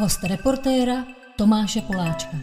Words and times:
Host 0.00 0.24
reportéra 0.24 1.04
Tomáše 1.36 1.80
Poláčka. 1.80 2.36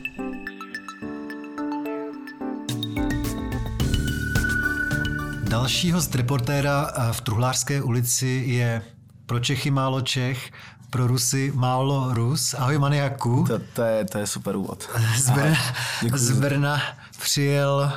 Další 5.49 5.92
host 5.92 6.15
reportéra 6.15 6.92
v 7.12 7.22
Truhlářské 7.22 7.81
ulici 7.81 8.44
je 8.46 8.81
pro 9.26 9.40
Čechy 9.40 9.72
málo 9.72 10.01
Čech, 10.01 10.51
pro 10.90 11.08
Rusy 11.08 11.51
málo 11.56 12.13
Rus. 12.13 12.54
Ahoj 12.54 12.78
maniaku. 12.78 13.46
To, 13.47 13.60
to, 13.74 13.81
je, 13.81 14.05
to 14.05 14.17
je 14.17 14.28
super 14.28 14.55
úvod. 14.55 14.89
Z 15.17 15.29
Brna, 15.29 15.58
z 16.16 16.39
Brna 16.39 16.81
přijel 17.20 17.91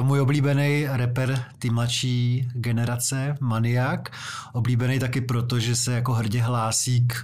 uh, 0.00 0.06
můj 0.06 0.20
oblíbený 0.20 0.86
rapper 0.90 1.44
ty 1.58 1.70
mladší 1.70 2.48
generace, 2.54 3.36
Maniak. 3.40 4.10
Oblíbený 4.52 4.98
taky 4.98 5.20
proto, 5.20 5.58
že 5.58 5.76
se 5.76 5.92
jako 5.92 6.12
hrdě 6.12 6.42
hlásí 6.42 7.06
k 7.06 7.14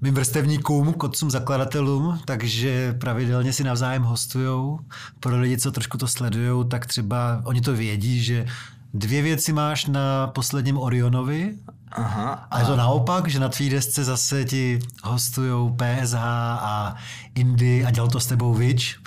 mým 0.00 0.14
vrstevníkům, 0.14 0.92
k 0.92 1.04
otcům 1.04 1.30
zakladatelům, 1.30 2.20
takže 2.24 2.92
pravidelně 2.92 3.52
si 3.52 3.64
navzájem 3.64 4.02
hostujou. 4.02 4.80
Pro 5.20 5.40
lidi, 5.40 5.58
co 5.58 5.72
trošku 5.72 5.98
to 5.98 6.08
sledují, 6.08 6.68
tak 6.68 6.86
třeba 6.86 7.42
oni 7.44 7.60
to 7.60 7.74
vědí, 7.74 8.24
že 8.24 8.46
dvě 8.94 9.22
věci 9.22 9.52
máš 9.52 9.86
na 9.86 10.26
posledním 10.26 10.78
Orionovi 10.78 11.54
Aha, 11.92 12.46
a 12.50 12.60
je 12.60 12.66
to 12.66 12.76
naopak, 12.76 13.28
že 13.28 13.40
na 13.40 13.48
tvý 13.48 13.70
desce 13.70 14.04
zase 14.04 14.44
ti 14.44 14.78
hostujou 15.04 15.76
PSH 15.76 16.14
a 16.14 16.96
Indy 17.34 17.84
a 17.84 17.90
dělal 17.90 18.10
to 18.10 18.20
s 18.20 18.26
tebou 18.26 18.54
Vič. 18.54 18.98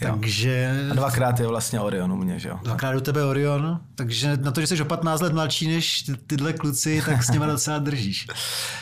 Takže... 0.00 0.70
A 0.90 0.94
dvakrát 0.94 1.40
je 1.40 1.46
vlastně 1.46 1.80
Orion 1.80 2.12
u 2.12 2.16
mě, 2.16 2.38
že 2.38 2.48
jo? 2.48 2.58
Dvakrát 2.62 2.96
u 2.96 3.00
tebe 3.00 3.24
Orion, 3.24 3.80
takže 3.94 4.36
na 4.36 4.50
to, 4.50 4.60
že 4.60 4.66
jsi 4.66 4.82
o 4.82 4.84
15 4.84 5.20
let 5.20 5.32
mladší 5.32 5.68
než 5.68 6.10
tyhle 6.26 6.52
kluci, 6.52 7.02
tak 7.06 7.24
s 7.24 7.30
nimi 7.30 7.46
docela 7.50 7.78
držíš. 7.78 8.26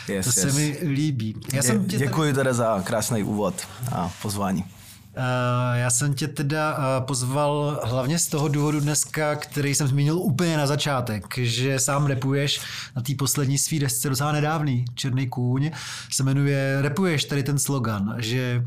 Yes, 0.07 0.25
to 0.25 0.39
yes. 0.39 0.53
se 0.53 0.59
mi 0.59 0.77
líbí. 0.81 1.35
Já 1.53 1.61
Dě, 1.61 1.67
jsem 1.67 1.85
tě 1.85 1.97
děkuji 1.97 2.33
teda 2.33 2.53
za 2.53 2.81
krásný 2.81 3.23
úvod 3.23 3.67
a 3.91 4.11
pozvání. 4.21 4.63
Uh, 5.17 5.77
já 5.77 5.89
jsem 5.89 6.13
tě 6.13 6.27
teda 6.27 6.77
uh, 6.77 7.05
pozval 7.05 7.81
hlavně 7.83 8.19
z 8.19 8.27
toho 8.27 8.47
důvodu 8.47 8.79
dneska, 8.79 9.35
který 9.35 9.75
jsem 9.75 9.87
zmínil 9.87 10.17
úplně 10.17 10.57
na 10.57 10.67
začátek, 10.67 11.37
že 11.37 11.79
sám 11.79 12.05
repuješ 12.05 12.61
na 12.95 13.01
té 13.01 13.13
poslední 13.17 13.57
svý 13.57 13.79
desce 13.79 14.09
docela 14.09 14.31
nedávný, 14.31 14.85
Černý 14.95 15.27
kůň, 15.27 15.71
se 16.11 16.23
jmenuje, 16.23 16.81
repuješ 16.81 17.25
tady 17.25 17.43
ten 17.43 17.59
slogan, 17.59 18.15
že 18.17 18.65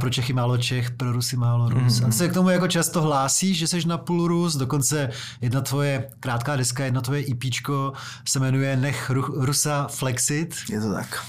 pro 0.00 0.10
Čechy 0.10 0.32
málo 0.32 0.58
Čech, 0.58 0.90
pro 0.90 1.12
Rusy 1.12 1.36
málo 1.36 1.68
Rus. 1.68 2.00
Mm-hmm. 2.00 2.08
A 2.08 2.10
se 2.10 2.28
k 2.28 2.34
tomu 2.34 2.48
jako 2.48 2.68
často 2.68 3.02
hlásíš, 3.02 3.58
že 3.58 3.66
jsi 3.66 3.88
na 3.88 3.98
půl 3.98 4.28
Rus, 4.28 4.56
dokonce 4.56 5.10
jedna 5.40 5.60
tvoje 5.60 6.08
krátká 6.20 6.56
deska, 6.56 6.84
jedna 6.84 7.00
tvoje 7.00 7.24
EPčko 7.30 7.92
se 8.28 8.40
jmenuje 8.40 8.76
Nech 8.76 9.10
Rusa 9.34 9.86
Flexit. 9.90 10.54
Je 10.70 10.80
to 10.80 10.92
tak. 10.92 11.24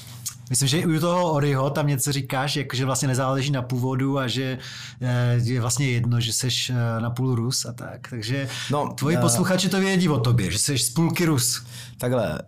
Myslím, 0.50 0.68
že 0.68 0.80
i 0.80 0.86
u 0.86 1.00
toho 1.00 1.32
Oriho 1.32 1.70
tam 1.70 1.88
něco 1.88 2.12
říkáš, 2.12 2.56
jako 2.56 2.76
že 2.76 2.86
vlastně 2.86 3.08
nezáleží 3.08 3.52
na 3.52 3.62
původu 3.62 4.20
a 4.20 4.28
že 4.28 4.58
eh, 5.02 5.40
je 5.44 5.62
vlastně 5.62 5.90
jedno, 5.90 6.22
že 6.22 6.34
jsi 6.34 6.48
eh, 6.70 7.02
na 7.02 7.10
půl 7.10 7.36
Rus 7.36 7.66
a 7.66 7.74
tak. 7.74 8.08
Takže 8.10 8.50
no, 8.72 8.94
tvoji 8.98 9.16
uh, 9.16 9.22
posluchači 9.22 9.70
to 9.70 9.80
vědí 9.80 10.10
o 10.10 10.20
tobě, 10.20 10.52
že 10.52 10.60
jsi 10.60 10.78
z 10.78 10.90
půlky 10.90 11.26
Rus. 11.26 11.66
Takhle, 11.98 12.40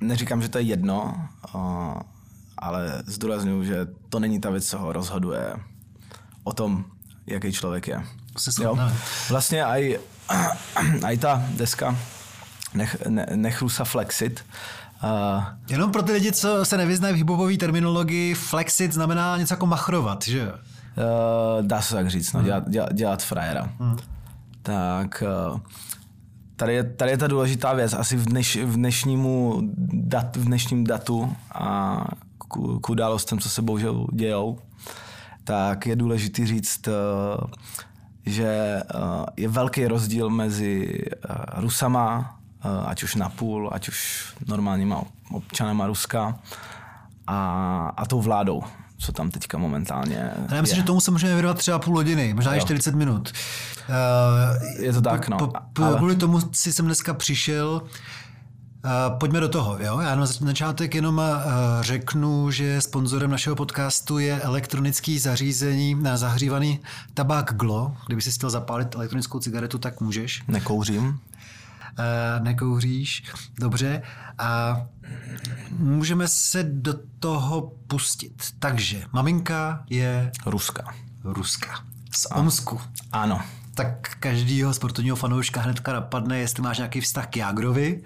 neříkám, 0.00 0.42
že 0.42 0.48
to 0.48 0.58
je 0.58 0.64
jedno, 0.64 1.28
ale 2.58 3.02
zdůraznuju, 3.06 3.64
že 3.64 3.86
to 4.12 4.20
není 4.20 4.40
ta 4.40 4.50
věc, 4.50 4.68
co 4.68 4.78
ho 4.78 4.92
rozhoduje 4.92 5.56
o 6.44 6.52
tom, 6.52 6.84
jaký 7.26 7.52
člověk 7.52 7.88
je. 7.88 8.02
Jo? 8.62 8.78
Vlastně 9.30 9.64
aj, 9.64 9.98
aj 11.04 11.18
ta 11.18 11.42
deska 11.56 11.96
Nech, 12.74 12.96
ne, 13.08 13.26
nech 13.34 13.62
Rusa 13.62 13.84
Flexit, 13.84 14.44
Uh, 15.04 15.44
Jenom 15.70 15.92
pro 15.92 16.02
ty 16.02 16.12
lidi, 16.12 16.32
co 16.32 16.64
se 16.64 16.76
nevyznají 16.76 17.14
v 17.14 17.16
hipopové 17.16 17.56
terminologii, 17.56 18.34
flexit 18.34 18.92
znamená 18.92 19.36
něco 19.36 19.54
jako 19.54 19.66
machrovat, 19.66 20.22
že 20.22 20.38
jo? 20.38 20.52
Uh, 20.52 21.66
dá 21.66 21.82
se 21.82 21.94
tak 21.94 22.10
říct, 22.10 22.32
no, 22.32 22.40
hmm. 22.40 22.46
dělat, 22.46 22.68
dělat, 22.68 22.92
dělat 22.92 23.22
frajera. 23.22 23.68
Hmm. 23.78 23.96
Tak 24.62 25.22
uh, 25.52 25.60
tady 26.56 26.74
je, 26.74 26.84
tady 26.84 27.10
je 27.10 27.18
ta 27.18 27.26
důležitá 27.26 27.72
věc. 27.72 27.92
Asi 27.92 28.16
v, 28.16 28.24
dneš, 28.24 28.56
v, 28.56 28.74
dnešnímu 28.74 29.60
dat, 29.92 30.36
v 30.36 30.44
dnešním 30.44 30.84
datu 30.84 31.36
a 31.54 32.04
k, 32.52 32.80
k 32.82 32.90
událostem, 32.90 33.38
co 33.38 33.50
se 33.50 33.62
bohužel 33.62 34.06
dějou, 34.12 34.58
tak 35.44 35.86
je 35.86 35.96
důležité 35.96 36.46
říct, 36.46 36.88
uh, 36.88 36.94
že 38.26 38.80
uh, 38.94 39.26
je 39.36 39.48
velký 39.48 39.86
rozdíl 39.86 40.30
mezi 40.30 41.00
uh, 41.30 41.60
Rusama, 41.60 42.38
Eh, 42.64 42.86
ať 42.86 43.02
už 43.02 43.14
napůl, 43.14 43.70
ať 43.72 43.88
už 43.88 44.26
normálníma 44.46 45.02
občanema 45.30 45.86
Ruska 45.86 46.38
a, 47.26 47.92
a 47.96 48.06
tou 48.06 48.20
vládou, 48.20 48.62
co 48.98 49.12
tam 49.12 49.30
teďka 49.30 49.58
momentálně 49.58 50.30
Já 50.50 50.60
myslím, 50.60 50.76
je. 50.76 50.82
že 50.82 50.86
tomu 50.86 51.00
se 51.00 51.10
můžeme 51.10 51.32
věnovat 51.32 51.58
třeba 51.58 51.78
půl 51.78 51.94
hodiny, 51.94 52.34
možná 52.34 52.56
i 52.56 52.60
40 52.60 52.94
minut. 52.94 53.32
Uh, 53.88 54.82
je 54.82 54.92
to 54.92 55.00
tak, 55.00 55.28
no. 55.28 55.36
Po, 55.38 55.52
po, 55.72 55.82
ale... 55.82 55.96
Kvůli 55.96 56.16
tomu 56.16 56.40
si 56.52 56.72
jsem 56.72 56.84
dneska 56.84 57.14
přišel, 57.14 57.82
Uh, 58.84 59.18
pojďme 59.18 59.40
do 59.40 59.48
toho. 59.48 59.78
Jo? 59.80 60.00
Já 60.00 60.14
na 60.14 60.26
začátek 60.26 60.94
jenom 60.94 61.18
uh, 61.18 61.24
řeknu, 61.80 62.50
že 62.50 62.80
sponzorem 62.80 63.30
našeho 63.30 63.56
podcastu 63.56 64.18
je 64.18 64.40
elektronický 64.40 65.18
zařízení 65.18 65.94
na 65.94 66.16
zahřívaný 66.16 66.80
tabák 67.14 67.54
Glo. 67.54 67.96
Kdyby 68.06 68.22
si 68.22 68.30
chtěl 68.30 68.50
zapálit 68.50 68.94
elektronickou 68.94 69.40
cigaretu, 69.40 69.78
tak 69.78 70.00
můžeš. 70.00 70.42
Nekouřím. 70.48 71.20
Eh, 71.98 72.40
nekouříš, 72.40 73.24
dobře. 73.58 74.02
A 74.38 74.80
můžeme 75.70 76.28
se 76.28 76.62
do 76.62 76.94
toho 77.18 77.72
pustit. 77.86 78.42
Takže 78.58 79.04
maminka 79.12 79.84
je... 79.90 80.32
Ruska. 80.46 80.94
Ruska. 81.24 81.84
Z 82.10 82.26
Omsku. 82.34 82.80
Ano. 83.12 83.40
Tak 83.74 84.16
každýho 84.20 84.74
sportovního 84.74 85.16
fanouška 85.16 85.60
hnedka 85.60 85.92
napadne, 85.92 86.38
jestli 86.38 86.62
máš 86.62 86.78
nějaký 86.78 87.00
vztah 87.00 87.26
k 87.26 87.36
Jágrovi. 87.36 88.02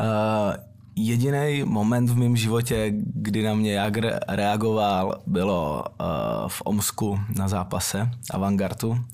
Uh, 0.00 0.54
Jediný 0.96 1.62
moment 1.64 2.10
v 2.10 2.16
mém 2.16 2.36
životě, 2.36 2.92
kdy 3.14 3.42
na 3.42 3.54
mě 3.54 3.74
Jagr 3.74 4.18
reagoval, 4.28 5.20
bylo 5.26 5.84
uh, 6.00 6.06
v 6.48 6.62
Omsku 6.64 7.20
na 7.36 7.48
zápase 7.48 8.10
Avantgardu, 8.30 9.04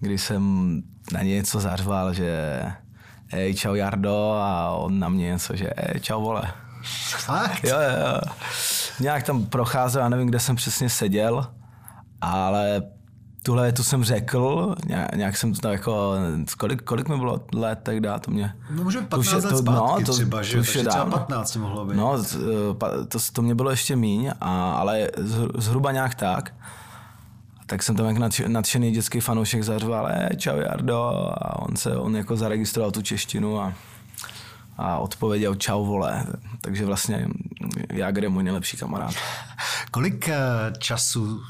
kdy 0.00 0.18
jsem 0.18 0.82
na 1.12 1.22
ně 1.22 1.34
něco 1.34 1.60
zařval, 1.60 2.14
že 2.14 2.62
ej, 3.32 3.54
čau 3.54 3.74
Jardo 3.74 4.32
a 4.40 4.70
on 4.70 4.98
na 4.98 5.08
mě 5.08 5.26
něco, 5.26 5.56
že 5.56 5.70
ej, 5.76 6.00
čau 6.00 6.22
vole. 6.22 6.52
Fakt? 7.18 7.64
Jo, 7.64 7.76
jo, 7.80 8.06
jo. 8.06 8.20
Nějak 9.00 9.22
tam 9.22 9.46
procházel, 9.46 10.02
já 10.02 10.08
nevím, 10.08 10.28
kde 10.28 10.40
jsem 10.40 10.56
přesně 10.56 10.88
seděl, 10.88 11.46
ale 12.20 12.82
tuhle 13.42 13.62
větu 13.62 13.82
jsem 13.82 14.04
řekl, 14.04 14.74
nějak, 15.14 15.36
jsem 15.36 15.54
to 15.54 15.68
jako, 15.68 16.14
kolik, 16.58 16.82
kolik 16.82 17.08
mi 17.08 17.16
bylo 17.16 17.40
let, 17.54 17.78
tak 17.82 18.00
dá 18.00 18.18
to 18.18 18.30
mě. 18.30 18.54
No 18.70 18.84
může 18.84 19.00
15 19.00 19.32
let 19.32 19.50
to, 19.50 19.58
zpátky 19.58 20.00
no, 20.00 20.06
to, 20.06 20.12
třeba, 20.12 20.42
že? 20.42 20.54
To 20.54 20.60
už 20.60 20.76
je 20.76 20.84
třeba 20.84 21.04
15 21.04 21.56
mohlo 21.56 21.86
být. 21.86 21.96
No, 21.96 22.24
to, 22.78 23.06
to, 23.06 23.18
to 23.32 23.42
mě 23.42 23.54
bylo 23.54 23.70
ještě 23.70 23.96
míň, 23.96 24.32
a, 24.40 24.72
ale 24.72 25.10
zhruba 25.58 25.92
nějak 25.92 26.14
tak 26.14 26.54
tak 27.66 27.82
jsem 27.82 27.96
tam 27.96 28.06
jak 28.06 28.46
nadšený 28.46 28.90
dětský 28.92 29.20
fanoušek 29.20 29.62
zařval, 29.62 30.08
e, 30.10 30.36
čau 30.36 30.56
Jardo, 30.56 31.02
a 31.32 31.58
on 31.58 31.76
se, 31.76 31.96
on 31.96 32.16
jako 32.16 32.36
zaregistroval 32.36 32.90
tu 32.90 33.02
češtinu 33.02 33.60
a, 33.60 33.72
a 34.78 34.98
odpověděl 34.98 35.54
čau 35.54 35.84
vole, 35.84 36.26
takže 36.60 36.86
vlastně 36.86 37.28
Jágr 37.92 38.22
je 38.22 38.28
můj 38.28 38.42
nejlepší 38.42 38.76
kamarád. 38.76 39.14
Kolik 39.90 40.28
eh, 40.28 40.38
času 40.78 41.40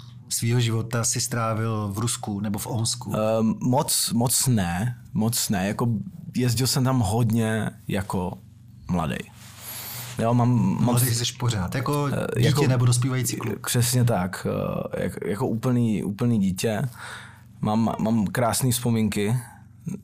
svého 0.40 0.60
života 0.60 1.04
si 1.04 1.20
strávil 1.20 1.92
v 1.92 1.98
Rusku 1.98 2.40
nebo 2.40 2.58
v 2.58 2.66
Omsku? 2.66 3.10
Uh, 3.10 3.16
moc, 3.60 4.10
moc 4.12 4.46
ne, 4.46 4.96
moc 5.12 5.48
ne, 5.48 5.68
jako 5.68 5.88
jezdil 6.36 6.66
jsem 6.66 6.84
tam 6.84 7.00
hodně 7.00 7.70
jako 7.88 8.38
mladý. 8.88 9.16
Jo, 10.18 10.34
mám, 10.34 10.48
mám 10.48 10.84
Mladý 10.84 11.14
jsi 11.14 11.32
pořád, 11.32 11.74
jako 11.74 12.08
eh, 12.12 12.26
dítě 12.36 12.46
jako, 12.46 12.66
nebo 12.66 12.84
dospívající 12.86 13.36
kluk. 13.36 13.66
Přesně 13.66 14.04
tak, 14.04 14.46
eh, 14.46 15.02
jak, 15.02 15.12
jako 15.26 15.46
úplný, 15.46 16.04
úplný 16.04 16.38
dítě. 16.38 16.82
Mám, 17.60 17.94
mám 17.98 18.26
krásné 18.26 18.70
vzpomínky 18.70 19.36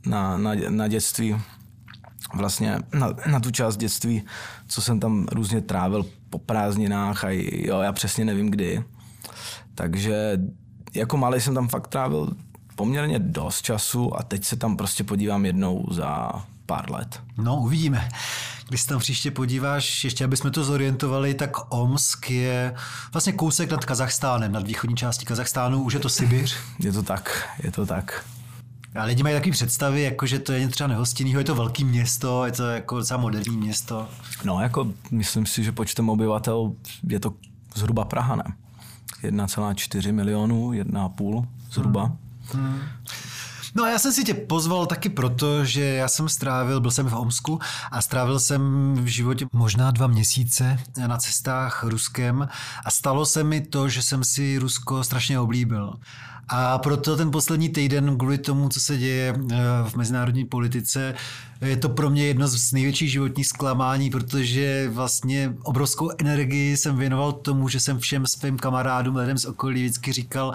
na, 0.07 0.39
na, 0.39 0.53
na 0.69 0.89
dětství, 0.89 1.37
vlastně 2.35 2.79
na, 2.95 3.09
na 3.27 3.41
tu 3.41 3.51
část 3.51 3.77
dětství, 3.77 4.23
co 4.69 4.83
jsem 4.83 5.01
tam 5.01 5.27
různě 5.33 5.61
trávil 5.61 6.07
po 6.31 6.39
prázdninách 6.39 7.25
a 7.25 7.29
jo, 7.53 7.81
já 7.81 7.93
přesně 7.93 8.25
nevím 8.25 8.51
kdy. 8.51 8.85
Takže 9.77 10.39
jako 10.95 11.17
malý 11.17 11.41
jsem 11.41 11.55
tam 11.55 11.69
fakt 11.69 11.89
trávil 11.89 12.33
poměrně 12.77 13.19
dost 13.19 13.63
času 13.63 14.17
a 14.19 14.23
teď 14.23 14.45
se 14.45 14.57
tam 14.57 14.77
prostě 14.77 15.05
podívám 15.05 15.47
jednou 15.47 15.87
za 15.91 16.31
pár 16.67 16.91
let. 16.91 17.21
No, 17.39 17.57
uvidíme. 17.57 18.09
Když 18.69 18.83
se 18.83 18.89
tam 18.89 18.99
příště 18.99 19.31
podíváš, 19.31 20.05
ještě 20.05 20.25
aby 20.25 20.37
jsme 20.37 20.51
to 20.51 20.65
zorientovali, 20.65 21.35
tak 21.35 21.75
Omsk 21.75 22.31
je 22.31 22.75
vlastně 23.13 23.33
kousek 23.33 23.71
nad 23.71 23.85
Kazachstánem, 23.85 24.53
nad 24.53 24.67
východní 24.67 24.97
částí 24.97 25.27
Kazachstánu, 25.27 25.83
už 25.83 25.93
je 25.95 26.01
to 26.01 26.09
Sibiř. 26.09 26.57
Je 26.81 26.93
to 26.93 27.03
tak, 27.03 27.49
je 27.63 27.73
to 27.73 27.87
tak. 27.87 28.25
A 28.95 29.05
lidi 29.05 29.23
mají 29.23 29.35
takové 29.35 29.53
představy, 29.53 30.03
jako 30.03 30.27
že 30.27 30.39
to 30.39 30.53
je 30.53 30.61
něco 30.61 30.73
třeba 30.73 30.89
nehostinného, 30.89 31.39
je 31.39 31.45
to 31.45 31.55
velké 31.55 31.85
město, 31.85 32.45
je 32.45 32.53
to 32.53 32.67
jako 32.67 32.99
docela 32.99 33.21
moderní 33.21 33.57
město. 33.57 34.09
No, 34.45 34.61
jako 34.61 34.93
myslím 35.11 35.47
si, 35.47 35.65
že 35.65 35.73
počtem 35.73 36.09
obyvatel 36.09 36.73
je 37.09 37.21
to 37.21 37.35
zhruba 37.75 38.05
Praha, 38.05 38.37
ne? 38.37 38.45
1,4 39.31 40.13
milionů, 40.13 40.71
1,5 40.71 41.47
zhruba. 41.71 42.05
Hmm. 42.05 42.17
Hmm. 42.55 42.81
No 43.77 43.85
a 43.85 43.89
já 43.89 43.99
jsem 43.99 44.13
si 44.13 44.25
tě 44.25 44.35
pozval 44.35 44.87
taky 44.87 45.09
proto, 45.09 45.65
že 45.65 45.85
já 45.85 46.09
jsem 46.09 46.29
strávil, 46.29 46.81
byl 46.81 46.91
jsem 46.91 47.07
v 47.07 47.15
Omsku 47.15 47.61
a 47.91 48.03
strávil 48.03 48.41
jsem 48.41 48.95
v 48.95 49.07
životě 49.07 49.47
možná 49.53 49.91
dva 49.91 50.07
měsíce 50.07 50.79
na 51.07 51.17
cestách 51.17 51.85
Ruskem 51.85 52.49
a 52.85 52.91
stalo 52.91 53.27
se 53.27 53.45
mi 53.45 53.61
to, 53.61 53.89
že 53.89 54.03
jsem 54.03 54.25
si 54.25 54.59
Rusko 54.59 55.05
strašně 55.05 55.41
oblíbil. 55.41 55.95
A 56.49 56.79
proto 56.79 57.17
ten 57.17 57.31
poslední 57.31 57.69
týden, 57.69 58.19
kvůli 58.19 58.39
tomu, 58.39 58.69
co 58.69 58.81
se 58.81 58.97
děje 58.97 59.35
eh, 59.35 59.57
v 59.89 59.97
mezinárodní 59.97 60.45
politice, 60.45 61.15
je 61.61 61.77
to 61.77 61.89
pro 61.89 62.11
mě 62.11 62.27
jedno 62.27 62.49
z 62.49 62.73
největších 62.73 63.11
životních 63.11 63.47
zklamání, 63.47 64.11
protože 64.11 64.89
vlastně 64.93 65.55
obrovskou 65.63 66.11
energii 66.19 66.77
jsem 66.77 66.97
věnoval 66.97 67.33
tomu, 67.33 67.69
že 67.69 67.81
jsem 67.81 67.99
všem 67.99 68.27
svým 68.27 68.59
kamarádům, 68.59 69.17
lidem 69.17 69.39
z 69.39 69.45
okolí 69.45 69.85
vždycky 69.85 70.13
říkal, 70.13 70.55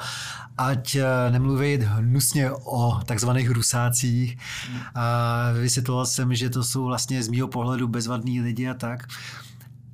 ať 0.58 0.96
eh, 0.96 1.06
nemluví 1.30 1.80
hnusně 1.82 2.52
o 2.52 3.00
takzvaných 3.06 3.50
rusácích. 3.50 4.38
A 4.96 5.52
vysvětloval 5.62 6.06
jsem, 6.06 6.36
že 6.36 6.50
to 6.50 6.64
jsou 6.64 6.86
vlastně 6.86 7.24
z 7.24 7.28
mýho 7.28 7.48
pohledu 7.48 7.88
bezvadní 7.88 8.42
lidi 8.42 8.70
a 8.70 8.74
tak 8.74 9.08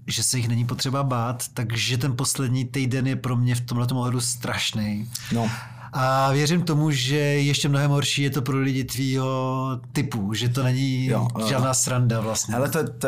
že 0.09 0.23
se 0.23 0.38
jich 0.38 0.47
není 0.47 0.65
potřeba 0.65 1.03
bát, 1.03 1.43
takže 1.53 1.97
ten 1.97 2.15
poslední 2.15 2.65
týden 2.65 3.07
je 3.07 3.15
pro 3.15 3.35
mě 3.35 3.55
v 3.55 3.61
tomhle 3.61 3.88
ohledu 3.88 4.21
strašný. 4.21 5.09
No. 5.31 5.50
A 5.99 6.31
věřím 6.31 6.61
tomu, 6.61 6.91
že 6.91 7.17
ještě 7.17 7.69
mnohem 7.69 7.91
horší 7.91 8.21
je 8.21 8.29
to 8.29 8.41
pro 8.41 8.59
lidi 8.59 8.83
tvýho 8.83 9.79
typu, 9.91 10.33
že 10.33 10.49
to 10.49 10.63
není 10.63 11.05
jo, 11.05 11.27
žádná 11.47 11.73
sranda 11.73 12.19
vlastně. 12.19 12.55
Ale 12.55 12.69
to, 12.69 12.89
to, 12.94 13.07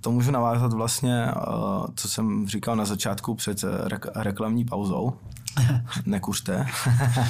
to 0.00 0.10
můžu 0.10 0.30
navázat 0.30 0.72
vlastně, 0.72 1.24
eh, 1.24 1.32
co 1.94 2.08
jsem 2.08 2.48
říkal 2.48 2.76
na 2.76 2.84
začátku 2.84 3.34
před 3.34 3.64
reklamní 4.14 4.64
pauzou. 4.64 5.12
Nekuřte. 6.06 6.66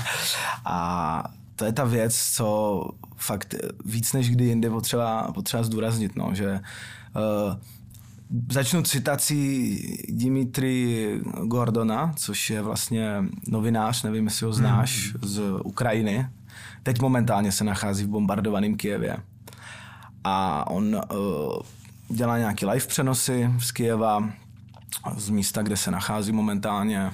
a 0.64 1.24
to 1.56 1.64
je 1.64 1.72
ta 1.72 1.84
věc, 1.84 2.16
co 2.32 2.84
fakt 3.16 3.54
víc 3.84 4.12
než 4.12 4.30
kdy 4.30 4.44
jindy 4.44 4.70
potřeba, 4.70 5.32
potřeba 5.32 5.62
zdůraznit, 5.62 6.16
no, 6.16 6.30
že 6.34 6.60
uh, 7.16 7.56
Začnu 8.52 8.82
citací 8.82 9.78
Dimitri 10.08 11.20
Gordona, 11.44 12.12
což 12.16 12.50
je 12.50 12.62
vlastně 12.62 13.24
novinář, 13.48 14.02
nevím, 14.02 14.24
jestli 14.24 14.46
ho 14.46 14.52
znáš, 14.52 15.12
hmm. 15.12 15.28
z 15.28 15.42
Ukrajiny. 15.64 16.28
Teď 16.82 17.00
momentálně 17.00 17.52
se 17.52 17.64
nachází 17.64 18.04
v 18.04 18.08
bombardovaném 18.08 18.76
Kijevě. 18.76 19.16
A 20.24 20.66
on 20.70 20.94
uh, 20.94 21.00
dělá 22.08 22.38
nějaký 22.38 22.66
live 22.66 22.86
přenosy 22.86 23.50
z 23.58 23.72
Kijeva, 23.72 24.30
z 25.16 25.30
místa, 25.30 25.62
kde 25.62 25.76
se 25.76 25.90
nachází 25.90 26.32
momentálně. 26.32 27.10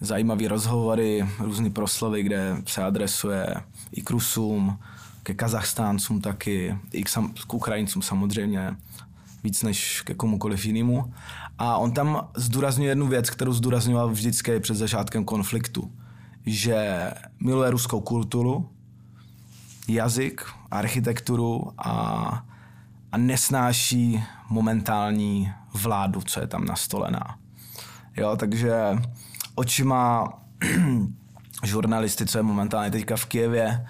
Zajímavé 0.00 0.48
rozhovory, 0.48 1.28
různé 1.38 1.70
proslovy, 1.70 2.22
kde 2.22 2.56
se 2.66 2.84
adresuje 2.84 3.54
i 3.92 4.02
k 4.02 4.10
Rusům, 4.10 4.78
ke 5.22 5.34
Kazachstáncům 5.34 6.20
taky, 6.20 6.78
i 6.92 7.02
k, 7.02 7.08
sam, 7.08 7.34
k 7.46 7.54
Ukrajincům 7.54 8.02
samozřejmě 8.02 8.76
víc 9.46 9.62
než 9.62 10.02
ke 10.02 10.14
komukoliv 10.14 10.64
jinému. 10.64 11.14
A 11.58 11.76
on 11.76 11.92
tam 11.92 12.28
zdůrazňuje 12.36 12.90
jednu 12.90 13.06
věc, 13.06 13.30
kterou 13.30 13.52
zdůrazňoval 13.52 14.10
vždycky 14.10 14.60
před 14.60 14.74
začátkem 14.74 15.24
konfliktu, 15.24 15.92
že 16.46 17.10
miluje 17.40 17.70
ruskou 17.70 18.00
kulturu, 18.00 18.68
jazyk, 19.88 20.42
architekturu 20.70 21.72
a, 21.78 21.92
a 23.12 23.18
nesnáší 23.18 24.24
momentální 24.50 25.52
vládu, 25.74 26.20
co 26.20 26.40
je 26.40 26.46
tam 26.46 26.64
nastolená. 26.64 27.38
Jo, 28.16 28.36
takže 28.36 28.72
očima 29.54 30.32
žurnalisty, 31.64 32.26
co 32.26 32.38
je 32.38 32.42
momentálně 32.42 32.90
teďka 32.90 33.16
v 33.16 33.24
Kijevě, 33.24 33.86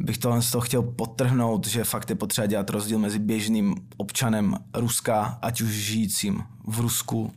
bych 0.00 0.18
tohle 0.18 0.42
z 0.42 0.50
toho 0.50 0.62
chtěl 0.62 0.82
potrhnout, 0.82 1.66
že 1.66 1.84
fakt 1.84 2.10
je 2.10 2.16
potřeba 2.16 2.46
dělat 2.46 2.70
rozdíl 2.70 2.98
mezi 2.98 3.18
běžným 3.18 3.74
občanem 3.96 4.56
Ruska, 4.74 5.38
ať 5.42 5.60
už 5.60 5.70
žijícím 5.70 6.42
v 6.66 6.80
Rusku, 6.80 7.32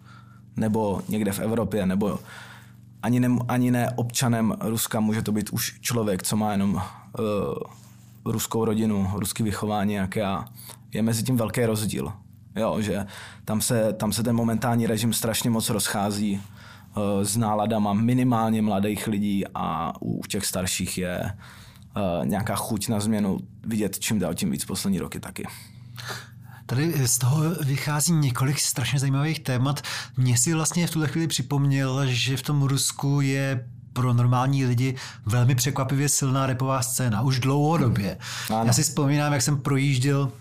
nebo 0.57 1.01
někde 1.09 1.31
v 1.31 1.39
Evropě, 1.39 1.85
nebo 1.85 2.19
ani 3.03 3.19
ne, 3.19 3.29
ani 3.47 3.71
ne 3.71 3.89
občanem 3.95 4.55
Ruska, 4.59 4.99
může 4.99 5.21
to 5.21 5.31
být 5.31 5.49
už 5.49 5.79
člověk, 5.81 6.23
co 6.23 6.37
má 6.37 6.51
jenom 6.51 6.73
uh, 6.73 6.81
ruskou 8.25 8.65
rodinu, 8.65 9.11
ruský 9.13 9.43
vychování, 9.43 9.93
jak 9.93 10.15
já. 10.15 10.45
Je 10.93 11.01
mezi 11.01 11.23
tím 11.23 11.37
velký 11.37 11.65
rozdíl. 11.65 12.13
Jo, 12.55 12.81
že 12.81 13.05
tam 13.45 13.61
se, 13.61 13.93
tam 13.93 14.13
se 14.13 14.23
ten 14.23 14.35
momentální 14.35 14.87
režim 14.87 15.13
strašně 15.13 15.49
moc 15.49 15.69
rozchází 15.69 16.41
uh, 16.95 17.03
s 17.23 17.37
náladama 17.37 17.93
minimálně 17.93 18.61
mladých 18.61 19.07
lidí 19.07 19.43
a 19.55 19.93
u, 20.01 20.11
u 20.11 20.21
těch 20.27 20.45
starších 20.45 20.97
je 20.97 21.33
uh, 21.95 22.25
nějaká 22.25 22.55
chuť 22.55 22.87
na 22.87 22.99
změnu 22.99 23.39
vidět 23.65 23.99
čím 23.99 24.19
dál 24.19 24.33
tím 24.33 24.51
víc 24.51 24.65
poslední 24.65 24.99
roky 24.99 25.19
taky. 25.19 25.47
Tady 26.65 27.07
z 27.07 27.17
toho 27.17 27.49
vychází 27.61 28.13
několik 28.13 28.59
strašně 28.59 28.99
zajímavých 28.99 29.39
témat. 29.39 29.81
Mně 30.17 30.37
si 30.37 30.53
vlastně 30.53 30.87
v 30.87 30.91
tuhle 30.91 31.07
chvíli 31.07 31.27
připomněl, 31.27 32.07
že 32.07 32.37
v 32.37 32.41
tom 32.41 32.61
Rusku 32.61 33.21
je 33.21 33.67
pro 33.93 34.13
normální 34.13 34.65
lidi 34.65 34.95
velmi 35.25 35.55
překvapivě 35.55 36.09
silná 36.09 36.45
repová 36.45 36.81
scéna, 36.81 37.21
už 37.21 37.39
dlouhodobě. 37.39 38.17
Ano. 38.49 38.63
Já 38.65 38.73
si 38.73 38.83
vzpomínám, 38.83 39.33
jak 39.33 39.41
jsem 39.41 39.57
projížděl 39.57 40.31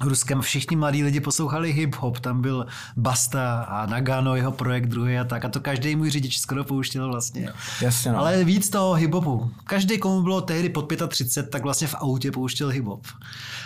Ruskem 0.00 0.40
všichni 0.40 0.76
mladí 0.76 1.02
lidi 1.02 1.20
poslouchali 1.20 1.72
hip-hop, 1.72 2.20
tam 2.20 2.42
byl 2.42 2.66
Basta 2.96 3.62
a 3.62 3.86
Nagano, 3.86 4.36
jeho 4.36 4.52
projekt 4.52 4.86
druhý 4.86 5.18
a 5.18 5.24
tak. 5.24 5.44
A 5.44 5.48
to 5.48 5.60
každý 5.60 5.96
můj 5.96 6.10
řidič 6.10 6.38
skoro 6.38 6.64
pouštěl 6.64 7.08
vlastně. 7.08 7.48
Jasně, 7.80 8.12
no. 8.12 8.18
Ale 8.18 8.44
víc 8.44 8.70
toho 8.70 8.94
hip-hopu. 8.94 9.50
Každý, 9.64 9.98
komu 9.98 10.22
bylo 10.22 10.40
tehdy 10.40 10.68
pod 10.68 10.92
35, 11.08 11.50
tak 11.50 11.62
vlastně 11.62 11.86
v 11.86 11.94
autě 11.94 12.32
pouštěl 12.32 12.68
hip-hop. 12.68 13.00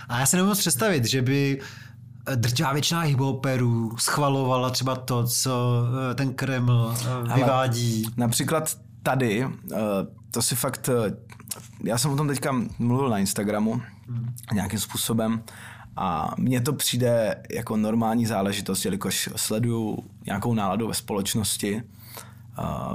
A 0.09 0.21
já 0.21 0.27
se 0.27 0.37
nemůžu 0.37 0.59
představit, 0.59 1.05
že 1.05 1.23
by 1.23 1.61
drtivá 2.35 2.73
většina 2.73 3.01
hip-hoperů 3.01 3.97
schvalovala 3.99 4.71
třeba 4.71 4.97
to, 4.97 5.27
co 5.27 5.85
eh, 6.11 6.15
ten 6.15 6.35
Kreml 6.35 6.95
eh, 6.95 7.35
vyvádí. 7.35 8.05
Ale 8.07 8.15
například 8.17 8.77
tady, 9.03 9.45
eh, 9.73 9.77
to 10.31 10.43
si 10.43 10.57
fakt, 10.57 10.91
já 11.85 11.99
jsem 11.99 12.11
o 12.11 12.17
tom 12.17 12.29
teďka 12.29 12.55
mluvil 12.79 13.09
na 13.09 13.19
Instagramu 13.19 13.83
hmm. 14.09 14.35
nějakým 14.53 14.79
způsobem, 14.79 15.43
a 16.03 16.35
mně 16.39 16.61
to 16.61 16.73
přijde 16.73 17.43
jako 17.51 17.77
normální 17.77 18.27
záležitost, 18.27 18.85
jelikož 18.85 19.29
sleduju 19.37 19.99
nějakou 20.27 20.55
náladu 20.55 20.89
ve 20.89 20.95
společnosti 20.95 21.83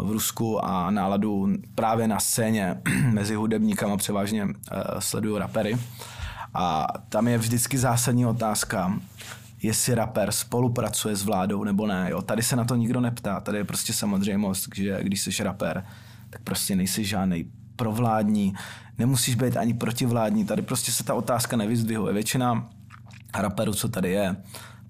v 0.02 0.12
Rusku 0.12 0.66
a 0.66 0.92
náladu 0.92 1.48
právě 1.76 2.08
na 2.08 2.20
scéně 2.20 2.82
mezi 3.12 3.36
hudebníkama 3.36 3.98
převážně 3.98 4.48
sleduju 5.00 5.38
rapery. 5.38 5.78
A 6.54 6.88
tam 7.10 7.28
je 7.28 7.38
vždycky 7.38 7.78
zásadní 7.78 8.26
otázka, 8.26 9.00
jestli 9.62 9.96
rapper 9.96 10.32
spolupracuje 10.32 11.16
s 11.16 11.24
vládou 11.24 11.64
nebo 11.64 11.88
ne. 11.88 12.08
Jo, 12.10 12.22
tady 12.22 12.44
se 12.44 12.56
na 12.56 12.66
to 12.66 12.76
nikdo 12.76 13.02
neptá. 13.02 13.40
Tady 13.40 13.58
je 13.58 13.64
prostě 13.64 13.94
samozřejmost, 13.94 14.68
že 14.76 15.00
když 15.02 15.22
jsi 15.22 15.44
rapper, 15.44 15.86
tak 16.30 16.42
prostě 16.42 16.76
nejsi 16.76 17.06
žádný 17.06 17.52
provládní, 17.76 18.54
nemusíš 18.98 19.36
být 19.36 19.58
ani 19.58 19.74
protivládní. 19.74 20.46
Tady 20.46 20.62
prostě 20.62 20.92
se 20.92 21.04
ta 21.04 21.14
otázka 21.14 21.58
nevyzdvihuje. 21.58 22.14
Většina 22.14 22.70
raperů, 23.40 23.74
co 23.74 23.90
tady 23.90 24.12
je, 24.12 24.36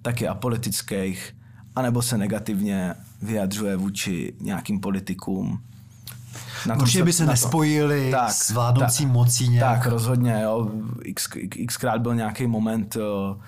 tak 0.02 0.20
je 0.20 0.28
apolitických, 0.28 1.36
anebo 1.76 2.02
se 2.02 2.18
negativně 2.18 2.94
vyjadřuje 3.22 3.76
vůči 3.76 4.34
nějakým 4.40 4.80
politikům. 4.80 5.60
Na 6.66 6.74
Určitě 6.76 7.04
by 7.04 7.12
se 7.12 7.26
na 7.26 7.32
nespojili 7.32 8.10
tak, 8.10 8.30
s 8.30 8.50
vládnoucí 8.50 9.04
tak, 9.04 9.12
mocí 9.12 9.48
nějak. 9.48 9.78
Tak, 9.78 9.86
rozhodně. 9.86 10.40
Jo. 10.42 10.70
X, 11.02 11.28
xkrát 11.66 12.00
byl 12.00 12.14
nějaký 12.14 12.46
moment, 12.46 12.96
jo, 12.96 13.40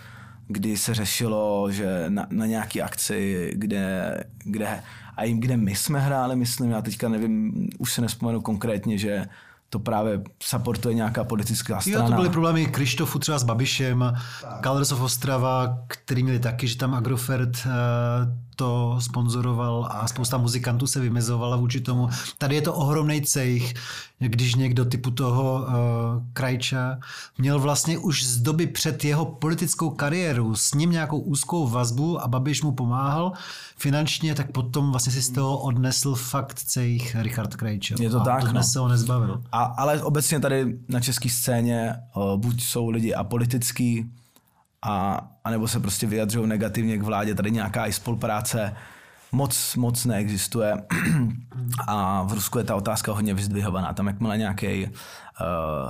kdy 0.48 0.76
se 0.76 0.94
řešilo, 0.94 1.70
že 1.70 2.04
na, 2.08 2.26
na 2.30 2.46
nějaký 2.46 2.82
akci, 2.82 3.50
kde, 3.54 4.14
kde, 4.44 4.82
a 5.16 5.24
jim, 5.24 5.40
kde 5.40 5.56
my 5.56 5.74
jsme 5.74 6.00
hráli, 6.00 6.36
myslím, 6.36 6.70
já 6.70 6.82
teďka 6.82 7.08
nevím, 7.08 7.52
už 7.78 7.92
se 7.92 8.00
nespomenu 8.00 8.40
konkrétně, 8.40 8.98
že 8.98 9.26
to 9.70 9.78
právě 9.78 10.22
supportuje 10.42 10.94
nějaká 10.94 11.24
politická 11.24 11.80
strana. 11.80 12.04
Jo, 12.04 12.10
to 12.10 12.16
byly 12.16 12.28
problémy 12.28 12.66
Krištofu 12.66 13.18
třeba 13.18 13.38
s 13.38 13.44
Babišem, 13.44 14.16
Colors 14.62 14.92
of 14.92 15.00
Ostrava, 15.00 15.78
který 15.86 16.22
měli 16.22 16.38
taky, 16.38 16.68
že 16.68 16.76
tam 16.76 16.94
Agrofert 16.94 17.58
eh, 17.66 17.68
to 18.58 18.96
sponzoroval 19.00 19.88
a 19.90 20.08
spousta 20.08 20.38
muzikantů 20.38 20.86
se 20.86 21.00
vymezovala 21.00 21.56
vůči 21.56 21.80
tomu. 21.80 22.08
Tady 22.38 22.54
je 22.54 22.62
to 22.62 22.74
ohromný 22.74 23.22
cejch, 23.22 23.74
když 24.18 24.54
někdo 24.54 24.84
typu 24.84 25.10
toho 25.10 25.54
uh, 25.54 25.72
Krajča 26.32 26.98
měl 27.38 27.58
vlastně 27.58 27.98
už 27.98 28.24
z 28.24 28.38
doby 28.38 28.66
před 28.66 29.04
jeho 29.04 29.24
politickou 29.24 29.90
kariéru 29.90 30.56
s 30.56 30.74
ním 30.74 30.90
nějakou 30.90 31.18
úzkou 31.18 31.68
vazbu 31.68 32.22
a 32.22 32.28
Babiš 32.28 32.62
mu 32.62 32.72
pomáhal 32.72 33.32
finančně, 33.76 34.34
tak 34.34 34.52
potom 34.52 34.90
vlastně 34.90 35.12
si 35.12 35.22
z 35.22 35.30
toho 35.30 35.58
odnesl 35.58 36.14
fakt 36.14 36.58
cejch 36.58 37.16
Richard 37.22 37.56
Krajča. 37.56 37.94
Je 38.00 38.10
to 38.10 38.20
a 38.20 38.24
tak, 38.24 38.52
no. 38.52 38.62
se 38.62 38.78
ho 38.78 38.88
nezbavil. 38.88 39.42
A, 39.52 39.62
ale 39.62 40.02
obecně 40.02 40.40
tady 40.40 40.78
na 40.88 41.00
české 41.00 41.28
scéně 41.28 41.94
uh, 42.16 42.36
buď 42.36 42.62
jsou 42.62 42.90
lidi 42.90 43.14
apolitický, 43.14 44.10
a, 44.82 45.28
anebo 45.44 45.68
se 45.68 45.80
prostě 45.80 46.06
vyjadřují 46.06 46.48
negativně 46.48 46.98
k 46.98 47.02
vládě. 47.02 47.34
Tady 47.34 47.50
nějaká 47.50 47.86
i 47.86 47.92
spolupráce 47.92 48.76
moc, 49.32 49.76
moc 49.76 50.04
neexistuje. 50.04 50.74
A 51.86 52.22
v 52.22 52.32
Rusku 52.32 52.58
je 52.58 52.64
ta 52.64 52.76
otázka 52.76 53.12
hodně 53.12 53.34
vyzdvihovaná. 53.34 53.92
Tam 53.92 54.06
jakmile 54.06 54.38
nějaký 54.38 54.84
uh, 54.84 54.90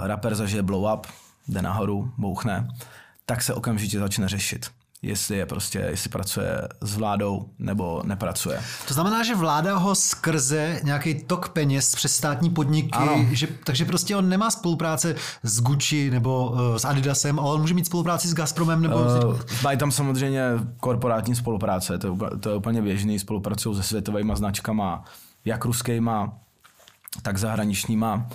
rapper 0.07 0.35
zažije 0.35 0.63
blow 0.63 0.95
up, 0.95 1.07
jde 1.49 1.63
nahoru, 1.63 2.13
bouchne, 2.19 2.69
tak 3.27 3.43
se 3.43 3.55
okamžitě 3.55 3.99
začne 3.99 4.29
řešit 4.29 4.71
jestli 5.03 5.37
je 5.37 5.47
prostě, 5.47 5.79
jestli 5.79 6.11
pracuje 6.11 6.69
s 6.81 6.97
vládou 6.97 7.51
nebo 7.59 8.03
nepracuje. 8.05 8.61
To 8.89 8.95
znamená, 8.95 9.23
že 9.23 9.35
vláda 9.35 9.77
ho 9.77 9.95
skrze 9.95 10.81
nějaký 10.85 11.15
tok 11.15 11.49
peněz 11.49 11.95
přes 11.95 12.17
státní 12.17 12.51
podniky, 12.51 12.99
že, 13.33 13.47
takže 13.65 13.85
prostě 13.85 14.17
on 14.17 14.29
nemá 14.29 14.51
spolupráce 14.51 15.15
s 15.43 15.61
Gucci 15.61 16.11
nebo 16.11 16.51
uh, 16.51 16.77
s 16.77 16.85
Adidasem, 16.85 17.39
ale 17.39 17.55
on 17.55 17.61
může 17.61 17.75
mít 17.75 17.87
spolupráci 17.87 18.29
s 18.29 18.35
Gazpromem 18.35 18.83
nebo... 18.83 18.97
Uh, 18.97 19.41
mají 19.63 19.79
tam 19.79 19.93
samozřejmě 19.93 20.43
korporátní 20.81 21.35
spolupráce, 21.35 21.99
to 21.99 22.07
je, 22.07 22.39
to 22.39 22.51
je 22.51 22.57
úplně 22.57 22.83
běžný, 22.83 23.19
spolupracují 23.19 23.77
se 23.77 23.83
světovými 23.83 24.33
značkama, 24.37 25.05
jak 25.45 25.65
ruskýma, 25.65 26.33
tak 27.23 27.39
zahraničníma 27.39 28.29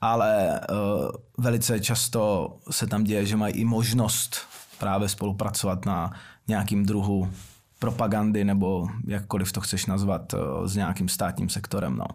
ale 0.00 0.60
uh, 0.70 1.10
velice 1.38 1.80
často 1.80 2.52
se 2.70 2.86
tam 2.86 3.04
děje, 3.04 3.26
že 3.26 3.36
mají 3.36 3.54
i 3.54 3.64
možnost 3.64 4.36
právě 4.78 5.08
spolupracovat 5.08 5.86
na 5.86 6.10
nějakým 6.48 6.86
druhu 6.86 7.30
propagandy 7.78 8.44
nebo 8.44 8.88
jakkoliv 9.06 9.52
to 9.52 9.60
chceš 9.60 9.86
nazvat 9.86 10.34
uh, 10.34 10.66
s 10.66 10.76
nějakým 10.76 11.08
státním 11.08 11.48
sektorem. 11.48 11.96
No. 11.96 12.06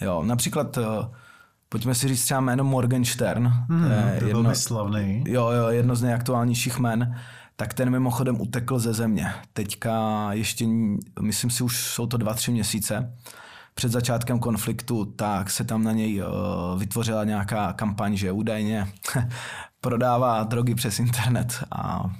Jo, 0.00 0.22
například 0.24 0.76
uh, 0.76 0.84
pojďme 1.68 1.94
si 1.94 2.08
říct 2.08 2.24
třeba 2.24 2.40
jméno 2.40 2.64
Morgenstern. 2.64 3.46
Hmm, 3.46 3.88
to 4.18 4.24
je 4.24 4.30
jedno, 4.30 4.54
slavný. 4.54 5.24
Jo, 5.28 5.50
jo, 5.50 5.68
jedno 5.68 5.96
z 5.96 6.02
nejaktuálnějších 6.02 6.78
men 6.78 7.14
tak 7.56 7.74
ten 7.74 7.90
mimochodem 7.90 8.40
utekl 8.40 8.78
ze 8.78 8.94
země. 8.94 9.32
Teďka 9.52 10.28
ještě, 10.32 10.66
myslím 11.20 11.50
si, 11.50 11.64
už 11.64 11.86
jsou 11.86 12.06
to 12.06 12.16
dva, 12.16 12.34
tři 12.34 12.52
měsíce 12.52 13.12
před 13.74 13.92
začátkem 13.92 14.38
konfliktu, 14.38 15.04
tak 15.04 15.50
se 15.50 15.64
tam 15.64 15.84
na 15.84 15.92
něj 15.92 16.22
uh, 16.22 16.80
vytvořila 16.80 17.24
nějaká 17.24 17.72
kampaň, 17.72 18.16
že 18.16 18.32
údajně 18.32 18.88
prodává 19.80 20.42
drogy 20.42 20.74
přes 20.74 20.98
internet 20.98 21.64
a 21.72 22.10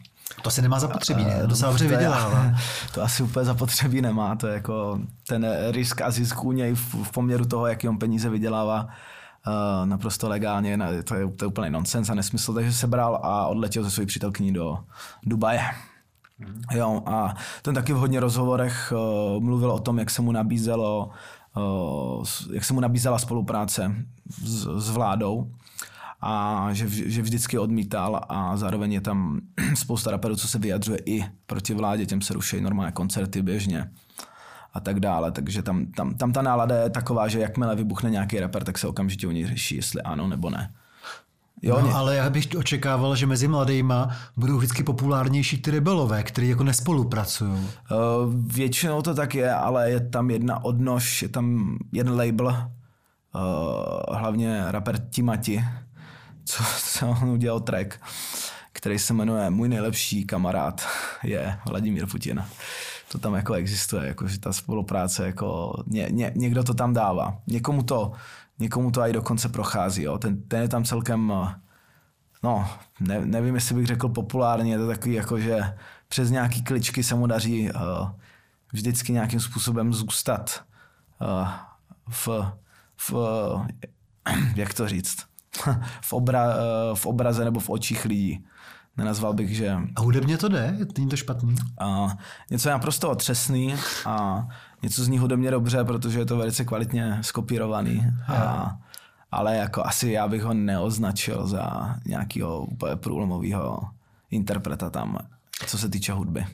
to 0.43 0.51
se 0.51 0.63
nemá 0.63 0.81
zapotřebí, 0.81 1.25
ne? 1.25 1.47
To 1.49 1.57
se 1.57 1.67
dobře 1.67 1.89
vydělává. 1.89 2.53
To 2.95 3.03
asi 3.03 3.23
úplně 3.23 3.45
zapotřebí 3.45 4.03
nemá, 4.03 4.37
to 4.37 4.47
je 4.47 4.55
jako 4.55 5.01
ten 5.29 5.47
risk 5.71 6.01
a 6.01 6.11
zisk 6.11 6.45
u 6.45 6.53
něj 6.53 6.75
v, 6.75 6.95
v 6.95 7.11
poměru 7.11 7.45
toho, 7.45 7.67
jaký 7.67 7.89
on 7.89 7.99
peníze 7.99 8.31
vydělává, 8.31 8.89
uh, 9.47 9.87
naprosto 9.87 10.29
legálně, 10.29 10.79
to 11.05 11.15
je, 11.15 11.29
to 11.29 11.45
je 11.45 11.49
úplný 11.49 11.71
nonsens 11.71 12.11
a 12.11 12.15
nesmysl, 12.15 12.55
takže 12.55 12.73
se 12.73 12.87
bral 12.87 13.21
a 13.23 13.47
odletěl 13.47 13.85
ze 13.85 13.91
své 13.91 14.07
přítelkyní 14.07 14.53
do 14.53 14.79
Dubaje. 15.23 15.63
Jo, 16.73 17.03
a 17.07 17.35
ten 17.63 17.75
taky 17.75 17.93
v 17.93 17.97
hodně 17.97 18.21
rozhovorech 18.21 18.93
uh, 19.37 19.43
mluvil 19.43 19.71
o 19.71 19.81
tom, 19.81 19.99
jak 19.99 20.11
se 20.11 20.23
mu 20.23 20.33
nabízelo 20.33 21.11
Eh, 21.11 21.42
jak 22.53 22.65
se 22.65 22.75
mu 22.75 22.81
nabízela 22.81 23.19
spolupráce 23.19 23.95
s, 24.45 24.67
s 24.77 24.91
vládou 24.91 25.53
a 26.21 26.69
že, 26.73 26.89
že 26.89 27.23
vždycky 27.23 27.59
odmítal 27.59 28.21
a 28.29 28.57
zároveň 28.57 28.93
je 28.93 29.01
tam 29.01 29.41
spousta 29.75 30.11
raperů, 30.11 30.37
co 30.37 30.49
se 30.49 30.59
vyjadřuje 30.59 30.99
i 31.07 31.25
proti 31.47 31.75
vládě, 31.75 32.07
těm 32.07 32.23
se 32.23 32.35
ruší 32.35 32.61
normálně 32.61 32.93
koncerty 32.93 33.43
běžně 33.43 33.91
a 34.75 34.81
tak 34.81 35.01
dále, 35.01 35.33
takže 35.33 35.63
tam, 35.63 35.87
tam, 35.87 36.15
tam 36.15 36.33
ta 36.33 36.43
nálada 36.43 36.77
je 36.77 36.91
taková, 36.91 37.29
že 37.29 37.41
jakmile 37.41 37.77
vybuchne 37.77 38.11
nějaký 38.11 38.41
rapper, 38.41 38.65
tak 38.65 38.79
se 38.79 38.89
okamžitě 38.89 39.27
o 39.27 39.31
něj 39.31 39.47
řeší, 39.47 39.77
jestli 39.77 40.03
ano 40.03 40.29
nebo 40.29 40.51
ne. 40.51 40.75
Jo, 41.63 41.81
no, 41.81 41.97
ale 41.97 42.17
já 42.17 42.31
bych 42.31 42.49
očekával, 42.57 43.17
že 43.17 43.27
mezi 43.27 43.49
mladýma 43.49 44.11
budou 44.37 44.57
vždycky 44.57 44.83
populárnější 44.83 45.63
ty 45.63 45.71
rebelové, 45.71 46.23
kteří 46.23 46.49
jako 46.49 46.65
nespolupracují. 46.65 47.53
Uh, 47.53 47.69
většinou 48.47 49.03
to 49.03 49.15
tak 49.15 49.35
je, 49.35 49.55
ale 49.55 49.91
je 49.91 50.01
tam 50.01 50.31
jedna 50.31 50.65
odnož, 50.65 51.23
je 51.23 51.29
tam 51.29 51.77
jeden 51.93 52.17
label, 52.17 52.47
uh, 52.47 54.17
hlavně 54.17 54.65
rapper 54.69 54.99
Timati, 54.99 55.65
co, 56.45 56.63
co 56.85 57.09
on 57.09 57.29
udělal 57.29 57.61
track, 57.61 58.01
který 58.73 58.99
se 58.99 59.15
jmenuje 59.15 59.51
Můj 59.51 59.69
nejlepší 59.69 60.25
kamarád 60.25 60.83
je 61.23 61.59
Vladimír 61.69 62.07
Putin. 62.07 62.45
To 63.13 63.19
tam 63.19 63.35
jako 63.35 63.55
existuje, 63.55 64.07
jako, 64.07 64.29
že 64.29 64.41
ta 64.41 64.53
spolupráce, 64.53 65.27
jako 65.27 65.75
ně, 65.87 66.09
ně, 66.11 66.33
někdo 66.35 66.65
to 66.65 66.75
tam 66.75 66.93
dává. 66.93 67.39
Někomu 67.47 67.83
to 67.83 68.13
někomu 68.63 68.91
to 68.91 69.01
i 69.01 69.13
dokonce 69.13 69.49
prochází. 69.49 70.03
Jo. 70.03 70.19
Ten, 70.19 70.43
ten 70.43 70.63
je 70.63 70.69
tam 70.69 70.85
celkem, 70.85 71.33
eh, 71.33 71.55
no, 72.43 72.69
ne, 73.01 73.27
nevím, 73.27 73.55
jestli 73.55 73.75
bych 73.75 73.87
řekl 73.87 74.09
populárně, 74.09 74.73
je 74.73 74.79
to 74.79 74.87
takový 74.87 75.15
jako, 75.15 75.39
že 75.39 75.75
přes 76.09 76.31
nějaký 76.31 76.63
kličky 76.63 77.03
se 77.03 77.15
mu 77.15 77.27
daří 77.27 77.71
uh, 77.71 78.11
vždycky 78.73 79.13
nějakým 79.13 79.41
způsobem 79.41 79.93
zůstat 79.93 80.65
uh, 81.21 81.49
v, 82.09 82.29
v 83.11 83.13
jak 84.55 84.75
to 84.75 84.89
říct, 84.89 85.17
v, 86.03 86.13
obra, 86.13 86.47
uh, 86.47 86.97
v 86.97 87.07
obraze 87.07 87.45
nebo 87.45 87.61
v 87.61 87.71
očích 87.71 88.05
lidí. 88.05 88.45
Nenazval 88.97 89.33
bych, 89.33 89.57
že... 89.57 89.77
A 89.97 90.01
hudebně 90.01 90.39
to 90.39 90.49
jde? 90.49 90.77
Není 90.97 91.11
to 91.11 91.17
špatný? 91.17 91.57
Uh, 91.83 92.13
něco 92.51 92.69
je 92.69 92.73
naprosto 92.73 93.11
otřesný 93.11 93.75
a 94.07 94.49
něco 94.83 95.05
zní 95.05 95.19
hudebně 95.19 95.51
dobře, 95.51 95.85
protože 95.85 96.19
je 96.19 96.27
to 96.27 96.37
velice 96.37 96.65
kvalitně 96.65 97.19
skopírovaný. 97.21 98.07
A, 98.29 98.77
ale 99.31 99.57
jako 99.57 99.87
asi 99.87 100.11
já 100.11 100.29
bych 100.29 100.43
ho 100.43 100.55
neoznačil 100.55 101.47
za 101.47 101.97
nějakého 102.07 102.61
úplně 102.61 102.97
průlomového 102.97 103.81
interpreta 104.31 104.91
tam, 104.91 105.19
co 105.67 105.79
se 105.79 105.89
týče 105.89 106.13
hudby. 106.13 106.47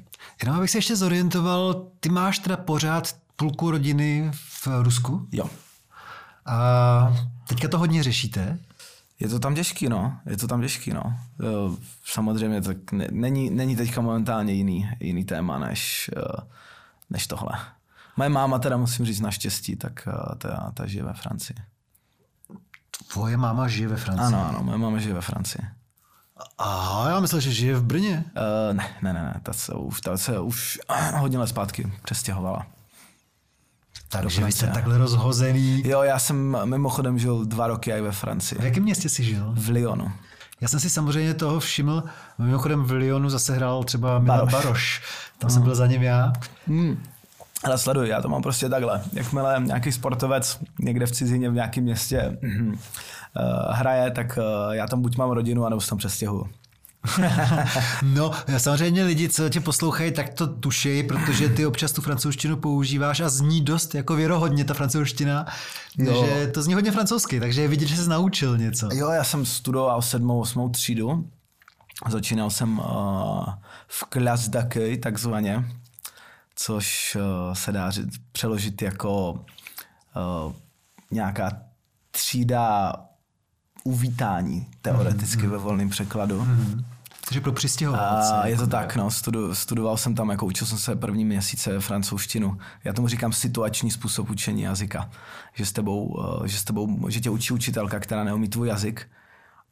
Jenom 0.42 0.56
abych 0.56 0.70
se 0.70 0.78
ještě 0.78 0.96
zorientoval, 0.96 1.86
ty 2.00 2.08
máš 2.08 2.38
teda 2.38 2.56
pořád 2.56 3.16
půlku 3.36 3.70
rodiny 3.70 4.30
v 4.32 4.68
Rusku? 4.82 5.28
Jo. 5.32 5.50
A 6.46 7.16
teďka 7.48 7.68
to 7.68 7.78
hodně 7.78 8.02
řešíte? 8.02 8.58
Je 9.20 9.28
to 9.28 9.38
tam 9.38 9.54
těžký, 9.54 9.88
no. 9.88 10.16
Je 10.26 10.36
to 10.36 10.48
tam 10.48 10.60
těžký, 10.60 10.92
no. 10.92 11.18
Samozřejmě 12.04 12.62
tak 12.62 12.92
není, 12.92 13.50
není 13.50 13.76
teďka 13.76 14.00
momentálně 14.00 14.52
jiný, 14.52 14.90
jiný 15.00 15.24
téma 15.24 15.58
než, 15.58 16.10
než 17.10 17.26
tohle. 17.26 17.52
Moje 18.18 18.28
máma 18.28 18.58
teda 18.58 18.76
musím 18.76 19.06
říct 19.06 19.20
naštěstí, 19.20 19.76
tak 19.76 20.08
eh, 20.08 20.34
ta, 20.38 20.72
ta 20.74 20.86
žije 20.86 21.04
ve 21.04 21.12
Francii. 21.12 21.56
Tvoje 23.12 23.36
máma 23.36 23.68
žije 23.68 23.88
ve 23.88 23.96
Francii? 23.96 24.26
Ano, 24.26 24.48
ano, 24.48 24.58
moje 24.62 24.78
máma 24.78 24.98
žije 24.98 25.14
ve 25.14 25.20
Francii. 25.20 25.64
Aha, 26.58 27.10
já 27.10 27.20
myslel, 27.20 27.40
že 27.40 27.52
žije 27.52 27.74
v 27.74 27.84
Brně. 27.84 28.24
Uh, 28.36 28.76
ne, 28.76 28.88
ne, 29.02 29.12
ne, 29.12 29.22
ne, 29.22 29.40
ta 29.42 29.52
se 29.52 29.74
už, 29.74 30.00
ta 30.00 30.16
se 30.16 30.40
už 30.40 30.78
hodně 31.16 31.38
let 31.38 31.46
zpátky 31.46 31.92
přestěhovala. 32.02 32.66
Takže 34.08 34.44
vy 34.44 34.52
jste 34.52 34.66
takhle 34.66 34.98
rozhozený. 34.98 35.82
Jo, 35.86 36.02
já 36.02 36.18
jsem 36.18 36.56
mimochodem 36.64 37.18
žil 37.18 37.44
dva 37.44 37.66
roky 37.66 37.92
i 37.92 38.00
ve 38.00 38.12
Francii. 38.12 38.60
V 38.60 38.64
jakém 38.64 38.82
městě 38.82 39.08
jsi 39.08 39.24
žil? 39.24 39.54
V 39.56 39.68
Lyonu. 39.68 40.12
Já 40.60 40.68
jsem 40.68 40.80
si 40.80 40.90
samozřejmě 40.90 41.34
toho 41.34 41.60
všiml. 41.60 42.02
Mimochodem 42.38 42.84
v 42.84 42.90
Lyonu 42.92 43.30
zase 43.30 43.54
hrál 43.54 43.84
třeba 43.84 44.18
Milan 44.18 44.38
Baroš. 44.38 44.52
Baroš. 44.52 45.02
Tam 45.38 45.50
jsem 45.50 45.62
byl 45.62 45.74
za 45.74 45.86
ním 45.86 46.02
já. 46.02 46.32
Hmm. 46.66 47.02
Ale 47.64 47.78
sleduj, 47.78 48.08
já 48.08 48.22
to 48.22 48.28
mám 48.28 48.42
prostě 48.42 48.68
takhle. 48.68 49.02
Jakmile 49.12 49.62
nějaký 49.64 49.92
sportovec 49.92 50.58
někde 50.80 51.06
v 51.06 51.12
cizině 51.12 51.50
v 51.50 51.54
nějakém 51.54 51.84
městě 51.84 52.38
uh, 52.42 52.74
hraje, 53.70 54.10
tak 54.10 54.38
uh, 54.38 54.74
já 54.74 54.86
tam 54.86 55.02
buď 55.02 55.16
mám 55.16 55.30
rodinu, 55.30 55.64
anebo 55.66 55.80
se 55.80 55.88
tam 55.88 55.98
přestěhuju. 55.98 56.48
no, 58.02 58.32
samozřejmě 58.58 59.04
lidi, 59.04 59.28
co 59.28 59.48
tě 59.48 59.60
poslouchají, 59.60 60.12
tak 60.12 60.28
to 60.28 60.46
tušejí, 60.46 61.02
protože 61.02 61.48
ty 61.48 61.66
občas 61.66 61.92
tu 61.92 62.02
francouzštinu 62.02 62.56
používáš 62.56 63.20
a 63.20 63.28
zní 63.28 63.60
dost 63.60 63.94
jako 63.94 64.16
věrohodně 64.16 64.64
ta 64.64 64.74
francouzština, 64.74 65.46
jo. 65.98 66.26
že 66.26 66.46
to 66.46 66.62
zní 66.62 66.74
hodně 66.74 66.92
francouzsky, 66.92 67.40
takže 67.40 67.62
je 67.62 67.68
vidět, 67.68 67.86
že 67.86 67.96
jsi 67.96 68.08
naučil 68.08 68.58
něco. 68.58 68.88
Jo, 68.92 69.10
já 69.10 69.24
jsem 69.24 69.46
studoval 69.46 70.02
sedmou, 70.02 70.40
osmou 70.40 70.68
třídu, 70.68 71.28
začínal 72.08 72.50
jsem 72.50 72.78
uh, 72.78 72.84
v 73.88 74.04
d'accueil 74.48 74.96
takzvaně, 74.96 75.64
což 76.60 77.16
uh, 77.16 77.54
se 77.54 77.72
dá 77.72 77.90
říct, 77.90 78.20
přeložit 78.32 78.82
jako 78.82 79.32
uh, 79.32 80.52
nějaká 81.10 81.50
třída 82.10 82.92
uvítání, 83.84 84.66
teoreticky 84.82 85.42
mm-hmm. 85.42 85.50
ve 85.50 85.58
volném 85.58 85.88
překladu. 85.88 86.40
Mm-hmm. 86.40 86.84
Takže 87.24 87.40
pro 87.40 87.52
přistěhovalce. 87.52 88.32
A 88.32 88.46
je 88.46 88.56
to 88.56 88.62
jako 88.62 88.70
tak, 88.70 88.96
no, 88.96 89.10
studu, 89.10 89.54
studoval 89.54 89.96
jsem 89.96 90.14
tam, 90.14 90.30
jako 90.30 90.46
učil 90.46 90.66
jsem 90.66 90.78
se 90.78 90.96
první 90.96 91.24
měsíce 91.24 91.80
francouzštinu. 91.80 92.58
Já 92.84 92.92
tomu 92.92 93.08
říkám 93.08 93.32
situační 93.32 93.90
způsob 93.90 94.30
učení 94.30 94.62
jazyka. 94.62 95.10
Že 95.54 95.66
s 95.66 95.72
tebou, 95.72 96.06
uh, 96.06 96.46
že 96.46 96.58
s 96.58 96.64
tebou, 96.64 97.10
že 97.10 97.20
tě 97.20 97.30
učí 97.30 97.52
učitelka, 97.52 98.00
která 98.00 98.24
neumí 98.24 98.48
tvůj 98.48 98.68
jazyk, 98.68 99.08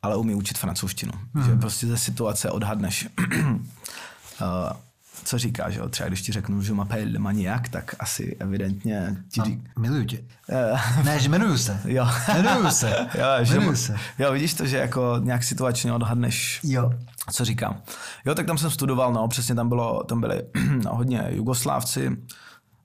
ale 0.02 0.16
umí 0.16 0.34
učit 0.34 0.58
francouzštinu. 0.58 1.12
Mm. 1.34 1.44
Že 1.44 1.56
prostě 1.56 1.86
ze 1.86 1.98
situace 1.98 2.50
odhadneš. 2.50 3.08
co 5.26 5.38
říká, 5.38 5.70
že 5.70 5.78
jo? 5.78 5.88
Třeba 5.88 6.08
když 6.08 6.22
ti 6.22 6.32
řeknu, 6.32 6.62
že 6.62 6.74
m'appelle 6.74 7.18
maniak, 7.18 7.68
tak 7.68 7.94
asi 7.98 8.36
evidentně 8.40 9.16
ti 9.30 9.40
řík... 9.40 9.70
Miluju 9.78 10.04
tě. 10.04 10.24
Uh, 10.72 11.04
ne, 11.04 11.20
že 11.20 11.28
jmenuju 11.28 11.58
se. 11.58 11.80
Jo. 11.84 12.08
Jmenuju 12.38 12.70
se. 12.70 13.08
jo, 13.18 13.26
jmenuju 13.38 13.70
že, 13.70 13.76
se. 13.76 13.96
Jo, 14.18 14.32
vidíš 14.32 14.54
to, 14.54 14.66
že 14.66 14.76
jako 14.76 15.20
nějak 15.22 15.44
situačně 15.44 15.92
odhadneš, 15.92 16.60
jo. 16.64 16.92
co 17.32 17.44
říkám. 17.44 17.82
Jo, 18.24 18.34
tak 18.34 18.46
tam 18.46 18.58
jsem 18.58 18.70
studoval, 18.70 19.12
no, 19.12 19.28
přesně 19.28 19.54
tam 19.54 19.68
bylo, 19.68 20.04
tam 20.04 20.20
byli 20.20 20.42
no, 20.84 20.96
hodně 20.96 21.24
Jugoslávci, 21.30 22.16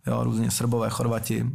jo, 0.08 0.24
různě 0.24 0.52
Srbové, 0.52 0.90
Chorvati, 0.90 1.46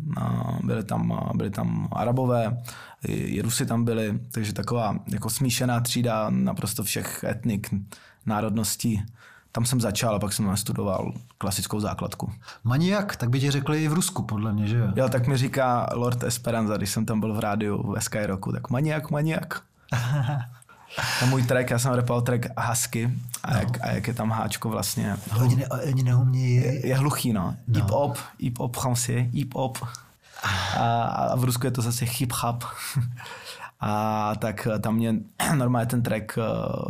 byli 0.62 0.84
tam, 0.84 1.30
byli 1.34 1.50
tam 1.50 1.88
Arabové, 1.92 2.62
i, 3.06 3.12
i 3.12 3.42
Rusy 3.42 3.66
tam 3.66 3.84
byli, 3.84 4.20
takže 4.32 4.52
taková 4.52 4.98
jako 5.08 5.30
smíšená 5.30 5.80
třída 5.80 6.30
naprosto 6.30 6.82
všech 6.82 7.24
etnik, 7.24 7.70
národností. 8.26 9.02
Tam 9.56 9.66
jsem 9.66 9.80
začal 9.80 10.14
a 10.14 10.18
pak 10.18 10.32
jsem 10.32 10.56
studoval 10.56 11.12
klasickou 11.38 11.80
základku. 11.80 12.32
Maniak, 12.64 13.16
tak 13.16 13.30
by 13.30 13.40
ti 13.40 13.50
řekli 13.50 13.84
i 13.84 13.88
v 13.88 13.92
Rusku, 13.92 14.22
podle 14.22 14.52
mě, 14.52 14.66
že 14.66 14.76
jo? 14.76 14.86
Jo, 14.96 15.08
tak 15.08 15.26
mi 15.26 15.36
říká 15.36 15.88
Lord 15.94 16.22
Esperanza, 16.22 16.76
když 16.76 16.90
jsem 16.90 17.06
tam 17.06 17.20
byl 17.20 17.34
v 17.34 17.40
rádiu 17.40 17.92
ve 17.92 18.00
Skyrocku, 18.00 18.52
tak 18.52 18.70
maniak, 18.70 19.10
maniak. 19.10 19.62
A 21.22 21.26
můj 21.26 21.42
track, 21.42 21.70
já 21.70 21.78
jsem 21.78 21.92
repal 21.92 22.22
track 22.22 22.46
Husky 22.58 23.10
a, 23.42 23.52
no. 23.52 23.58
jak, 23.58 23.84
a 23.84 23.90
jak 23.90 24.06
je 24.06 24.14
tam 24.14 24.30
háčko 24.30 24.68
vlastně. 24.68 25.16
Oni, 25.40 25.56
ne, 25.56 25.68
oni 25.68 26.02
neumějí. 26.02 26.54
Je, 26.54 26.86
je 26.86 26.96
hluchý, 26.96 27.32
no. 27.32 27.54
no. 27.68 27.80
Hip 27.80 27.90
hop, 27.90 28.18
hip 28.38 28.58
hop 28.58 28.76
français, 28.76 29.30
hip 29.32 29.54
hop. 29.54 29.78
A, 30.76 31.02
a 31.02 31.36
v 31.36 31.44
Rusku 31.44 31.66
je 31.66 31.70
to 31.70 31.82
zase 31.82 32.04
hip 32.04 32.32
hop. 32.32 32.64
A 33.80 34.32
tak 34.38 34.68
tam 34.80 34.96
mě 34.96 35.14
normálně 35.54 35.86
ten 35.86 36.02
track, 36.02 36.38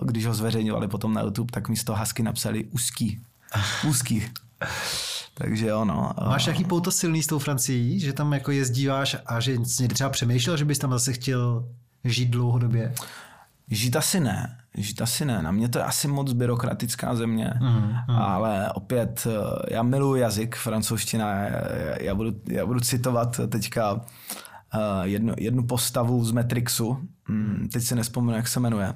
když 0.02 0.26
ho 0.26 0.34
zveřejňovali 0.34 0.88
potom 0.88 1.14
na 1.14 1.22
YouTube, 1.22 1.52
tak 1.52 1.68
místo 1.68 1.96
Husky 1.96 2.22
napsali 2.22 2.64
úzký. 2.64 3.20
Úzký. 3.88 4.22
Takže 5.34 5.74
ono. 5.74 6.10
Máš 6.26 6.46
nějaký 6.46 6.64
pouto 6.64 6.90
silný 6.90 7.22
s 7.22 7.26
tou 7.26 7.38
Francií, 7.38 8.00
že 8.00 8.12
tam 8.12 8.32
jako 8.32 8.50
jezdíváš 8.50 9.16
a 9.26 9.40
že 9.40 9.56
někdy 9.80 9.94
třeba 9.94 10.10
přemýšlel, 10.10 10.56
že 10.56 10.64
bys 10.64 10.78
tam 10.78 10.90
zase 10.90 11.12
chtěl 11.12 11.68
žít 12.04 12.26
dlouhodobě? 12.26 12.94
Žít 13.70 13.96
asi 13.96 14.20
ne. 14.20 14.56
Žít 14.74 15.02
asi 15.02 15.24
ne. 15.24 15.42
Na 15.42 15.50
mě 15.50 15.68
to 15.68 15.78
je 15.78 15.84
asi 15.84 16.08
moc 16.08 16.32
byrokratická 16.32 17.14
země, 17.14 17.52
mm, 17.60 17.68
mm. 18.08 18.16
ale 18.16 18.72
opět 18.72 19.26
eh, 19.26 19.74
já 19.74 19.82
miluji 19.82 20.20
jazyk, 20.20 20.56
francouzština. 20.56 21.34
Já 22.00 22.14
budu, 22.14 22.32
já 22.48 22.66
budu 22.66 22.80
citovat 22.80 23.40
teďka 23.48 24.00
uh, 24.74 24.80
jednu, 25.02 25.34
jednu 25.38 25.66
postavu 25.66 26.24
z 26.24 26.32
Matrixu. 26.32 27.08
Mm, 27.28 27.68
teď 27.72 27.82
si 27.82 27.94
nespomenu, 27.94 28.36
jak 28.36 28.48
se 28.48 28.60
jmenuje. 28.60 28.94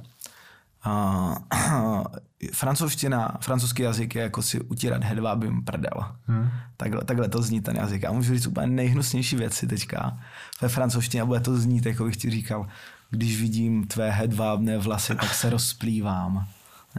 Uh, 0.87 1.35
francouzština, 2.53 3.39
francouzský 3.41 3.83
jazyk 3.83 4.15
je 4.15 4.23
jako 4.23 4.43
si 4.43 4.61
utírat 4.61 5.05
hedvábím 5.05 5.65
prdel. 5.65 6.05
Hmm. 6.27 6.51
Takhle, 6.77 7.05
takhle 7.05 7.29
to 7.29 7.43
zní 7.43 7.61
ten 7.61 7.77
jazyk. 7.77 8.03
Já 8.03 8.13
můžu 8.13 8.35
říct 8.35 8.47
úplně 8.47 8.67
nejhnusnější 8.67 9.37
věci 9.37 9.67
teďka 9.67 10.19
ve 10.63 10.69
francouzštině 10.69 11.23
a 11.23 11.27
bude 11.27 11.41
to 11.41 11.57
znít, 11.57 11.87
jako 11.87 12.05
bych 12.05 12.17
ti 12.17 12.31
říkal, 12.31 12.67
když 13.11 13.41
vidím 13.41 13.87
tvé 13.87 14.11
hedvábné 14.11 14.79
vlasy, 14.79 15.15
tak 15.15 15.35
se 15.35 15.51
rozplývám. 15.51 16.47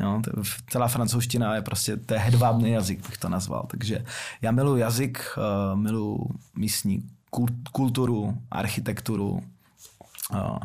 Jo, 0.01 0.21
celá 0.69 0.87
francouzština 0.87 1.55
je 1.55 1.61
prostě, 1.61 1.97
to 1.97 2.13
je 2.13 2.19
hedvábný 2.19 2.71
jazyk, 2.71 3.07
bych 3.07 3.17
to 3.17 3.29
nazval. 3.29 3.67
Takže 3.71 4.05
já 4.41 4.51
miluji 4.51 4.81
jazyk, 4.81 5.37
uh, 5.37 5.79
miluji 5.79 6.29
místní 6.55 7.09
kulturu, 7.71 8.37
architekturu. 8.51 9.43
Uh, 10.33 10.57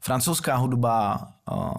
francouzská 0.00 0.56
hudba 0.56 1.28
uh, 1.50 1.72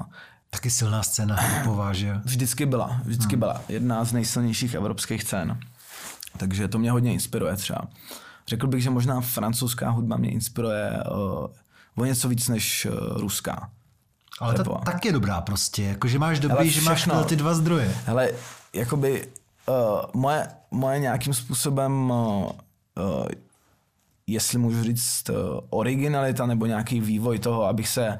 Taky 0.50 0.70
silná 0.70 1.04
scéna 1.04 1.36
hipová, 1.36 1.94
že 1.94 2.22
Vždycky 2.26 2.66
byla, 2.66 3.00
vždycky 3.04 3.34
hmm. 3.34 3.40
byla. 3.40 3.62
Jedna 3.70 4.04
z 4.04 4.14
nejsilnějších 4.14 4.74
evropských 4.74 5.24
scén. 5.24 5.60
Takže 6.38 6.68
to 6.68 6.80
mě 6.80 6.92
hodně 6.92 7.14
inspiruje 7.14 7.56
třeba. 7.56 7.82
Řekl 8.48 8.68
bych, 8.68 8.84
že 8.84 8.90
možná 8.90 9.22
francouzská 9.22 9.90
hudba 9.90 10.18
mě 10.18 10.32
inspiruje 10.32 10.92
uh, 11.12 11.48
o 11.96 12.06
něco 12.06 12.30
víc 12.30 12.48
než 12.48 12.86
uh, 12.86 13.18
ruská. 13.18 13.70
Ale 14.40 14.54
to 14.54 14.82
tak 14.86 15.06
je 15.06 15.12
dobrá 15.12 15.42
prostě, 15.42 15.84
jakože 15.84 16.20
máš 16.20 16.40
dobrý, 16.40 16.70
že 16.70 16.82
máš 16.82 17.10
ty 17.26 17.36
dva 17.36 17.54
zdroje. 17.54 17.96
Hele, 18.06 18.30
jakoby 18.74 19.28
uh, 19.66 19.76
moje, 20.14 20.48
moje 20.72 21.00
nějakým 21.00 21.34
způsobem, 21.34 22.12
uh, 22.12 22.18
uh, 22.18 22.52
jestli 24.28 24.58
můžu 24.58 24.84
říct, 24.84 25.30
uh, 25.30 25.36
originalita 25.70 26.46
nebo 26.46 26.66
nějaký 26.66 27.02
vývoj 27.02 27.40
toho, 27.40 27.66
abych 27.66 27.88
se, 27.88 28.20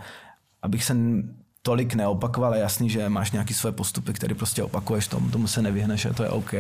abych 0.62 0.84
se 0.84 0.96
tolik 1.62 1.94
neopakoval. 1.94 2.54
Je 2.54 2.62
jasný, 2.62 2.90
že 2.90 3.10
máš 3.10 3.32
nějaký 3.32 3.54
své 3.54 3.72
postupy, 3.72 4.14
které 4.14 4.36
prostě 4.36 4.64
opakuješ, 4.64 5.08
tomu, 5.08 5.30
tomu 5.30 5.48
se 5.48 5.62
nevyhneš 5.62 6.06
a 6.06 6.14
to 6.14 6.24
je 6.24 6.30
OK. 6.30 6.54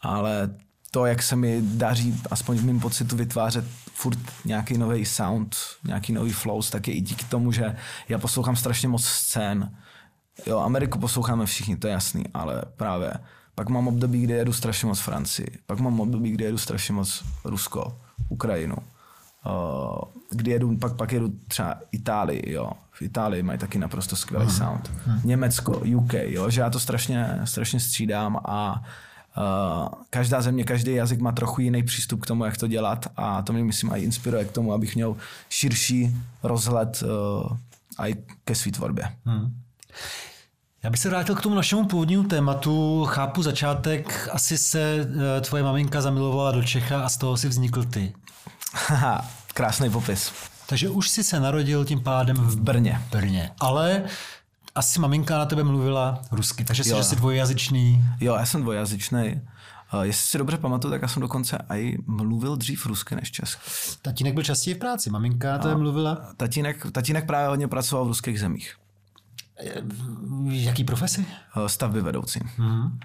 Ale 0.00 0.50
to, 0.90 1.06
jak 1.06 1.22
se 1.22 1.36
mi 1.36 1.62
daří, 1.62 2.20
aspoň 2.30 2.56
v 2.56 2.64
mém 2.64 2.80
pocitu, 2.80 3.16
vytvářet 3.16 3.64
furt 3.92 4.18
nějaký 4.44 4.78
nový 4.78 5.04
sound, 5.04 5.56
nějaký 5.86 6.12
nový 6.12 6.32
flows, 6.32 6.70
tak 6.70 6.88
je 6.88 6.94
i 6.94 7.00
díky 7.00 7.24
tomu, 7.24 7.52
že 7.52 7.76
já 8.08 8.18
poslouchám 8.18 8.56
strašně 8.56 8.88
moc 8.88 9.04
scén. 9.04 9.76
Jo, 10.46 10.58
Ameriku 10.58 10.98
posloucháme 10.98 11.46
všichni, 11.46 11.76
to 11.76 11.86
je 11.86 11.92
jasný, 11.92 12.24
ale 12.34 12.62
právě 12.76 13.12
pak 13.54 13.68
mám 13.68 13.88
období, 13.88 14.22
kdy 14.22 14.34
jedu 14.34 14.52
strašně 14.52 14.88
moc 14.88 15.00
Francii, 15.00 15.58
pak 15.66 15.78
mám 15.80 16.00
období, 16.00 16.30
kdy 16.30 16.44
jedu 16.44 16.58
strašně 16.58 16.94
moc 16.94 17.24
Rusko, 17.44 18.00
Ukrajinu, 18.28 18.76
uh, 18.76 19.98
kdy 20.30 20.50
jedu, 20.50 20.76
pak, 20.76 20.96
pak 20.96 21.12
jedu 21.12 21.32
třeba 21.48 21.76
Itálii, 21.92 22.52
jo. 22.52 22.72
V 22.92 23.02
Itálii 23.02 23.42
mají 23.42 23.58
taky 23.58 23.78
naprosto 23.78 24.16
skvělý 24.16 24.46
uh-huh. 24.46 24.58
sound. 24.58 24.90
Uh-huh. 24.90 25.20
Německo, 25.24 25.78
UK, 25.78 26.12
jo, 26.12 26.50
že 26.50 26.60
já 26.60 26.70
to 26.70 26.80
strašně, 26.80 27.40
strašně 27.44 27.80
střídám 27.80 28.40
a 28.44 28.82
Uh, 29.36 29.88
každá 30.10 30.42
země, 30.42 30.64
každý 30.64 30.94
jazyk 30.94 31.20
má 31.20 31.32
trochu 31.32 31.60
jiný 31.60 31.82
přístup 31.82 32.22
k 32.22 32.26
tomu, 32.26 32.44
jak 32.44 32.56
to 32.56 32.66
dělat 32.66 33.06
a 33.16 33.42
to 33.42 33.52
mě 33.52 33.64
myslím 33.64 33.92
i 33.92 34.00
inspiruje 34.00 34.44
k 34.44 34.52
tomu, 34.52 34.72
abych 34.72 34.94
měl 34.94 35.16
širší 35.48 36.16
rozhled 36.42 37.02
uh, 37.02 38.06
i 38.08 38.16
ke 38.44 38.54
své 38.54 38.72
tvorbě. 38.72 39.08
Hmm. 39.24 39.54
Já 40.82 40.90
bych 40.90 41.00
se 41.00 41.08
vrátil 41.08 41.34
k 41.34 41.40
tomu 41.40 41.54
našemu 41.54 41.86
původnímu 41.86 42.24
tématu. 42.24 43.04
Chápu 43.04 43.42
začátek, 43.42 44.28
asi 44.32 44.58
se 44.58 45.08
uh, 45.08 45.22
tvoje 45.40 45.62
maminka 45.62 46.00
zamilovala 46.00 46.52
do 46.52 46.62
Čecha 46.62 47.04
a 47.04 47.08
z 47.08 47.16
toho 47.16 47.36
si 47.36 47.48
vznikl 47.48 47.84
ty. 47.84 48.14
Haha, 48.88 49.30
krásný 49.54 49.90
popis. 49.90 50.32
Takže 50.66 50.88
už 50.88 51.08
si 51.08 51.24
se 51.24 51.40
narodil 51.40 51.84
tím 51.84 52.00
pádem 52.00 52.36
v 52.36 52.56
Brně. 52.56 53.00
Brně. 53.10 53.50
Ale 53.60 54.02
asi 54.74 55.00
maminka 55.00 55.38
na 55.38 55.46
tebe 55.46 55.64
mluvila 55.64 56.22
rusky, 56.30 56.64
takže 56.64 56.84
jsi, 56.84 56.96
že 56.96 57.04
jsi 57.04 57.16
dvojjazyčný. 57.16 58.04
Jo, 58.20 58.34
já 58.34 58.46
jsem 58.46 58.62
dvojjazyčný. 58.62 59.40
Uh, 59.94 60.00
jestli 60.00 60.26
si 60.26 60.38
dobře 60.38 60.56
pamatuju, 60.56 60.90
tak 60.90 61.02
já 61.02 61.08
jsem 61.08 61.22
dokonce 61.22 61.58
i 61.68 61.98
mluvil 62.06 62.56
dřív 62.56 62.86
rusky 62.86 63.16
než 63.16 63.30
česky. 63.30 63.60
Tatínek 64.02 64.34
byl 64.34 64.42
častěji 64.42 64.74
v 64.74 64.78
práci, 64.78 65.10
maminka 65.10 65.52
na 65.52 65.58
tebe 65.58 65.76
mluvila? 65.76 66.18
Tatínek, 66.36 66.86
tatínek 66.92 67.26
právě 67.26 67.48
hodně 67.48 67.68
pracoval 67.68 68.04
v 68.04 68.08
ruských 68.08 68.40
zemích. 68.40 68.74
Jaký 70.44 70.84
profesi? 70.84 71.26
Uh, 71.56 71.66
stavby 71.66 72.02
vedoucí. 72.02 72.40
Mm-hmm. 72.40 72.98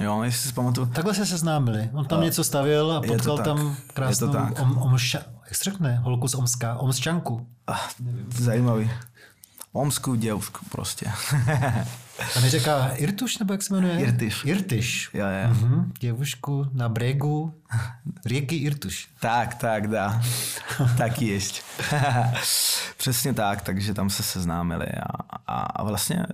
Jo, 0.00 0.22
jestli 0.22 0.48
si 0.48 0.54
pamatuju. 0.54 0.86
Takhle 0.86 1.14
se 1.14 1.26
seznámili. 1.26 1.90
On 1.92 2.04
tam 2.04 2.18
uh, 2.18 2.24
něco 2.24 2.44
stavil 2.44 2.92
a 2.92 3.00
potkal 3.00 3.38
tam 3.38 3.76
krásnou 3.94 4.32
om, 4.62 4.78
omša, 4.78 5.18
jak 5.44 5.54
se 5.54 5.64
řekne, 5.64 5.96
holku 5.96 6.28
z 6.28 6.34
Omska, 6.34 6.74
Omsčanku. 6.74 7.34
Uh, 7.34 7.76
zajímavý. 8.28 8.90
Omskou 9.72 10.14
děvku 10.14 10.66
prostě. 10.70 11.06
A 12.36 12.40
neřeká 12.40 12.88
Irtuš, 12.88 13.38
nebo 13.38 13.54
jak 13.54 13.62
se 13.62 13.74
jmenuje? 13.74 14.00
Irtyš. 14.00 14.44
Irtyš. 14.44 15.10
Jo, 15.14 15.26
jo. 15.26 15.54
Uh-huh. 15.54 15.84
Děvušku 16.00 16.66
na 16.72 16.88
bregu 16.88 17.54
řeky 18.26 18.56
Irtuš. 18.56 19.08
Tak, 19.20 19.54
tak, 19.54 19.86
dá. 19.86 20.22
tak 20.98 21.22
ještě. 21.22 21.62
Přesně 22.96 23.34
tak, 23.34 23.62
takže 23.62 23.94
tam 23.94 24.10
se 24.10 24.22
seznámili 24.22 24.86
a, 24.86 25.38
a, 25.46 25.60
a 25.60 25.84
vlastně, 25.84 26.26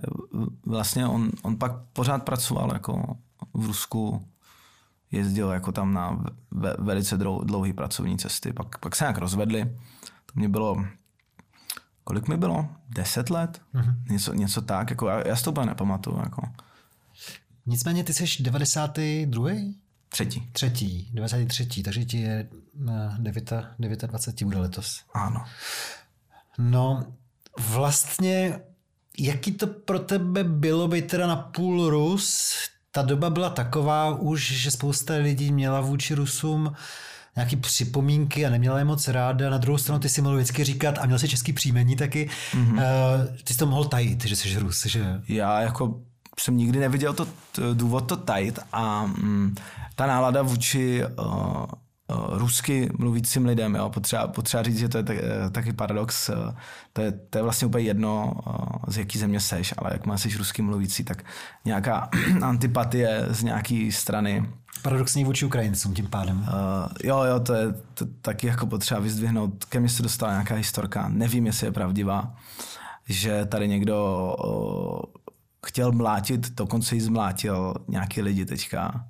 vlastně 0.65 1.07
on, 1.07 1.31
on 1.41 1.57
pak 1.57 1.71
pořád 1.93 2.23
pracoval 2.23 2.73
jako 2.73 3.17
v 3.53 3.65
Rusku, 3.65 4.27
jezdil 5.11 5.49
jako 5.49 5.71
tam 5.71 5.93
na 5.93 6.23
ve, 6.51 6.75
velice 6.79 7.17
dlouhé 7.43 7.73
pracovní 7.73 8.17
cesty, 8.17 8.53
pak, 8.53 8.77
pak 8.77 8.95
se 8.95 9.03
nějak 9.03 9.17
rozvedli. 9.17 9.65
To 10.25 10.31
mě 10.35 10.49
bylo 10.49 10.85
kolik 12.05 12.27
mi 12.27 12.37
bylo? 12.37 12.69
Deset 12.89 13.29
let? 13.29 13.61
Mm-hmm. 13.73 13.95
Něco, 14.09 14.33
něco 14.33 14.61
tak, 14.61 14.89
jako 14.89 15.07
já, 15.07 15.27
já 15.27 15.35
si 15.35 15.43
to 15.43 15.51
úplně 15.51 15.65
nepamatuju. 15.65 16.19
Jako. 16.19 16.49
Nicméně 17.65 18.03
ty 18.03 18.13
jsi 18.13 18.43
92. 18.43 19.49
Třetí. 20.09 20.49
Třetí, 20.51 21.09
93. 21.13 21.83
Takže 21.83 22.05
ti 22.05 22.21
je 22.21 22.49
9, 23.17 23.53
29 24.01 24.45
bude 24.45 24.59
letos. 24.59 25.03
Ano. 25.13 25.45
No, 26.57 27.05
vlastně, 27.57 28.59
jaký 29.19 29.51
to 29.51 29.67
pro 29.67 29.99
tebe 29.99 30.43
bylo 30.43 30.87
být 30.87 31.07
teda 31.07 31.27
na 31.27 31.35
půl 31.35 31.89
Rus? 31.89 32.53
Ta 32.91 33.01
doba 33.01 33.29
byla 33.29 33.49
taková 33.49 34.15
už, 34.15 34.51
že 34.51 34.71
spousta 34.71 35.13
lidí 35.13 35.51
měla 35.51 35.81
vůči 35.81 36.13
Rusům 36.13 36.75
nějaký 37.35 37.55
připomínky 37.55 38.45
a 38.45 38.49
neměla 38.49 38.79
je 38.79 38.85
moc 38.85 39.07
ráda. 39.07 39.49
Na 39.49 39.57
druhou 39.57 39.77
stranu 39.77 39.99
ty 39.99 40.09
si 40.09 40.21
mohl 40.21 40.35
vždycky 40.35 40.63
říkat 40.63 40.97
a 40.97 41.05
měl 41.05 41.19
si 41.19 41.29
český 41.29 41.53
příjmení 41.53 41.95
taky. 41.95 42.29
Mm-hmm. 42.53 42.73
Uh, 42.73 43.35
ty 43.43 43.53
jsi 43.53 43.59
to 43.59 43.65
mohl 43.65 43.85
tajit, 43.85 44.25
že 44.25 44.35
jsi 44.35 44.59
Rus, 44.59 44.85
že? 44.85 45.21
Já 45.27 45.61
jako 45.61 45.99
jsem 46.39 46.57
nikdy 46.57 46.79
neviděl 46.79 47.13
to, 47.13 47.27
důvod 47.73 48.01
to 48.01 48.17
tajit 48.17 48.59
a 48.71 49.05
mm, 49.05 49.55
ta 49.95 50.07
nálada 50.07 50.41
vůči 50.41 51.03
uh, 51.05 51.65
rusky 52.29 52.89
mluvícím 52.99 53.45
lidem. 53.45 53.75
Jo? 53.75 53.89
Potřeba, 53.89 54.27
potřeba 54.27 54.63
říct, 54.63 54.79
že 54.79 54.89
to 54.89 54.97
je 54.97 55.03
tak, 55.03 55.17
uh, 55.17 55.49
taky 55.51 55.73
paradox. 55.73 56.29
Uh, 56.29 56.35
to, 56.93 57.01
je, 57.01 57.11
to 57.11 57.37
je 57.37 57.41
vlastně 57.41 57.67
úplně 57.67 57.83
jedno, 57.83 58.33
z 58.87 58.97
jaký 58.97 59.19
země 59.19 59.39
seš, 59.39 59.73
ale 59.77 59.89
jak 59.93 60.05
má 60.05 60.17
seš 60.17 60.37
rusky 60.37 60.61
mluvící, 60.61 61.03
tak 61.03 61.23
nějaká 61.65 62.09
antipatie 62.41 63.25
z 63.29 63.43
nějaké 63.43 63.89
strany 63.91 64.45
Paradoxní 64.85 65.23
vůči 65.25 65.45
Ukrajincům 65.45 65.93
tím 65.93 66.07
pádem. 66.07 66.37
Uh, 66.37 66.47
jo, 67.03 67.23
jo, 67.23 67.39
to 67.39 67.53
je 67.53 67.73
to, 67.93 68.05
taky 68.21 68.47
jako 68.47 68.67
potřeba 68.67 68.99
vyzdvihnout. 68.99 69.65
Ke 69.65 69.79
mně 69.79 69.89
se 69.89 70.03
dostala 70.03 70.31
nějaká 70.31 70.55
historka, 70.55 71.09
nevím, 71.09 71.45
jestli 71.45 71.67
je 71.67 71.71
pravdivá, 71.71 72.35
že 73.09 73.45
tady 73.45 73.67
někdo 73.67 74.35
uh, 74.45 74.99
chtěl 75.65 75.91
mlátit, 75.91 76.55
dokonce 76.55 76.95
jí 76.95 77.01
zmlátil 77.01 77.73
nějaký 77.87 78.21
lidi 78.21 78.45
teďka, 78.45 79.05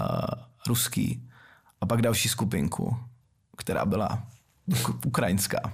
uh, 0.00 0.42
ruský, 0.66 1.29
a 1.80 1.86
pak 1.86 2.02
další 2.02 2.28
skupinku, 2.28 2.96
která 3.56 3.84
byla 3.84 4.22
ukrajinská. 5.06 5.72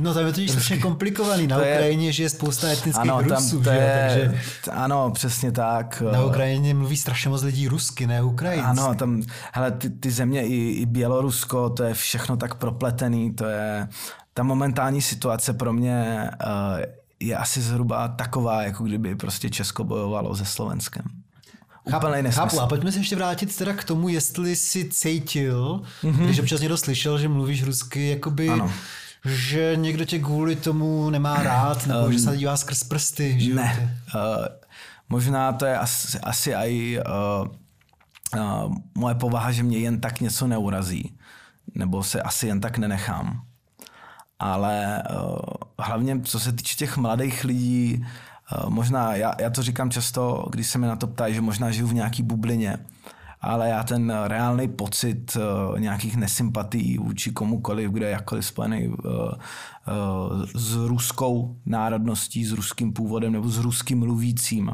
No 0.00 0.14
tam 0.14 0.26
je 0.26 0.32
to 0.32 0.40
strašně 0.48 0.78
komplikovaný. 0.78 1.46
Na 1.46 1.56
to 1.56 1.62
Ukrajině 1.62 2.06
je, 2.06 2.12
že 2.12 2.22
je 2.22 2.30
spousta 2.30 2.68
etnických 2.68 2.96
ano, 2.96 3.22
Rusů, 3.22 3.62
tam 3.62 3.64
že? 3.64 3.70
Je, 3.70 4.08
takže 4.08 4.40
ano, 4.72 5.10
přesně 5.10 5.52
tak. 5.52 6.02
Na 6.12 6.24
Ukrajině 6.24 6.74
mluví 6.74 6.96
strašně 6.96 7.30
moc 7.30 7.42
lidí 7.42 7.68
rusky, 7.68 8.06
ne 8.06 8.22
ukrajinsky. 8.22 8.70
Ano, 8.70 8.94
tam, 8.94 9.22
hele, 9.52 9.70
ty, 9.70 9.90
ty 9.90 10.10
země, 10.10 10.46
i, 10.46 10.54
i 10.70 10.86
Bělorusko, 10.86 11.70
to 11.70 11.82
je 11.82 11.94
všechno 11.94 12.36
tak 12.36 12.54
propletený, 12.54 13.32
to 13.32 13.44
je, 13.44 13.88
ta 14.34 14.42
momentální 14.42 15.02
situace 15.02 15.52
pro 15.52 15.72
mě 15.72 16.30
uh, 16.46 16.84
je 17.20 17.36
asi 17.36 17.60
zhruba 17.60 18.08
taková, 18.08 18.62
jako 18.62 18.84
kdyby 18.84 19.16
prostě 19.16 19.50
Česko 19.50 19.84
bojovalo 19.84 20.36
se 20.36 20.44
Slovenskem. 20.44 21.04
Úplnej 21.86 22.22
nesmysl. 22.22 22.40
Chápu, 22.40 22.60
a 22.60 22.66
pojďme 22.66 22.92
se 22.92 22.98
ještě 22.98 23.16
vrátit 23.16 23.56
teda 23.56 23.72
k 23.72 23.84
tomu, 23.84 24.08
jestli 24.08 24.56
si 24.56 24.88
cítil, 24.88 25.82
mm-hmm. 26.02 26.24
když 26.24 26.38
občas 26.38 26.60
někdo 26.60 26.76
slyšel, 26.76 27.18
že 27.18 27.28
mluvíš 27.28 27.62
rusky, 27.62 28.08
jakoby... 28.08 28.48
Ano 28.48 28.72
že 29.26 29.72
někdo 29.76 30.04
tě 30.04 30.18
kvůli 30.18 30.56
tomu 30.56 31.10
nemá 31.10 31.42
rád, 31.42 31.86
nebo 31.86 32.06
um, 32.06 32.12
že 32.12 32.18
se 32.18 32.36
dívá 32.36 32.56
skrz 32.56 32.84
prsty. 32.84 33.40
Že 33.40 33.54
ne. 33.54 33.98
Uh, 34.14 34.46
možná 35.08 35.52
to 35.52 35.66
je 35.66 35.78
asi, 35.78 36.18
asi 36.20 36.54
i 36.54 36.98
uh, 36.98 37.48
uh, 38.40 38.74
moje 38.94 39.14
povaha, 39.14 39.52
že 39.52 39.62
mě 39.62 39.78
jen 39.78 40.00
tak 40.00 40.20
něco 40.20 40.46
neurazí. 40.46 41.18
Nebo 41.74 42.02
se 42.02 42.22
asi 42.22 42.46
jen 42.46 42.60
tak 42.60 42.78
nenechám. 42.78 43.42
Ale 44.38 45.02
uh, 45.10 45.38
hlavně 45.78 46.20
co 46.24 46.40
se 46.40 46.52
týče 46.52 46.76
těch 46.76 46.96
mladých 46.96 47.44
lidí, 47.44 48.06
možná, 48.68 49.14
já, 49.14 49.34
já 49.40 49.50
to 49.50 49.62
říkám 49.62 49.90
často, 49.90 50.46
když 50.50 50.66
se 50.66 50.78
mi 50.78 50.86
na 50.86 50.96
to 50.96 51.06
ptají, 51.06 51.34
že 51.34 51.40
možná 51.40 51.70
žiju 51.70 51.86
v 51.86 51.94
nějaký 51.94 52.22
bublině 52.22 52.78
ale 53.40 53.68
já 53.68 53.82
ten 53.82 54.12
reálný 54.26 54.68
pocit 54.68 55.36
uh, 55.36 55.80
nějakých 55.80 56.16
nesympatií 56.16 56.98
vůči 56.98 57.30
komukoliv, 57.30 57.90
kde 57.90 58.06
je 58.06 58.12
jakkoliv 58.12 58.46
spojený 58.46 58.88
uh, 58.88 58.96
uh, 58.96 59.32
s 60.54 60.74
ruskou 60.74 61.56
národností, 61.66 62.44
s 62.44 62.52
ruským 62.52 62.92
původem 62.92 63.32
nebo 63.32 63.48
s 63.48 63.58
ruským 63.58 63.98
mluvícím 63.98 64.70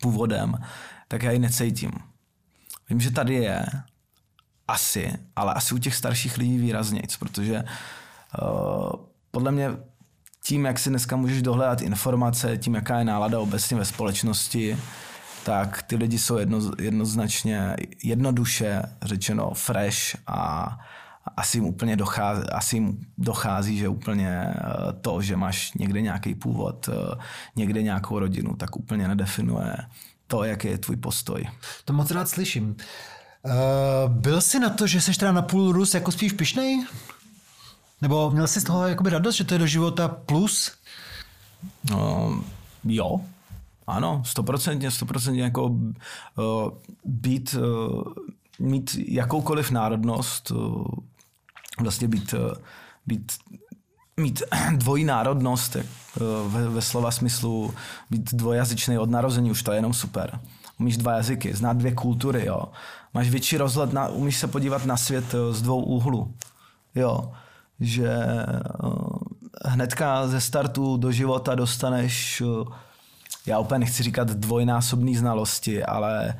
původem, 0.00 0.54
tak 1.08 1.22
já 1.22 1.30
ji 1.30 1.38
necítím. 1.38 1.90
Vím, 2.90 3.00
že 3.00 3.10
tady 3.10 3.34
je, 3.34 3.66
asi, 4.68 5.12
ale 5.36 5.54
asi 5.54 5.74
u 5.74 5.78
těch 5.78 5.94
starších 5.94 6.38
lidí 6.38 6.58
výraznějc, 6.58 7.16
protože 7.16 7.64
podle 9.30 9.52
mě 9.52 9.70
tím, 10.48 10.64
jak 10.64 10.78
si 10.78 10.90
dneska 10.90 11.16
můžeš 11.16 11.42
dohledat 11.42 11.80
informace, 11.80 12.56
tím, 12.58 12.74
jaká 12.74 12.98
je 12.98 13.04
nálada 13.04 13.40
obecně 13.40 13.76
ve 13.76 13.84
společnosti, 13.84 14.78
tak 15.44 15.82
ty 15.82 15.96
lidi 15.96 16.18
jsou 16.18 16.36
jedno, 16.38 16.58
jednoznačně, 16.78 17.76
jednoduše 18.04 18.82
řečeno 19.02 19.50
fresh 19.54 20.16
a 20.26 20.68
asi 21.36 21.56
jim 21.56 21.64
úplně 21.64 21.96
dochází, 21.96 22.42
asi 22.50 22.76
jim 22.76 22.98
dochází, 23.18 23.78
že 23.78 23.88
úplně 23.88 24.28
eh, 24.28 24.54
to, 25.00 25.22
že 25.22 25.36
máš 25.36 25.72
někde 25.72 26.00
nějaký 26.00 26.34
původ, 26.34 26.88
eh, 26.88 27.18
někde 27.56 27.82
nějakou 27.82 28.18
rodinu, 28.18 28.56
tak 28.56 28.76
úplně 28.76 29.08
nedefinuje 29.08 29.76
to, 30.26 30.44
jaký 30.44 30.68
je 30.68 30.78
tvůj 30.78 30.96
postoj. 30.96 31.44
To 31.84 31.92
moc 31.92 32.10
rád 32.10 32.28
slyším. 32.28 32.76
Uh, 33.44 34.12
byl 34.12 34.40
jsi 34.40 34.58
na 34.58 34.70
to, 34.70 34.86
že 34.86 35.00
jsi 35.00 35.12
teda 35.18 35.32
na 35.32 35.42
půl 35.42 35.72
Rus 35.72 35.94
jako 35.94 36.12
spíš 36.12 36.32
pišnej? 36.32 36.84
Nebo 38.02 38.30
měl 38.30 38.46
jsi 38.46 38.60
z 38.60 38.64
toho 38.64 38.88
jakoby 38.88 39.10
radost, 39.10 39.34
že 39.34 39.44
to 39.44 39.54
je 39.54 39.58
do 39.58 39.66
života 39.66 40.08
plus? 40.08 40.72
Uh, 41.92 42.40
jo, 42.84 43.20
ano, 43.86 44.22
stoprocentně, 44.26 44.90
stoprocentně 44.90 45.42
jako 45.42 45.64
uh, 45.64 45.84
být, 47.04 47.54
uh, 47.54 48.02
mít 48.58 48.96
jakoukoliv 49.08 49.70
národnost, 49.70 50.50
uh, 50.50 50.84
vlastně 51.80 52.08
být, 52.08 52.32
uh, 52.32 52.52
být 53.06 53.32
mít 54.16 54.42
dvojí 54.76 55.04
národnost 55.04 55.76
uh, 55.76 55.82
ve, 56.52 56.68
ve 56.68 56.82
slova 56.82 57.10
smyslu 57.10 57.74
být 58.10 58.34
dvojazyčný 58.34 58.98
od 58.98 59.10
narození, 59.10 59.50
už 59.50 59.62
to 59.62 59.72
je 59.72 59.78
jenom 59.78 59.94
super. 59.94 60.40
Umíš 60.80 60.96
dva 60.96 61.12
jazyky, 61.12 61.54
znát 61.54 61.76
dvě 61.76 61.92
kultury, 61.92 62.46
jo. 62.46 62.62
Máš 63.14 63.28
větší 63.28 63.56
rozhled, 63.56 63.92
na, 63.92 64.08
umíš 64.08 64.36
se 64.36 64.46
podívat 64.46 64.84
na 64.84 64.96
svět 64.96 65.34
z 65.50 65.62
dvou 65.62 65.82
úhlů, 65.82 66.34
jo. 66.94 67.32
Že 67.80 68.08
uh, 68.84 69.18
hnedka 69.64 70.28
ze 70.28 70.40
startu 70.40 70.96
do 70.96 71.12
života 71.12 71.54
dostaneš 71.54 72.40
uh, 72.40 72.68
já 73.46 73.58
úplně 73.58 73.78
nechci 73.78 74.02
říkat 74.02 74.30
dvojnásobný 74.30 75.16
znalosti, 75.16 75.84
ale 75.84 76.34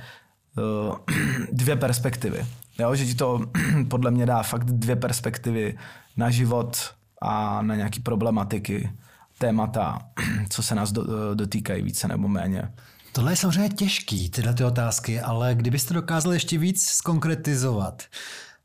uh, 0.89 0.97
dvě 1.53 1.77
perspektivy. 1.77 2.47
Jo, 2.79 2.95
že 2.95 3.07
ti 3.07 3.15
to 3.15 3.41
podle 3.89 4.11
mě 4.11 4.27
dá 4.27 4.43
fakt 4.43 4.65
dvě 4.65 4.97
perspektivy 4.97 5.79
na 6.17 6.31
život 6.31 6.77
a 7.23 7.63
na 7.63 7.75
nějaké 7.75 8.01
problematiky, 8.01 8.91
témata, 9.39 9.99
co 10.49 10.63
se 10.63 10.75
nás 10.75 10.93
do, 10.93 11.03
eh, 11.03 11.35
dotýkají 11.35 11.83
více 11.83 12.09
nebo 12.09 12.29
méně. 12.29 12.73
Tohle 13.13 13.33
je 13.33 13.37
samozřejmě 13.37 13.69
těžký, 13.69 14.31
tyhle 14.31 14.55
ty 14.55 14.65
otázky, 14.65 15.21
ale 15.21 15.55
kdybyste 15.55 15.95
dokázali 15.95 16.37
ještě 16.37 16.59
víc 16.59 16.87
skonkretizovat, 16.87 18.03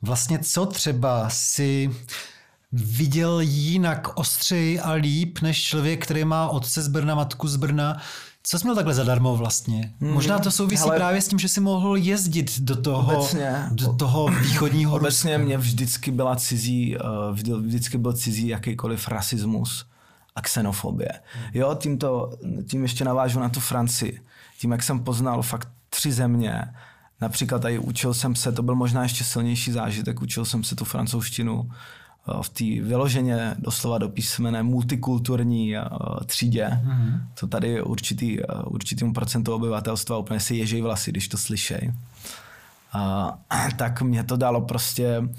vlastně 0.02 0.40
co 0.40 0.66
třeba 0.66 1.30
si 1.30 1.90
viděl 2.74 3.40
jinak 3.40 4.08
ostřeji 4.16 4.80
a 4.80 4.92
líp 4.92 5.40
než 5.42 5.64
člověk, 5.64 6.04
který 6.04 6.26
má 6.26 6.50
otce 6.50 6.82
z 6.82 6.88
Brna, 6.88 7.16
matku 7.16 7.48
z 7.48 7.56
Brna, 7.56 8.02
co 8.44 8.60
jsi 8.60 8.66
měl 8.66 8.76
takhle 8.76 8.94
zadarmo 8.94 9.36
vlastně? 9.36 9.94
Hmm. 10.00 10.14
Možná 10.14 10.40
to 10.40 10.52
souvisí 10.52 10.84
Ale... 10.84 10.96
právě 10.96 11.22
s 11.22 11.28
tím, 11.28 11.40
že 11.40 11.50
jsi 11.50 11.62
mohl 11.62 11.98
jezdit 11.98 12.60
do 12.60 12.82
toho, 12.82 13.18
obecně, 13.18 13.66
do 13.72 13.94
toho 13.94 14.28
východního 14.28 14.96
Obecně 14.96 15.38
Ruska. 15.38 15.46
mě 15.46 15.58
vždycky 15.58 16.12
byla 16.12 16.36
cizí, 16.36 16.96
eh, 16.96 17.00
vždycky 17.60 17.98
byl 17.98 18.14
cizí 18.14 18.48
jakýkoliv 18.48 19.08
rasismus 19.08 19.86
a 20.36 20.42
xenofobie. 20.42 21.10
Hmm. 21.34 21.46
Jo, 21.54 21.76
tímto, 21.80 22.32
tím 22.68 22.82
ještě 22.82 23.06
navážu 23.06 23.40
na 23.40 23.50
tu 23.50 23.60
Francii. 23.60 24.22
Tím, 24.60 24.72
jak 24.72 24.84
jsem 24.84 25.04
poznal 25.04 25.42
fakt 25.42 25.68
tři 25.90 26.12
země, 26.12 26.62
například 27.22 27.62
tady 27.62 27.80
učil 27.80 28.14
jsem 28.14 28.36
se, 28.36 28.52
to 28.52 28.64
byl 28.64 28.76
možná 28.76 29.04
ještě 29.04 29.24
silnější 29.24 29.72
zážitek, 29.72 30.22
učil 30.22 30.46
jsem 30.46 30.64
se 30.64 30.76
tu 30.76 30.86
francouzštinu 30.86 31.70
v 32.42 32.50
té 32.50 32.64
vyloženě 32.64 33.56
doslova 33.60 33.98
do 33.98 34.10
písmene 34.10 34.64
multikulturní 34.64 35.76
uh, 35.78 35.84
třídě, 36.26 36.66
mm-hmm. 36.66 37.22
co 37.36 37.48
tady 37.48 37.82
určitý, 37.82 38.40
uh, 38.40 38.46
určitým 38.66 39.14
procentu 39.14 39.54
obyvatelstva 39.54 40.18
úplně 40.18 40.40
si 40.40 40.56
ježí 40.56 40.82
vlasy, 40.82 41.12
když 41.12 41.28
to 41.28 41.38
slyšej. 41.38 41.94
Uh, 42.96 43.32
tak 43.78 44.02
mě 44.02 44.24
to 44.24 44.38
dalo 44.38 44.62
prostě 44.62 45.30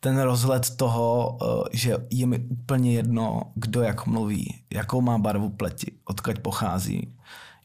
ten 0.00 0.18
rozhled 0.18 0.76
toho, 0.76 1.38
že 1.72 1.96
je 2.10 2.26
mi 2.26 2.38
úplně 2.38 2.92
jedno, 2.92 3.42
kdo 3.54 3.82
jak 3.82 4.06
mluví, 4.06 4.54
jakou 4.72 5.00
má 5.00 5.18
barvu 5.18 5.48
pleti, 5.50 5.92
odkud 6.04 6.38
pochází. 6.38 7.12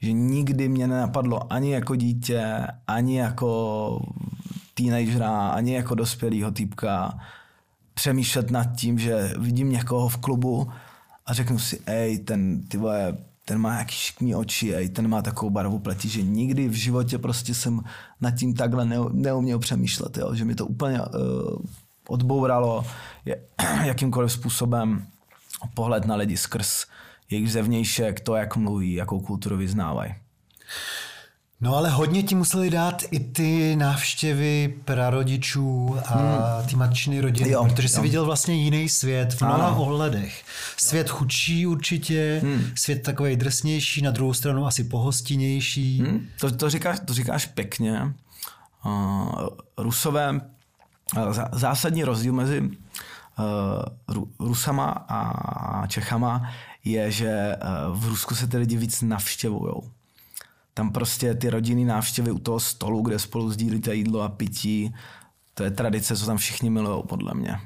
Že 0.01 0.11
nikdy 0.11 0.69
mě 0.69 0.87
nenapadlo 0.87 1.53
ani 1.53 1.73
jako 1.73 1.95
dítě, 1.95 2.67
ani 2.87 3.17
jako 3.17 4.01
teenagera, 4.73 5.49
ani 5.49 5.73
jako 5.73 5.95
dospělého 5.95 6.51
týpka, 6.51 7.19
přemýšlet 7.93 8.51
nad 8.51 8.65
tím, 8.75 8.99
že 8.99 9.33
vidím 9.37 9.69
někoho 9.69 10.09
v 10.09 10.17
klubu 10.17 10.71
a 11.25 11.33
řeknu 11.33 11.59
si, 11.59 11.81
ej, 11.85 12.19
ten, 12.19 12.63
ty 12.67 12.77
vole, 12.77 13.17
ten 13.45 13.57
má 13.57 13.77
jaký 13.77 13.95
šikmý 13.95 14.35
oči, 14.35 14.75
ej, 14.75 14.89
ten 14.89 15.07
má 15.07 15.21
takovou 15.21 15.49
barvu 15.49 15.79
pleti, 15.79 16.09
že 16.09 16.21
nikdy 16.21 16.67
v 16.67 16.73
životě 16.73 17.17
prostě 17.17 17.53
jsem 17.53 17.81
nad 18.21 18.31
tím 18.31 18.53
takhle 18.53 18.85
neuměl 19.11 19.59
přemýšlet, 19.59 20.17
jo? 20.17 20.35
že 20.35 20.45
mi 20.45 20.55
to 20.55 20.65
úplně 20.65 21.01
uh, 21.01 21.07
odbouralo 22.07 22.85
je, 23.25 23.41
jakýmkoliv 23.83 24.31
způsobem 24.31 25.05
pohled 25.73 26.05
na 26.05 26.15
lidi 26.15 26.37
skrz 26.37 26.85
jejich 27.29 27.51
zevnějšek, 27.51 28.19
to, 28.19 28.35
jak 28.35 28.55
mluví, 28.55 28.93
jakou 28.93 29.19
kulturu 29.19 29.57
vyznávají. 29.57 30.15
No 31.63 31.75
ale 31.75 31.89
hodně 31.89 32.23
ti 32.23 32.35
museli 32.35 32.69
dát 32.69 33.03
i 33.11 33.19
ty 33.19 33.75
návštěvy 33.75 34.75
prarodičů 34.85 35.97
a 36.05 36.13
hmm. 36.57 36.67
ty 36.67 36.75
matčiny 36.75 37.21
rodiny, 37.21 37.49
jo, 37.49 37.65
protože 37.65 37.89
jsi 37.89 37.97
jo. 37.97 38.03
viděl 38.03 38.25
vlastně 38.25 38.55
jiný 38.55 38.89
svět 38.89 39.33
v 39.33 39.41
mnoha 39.41 39.67
ano. 39.67 39.81
ohledech. 39.81 40.43
Svět 40.77 41.09
chudší 41.09 41.67
určitě, 41.67 42.39
hmm. 42.43 42.63
svět 42.75 43.03
takový 43.03 43.35
drsnější, 43.35 44.01
na 44.01 44.11
druhou 44.11 44.33
stranu 44.33 44.65
asi 44.65 44.83
pohostinnější. 44.83 45.99
Hmm. 45.99 46.27
To, 46.39 46.51
to, 46.51 46.69
říkáš, 46.69 46.99
to 47.05 47.13
říkáš 47.13 47.45
pěkně. 47.45 48.13
Uh, 48.85 49.47
Rusové 49.77 50.41
zásadní 51.51 52.03
rozdíl 52.03 52.33
mezi 52.33 52.61
uh, 52.61 54.25
Rusama 54.39 55.05
a 55.09 55.87
Čechama 55.87 56.49
je, 56.83 57.11
že 57.11 57.55
uh, 57.89 57.97
v 57.99 58.07
Rusku 58.07 58.35
se 58.35 58.47
ty 58.47 58.57
lidi 58.57 58.77
víc 58.77 59.01
navštěvují. 59.01 59.73
Tam 60.73 60.91
prostě 60.91 61.35
ty 61.35 61.49
rodinný 61.49 61.85
návštěvy 61.85 62.31
u 62.31 62.39
toho 62.39 62.59
stolu, 62.59 63.01
kde 63.01 63.19
spolu 63.19 63.51
sdílíte 63.51 63.95
jídlo 63.95 64.21
a 64.21 64.29
pití, 64.29 64.93
to 65.53 65.63
je 65.63 65.71
tradice, 65.71 66.17
co 66.17 66.25
tam 66.25 66.37
všichni 66.37 66.69
milují, 66.69 67.03
podle 67.07 67.33
mě. 67.33 67.59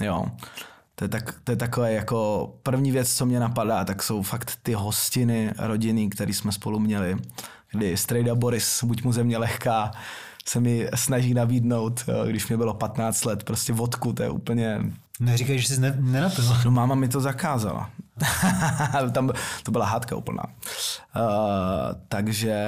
Jo. 0.00 0.26
To 0.94 1.04
je, 1.04 1.08
tak, 1.08 1.40
to 1.44 1.52
je 1.52 1.56
takové 1.56 1.92
jako 1.92 2.50
první 2.62 2.92
věc, 2.92 3.14
co 3.14 3.26
mě 3.26 3.40
napadá, 3.40 3.84
tak 3.84 4.02
jsou 4.02 4.22
fakt 4.22 4.58
ty 4.62 4.72
hostiny 4.72 5.52
rodiny, 5.58 6.08
které 6.08 6.32
jsme 6.32 6.52
spolu 6.52 6.78
měli, 6.78 7.16
kdy 7.70 7.96
Strejda 7.96 8.34
Boris, 8.34 8.84
buď 8.84 9.02
mu 9.02 9.12
země 9.12 9.38
lehká, 9.38 9.90
se 10.46 10.60
mi 10.60 10.88
snaží 10.94 11.34
nabídnout, 11.34 12.04
když 12.26 12.48
mě 12.48 12.56
bylo 12.56 12.74
15 12.74 13.24
let, 13.24 13.44
prostě 13.44 13.72
vodku, 13.72 14.12
to 14.12 14.22
je 14.22 14.30
úplně... 14.30 14.80
Neříkej, 15.20 15.58
že 15.58 15.68
jsi 15.68 15.80
ne, 15.80 15.96
nenapil. 16.00 16.44
No 16.64 16.70
máma 16.70 16.94
mi 16.94 17.08
to 17.08 17.20
zakázala. 17.20 17.90
Tam 19.12 19.30
to 19.62 19.70
byla 19.70 19.86
hádka 19.86 20.16
úplná. 20.16 20.44
Uh, 20.44 21.22
takže 22.08 22.66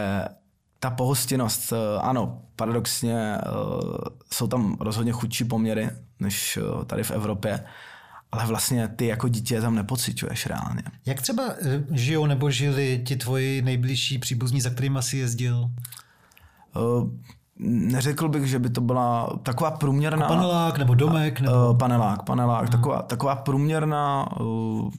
ta 0.81 0.91
pohostinnost, 0.91 1.73
uh, 1.73 1.79
ano, 2.01 2.43
paradoxně 2.57 3.39
uh, 3.39 3.91
jsou 4.33 4.47
tam 4.47 4.77
rozhodně 4.81 5.13
chudší 5.13 5.45
poměry 5.45 5.91
než 6.21 6.57
uh, 6.57 6.85
tady 6.85 7.03
v 7.03 7.11
Evropě, 7.11 7.65
ale 8.33 8.47
vlastně 8.47 8.89
ty 8.89 9.07
jako 9.07 9.29
dítě 9.29 9.61
tam 9.61 9.75
nepociťuješ 9.75 10.47
reálně. 10.47 10.83
Jak 11.07 11.23
třeba 11.23 11.45
žijou 11.91 12.27
nebo 12.27 12.51
žili 12.51 13.03
ti 13.07 13.17
tvoji 13.17 13.63
nejbližší 13.63 14.19
příbuzní, 14.19 14.61
za 14.61 14.71
kterými 14.71 14.99
asi 14.99 15.17
jezdil? 15.17 15.71
Neřekl 17.59 18.29
bych, 18.29 18.47
že 18.47 18.59
by 18.59 18.71
to 18.71 18.81
byla 18.81 19.31
taková 19.43 19.71
průměrná... 19.71 20.25
Jako 20.25 20.35
panelák 20.35 20.79
nebo 20.79 20.95
domek? 20.95 21.41
Nebo... 21.41 21.71
Uh, 21.71 21.79
panelák, 21.79 22.23
panelák. 22.23 22.63
Hmm. 22.63 22.73
Taková, 22.73 23.03
taková 23.03 23.37
průměrná 23.37 24.37
uh, 24.41 24.91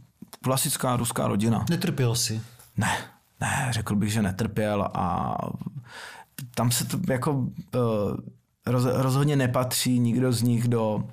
klasická 0.44 0.96
ruská 0.96 1.28
rodina. 1.28 1.66
Netrpěl 1.70 2.16
si? 2.16 2.42
Ne, 2.78 2.98
ne, 3.42 3.68
řekl 3.72 3.96
bych, 3.96 4.12
že 4.12 4.22
netrpěl 4.22 4.90
a 4.94 5.36
tam 6.56 6.72
se 6.72 6.86
to 6.86 6.98
jako 7.10 7.32
uh, 7.32 7.48
roz, 8.66 8.86
rozhodně 8.86 9.36
nepatří 9.36 10.00
nikdo 10.00 10.32
z 10.34 10.42
nich 10.42 10.68
do 10.68 11.04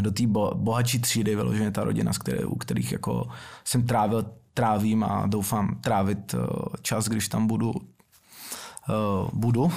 do 0.00 0.10
té 0.10 0.26
bo, 0.26 0.52
bohatší 0.54 0.98
třídy, 0.98 1.36
vyloženě 1.36 1.70
ta 1.70 1.84
rodina, 1.84 2.12
z 2.12 2.18
které, 2.18 2.44
u 2.44 2.56
kterých 2.56 2.92
jako 2.92 3.28
jsem 3.64 3.86
trávil, 3.86 4.24
trávím 4.54 5.04
a 5.04 5.26
doufám 5.26 5.76
trávit 5.80 6.34
čas, 6.82 7.04
když 7.04 7.28
tam 7.28 7.46
budu, 7.46 7.72
budu, 9.32 9.72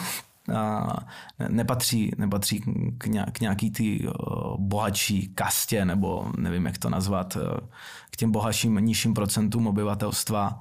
a 0.56 0.88
nepatří, 1.49 2.12
nepatří 2.17 2.63
k 3.32 3.39
nějaký 3.41 3.71
ty 3.71 4.08
bohatší 4.58 5.27
kastě, 5.36 5.86
nebo 5.86 6.32
nevím, 6.38 6.65
jak 6.65 6.77
to 6.77 6.89
nazvat, 6.89 7.38
k 8.12 8.15
těm 8.15 8.32
bohatším 8.32 8.75
nižším 8.75 9.13
procentům 9.13 9.67
obyvatelstva, 9.67 10.60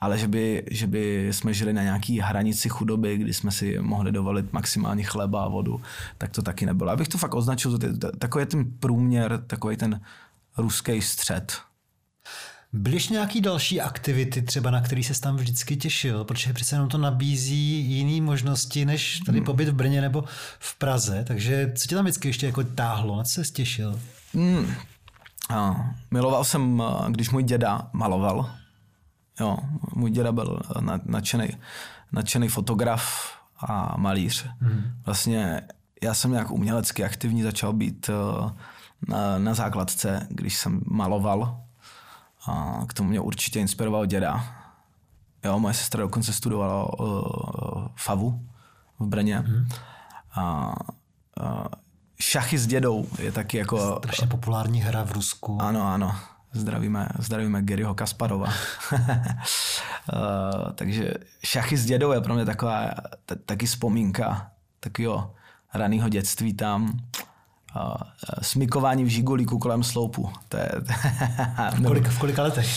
ale 0.00 0.18
že 0.18 0.28
by, 0.28 0.64
že 0.70 0.86
by 0.86 1.28
jsme 1.30 1.54
žili 1.54 1.72
na 1.72 1.82
nějaký 1.82 2.20
hranici 2.20 2.68
chudoby, 2.68 3.16
kdy 3.16 3.34
jsme 3.34 3.50
si 3.50 3.78
mohli 3.80 4.12
dovolit 4.12 4.52
maximální 4.52 5.02
chleba 5.02 5.44
a 5.44 5.48
vodu, 5.48 5.80
tak 6.18 6.30
to 6.30 6.42
taky 6.42 6.66
nebylo. 6.66 6.90
Abych 6.90 7.08
to 7.08 7.18
fakt 7.18 7.34
označil, 7.34 7.78
takový 8.18 8.46
ten 8.46 8.64
průměr, 8.80 9.44
takový 9.46 9.76
ten 9.76 10.00
ruský 10.58 11.02
střed. 11.02 11.58
Byly 12.72 12.96
ještě 12.96 13.14
nějaký 13.14 13.40
další 13.40 13.80
aktivity, 13.80 14.42
třeba 14.42 14.70
na 14.70 14.80
který 14.80 15.04
se 15.04 15.20
tam 15.20 15.36
vždycky 15.36 15.76
těšil? 15.76 16.24
Protože 16.24 16.52
přece 16.52 16.74
jenom 16.74 16.88
to 16.88 16.98
nabízí 16.98 17.80
jiné 17.80 18.26
možnosti, 18.26 18.84
než 18.84 19.20
tady 19.26 19.38
hmm. 19.38 19.44
pobyt 19.44 19.68
v 19.68 19.74
Brně 19.74 20.00
nebo 20.00 20.24
v 20.58 20.78
Praze. 20.78 21.24
Takže 21.26 21.72
co 21.76 21.86
tě 21.86 21.94
tam 21.94 22.04
vždycky 22.04 22.28
ještě 22.28 22.46
jako 22.46 22.64
táhlo? 22.64 23.16
Na 23.16 23.24
co 23.24 23.44
se 23.44 23.52
těšil? 23.52 24.00
A, 25.50 25.90
miloval 26.10 26.44
jsem, 26.44 26.82
když 27.08 27.30
můj 27.30 27.42
děda 27.42 27.90
maloval. 27.92 28.50
Jo, 29.40 29.56
můj 29.94 30.10
děda 30.10 30.32
byl 30.32 30.60
nadšený, 31.04 31.48
nadšený 32.12 32.48
fotograf 32.48 33.34
a 33.58 33.96
malíř. 33.98 34.46
Hmm. 34.60 34.82
Vlastně 35.06 35.62
já 36.02 36.14
jsem 36.14 36.30
nějak 36.30 36.50
umělecky 36.50 37.04
aktivní 37.04 37.42
začal 37.42 37.72
být 37.72 38.10
na, 39.08 39.38
na 39.38 39.54
základce, 39.54 40.26
když 40.30 40.56
jsem 40.56 40.80
maloval 40.86 41.59
a 42.46 42.80
k 42.86 42.94
tomu 42.94 43.08
mě 43.08 43.20
určitě 43.20 43.60
inspiroval 43.60 44.06
děda. 44.06 44.44
Jo, 45.44 45.58
moje 45.58 45.74
sestra 45.74 46.02
dokonce 46.02 46.32
studovala 46.32 47.00
uh, 47.00 47.86
FAVu 47.96 48.46
v 48.98 49.06
Brně. 49.06 49.40
Mm. 49.40 49.68
A, 50.34 50.74
uh, 51.42 51.64
šachy 52.20 52.58
s 52.58 52.66
dědou 52.66 53.06
je 53.18 53.32
taky 53.32 53.56
jako... 53.56 53.96
Strašně 53.98 54.26
populární 54.26 54.80
hra 54.80 55.04
v 55.04 55.12
Rusku. 55.12 55.62
Ano, 55.62 55.82
ano. 55.82 56.16
Zdravíme, 56.52 57.08
zdravíme 57.18 57.62
Garyho 57.62 57.94
Kasparova. 57.94 58.46
uh, 58.46 59.02
takže 60.74 61.14
šachy 61.44 61.76
s 61.76 61.84
dědou 61.86 62.12
je 62.12 62.20
pro 62.20 62.34
mě 62.34 62.44
taková 62.44 62.90
t- 63.26 63.36
taky 63.36 63.66
vzpomínka 63.66 64.50
takového 64.80 65.34
raného 65.74 66.08
dětství 66.08 66.54
tam 66.54 66.98
smykování 68.42 69.04
v 69.04 69.08
žigulíku 69.08 69.58
kolem 69.58 69.82
sloupu. 69.82 70.30
To 70.48 70.56
je, 70.56 70.70
v, 71.72 71.82
kolika, 71.86 72.10
v 72.10 72.18
kolika 72.18 72.42
letech? 72.42 72.68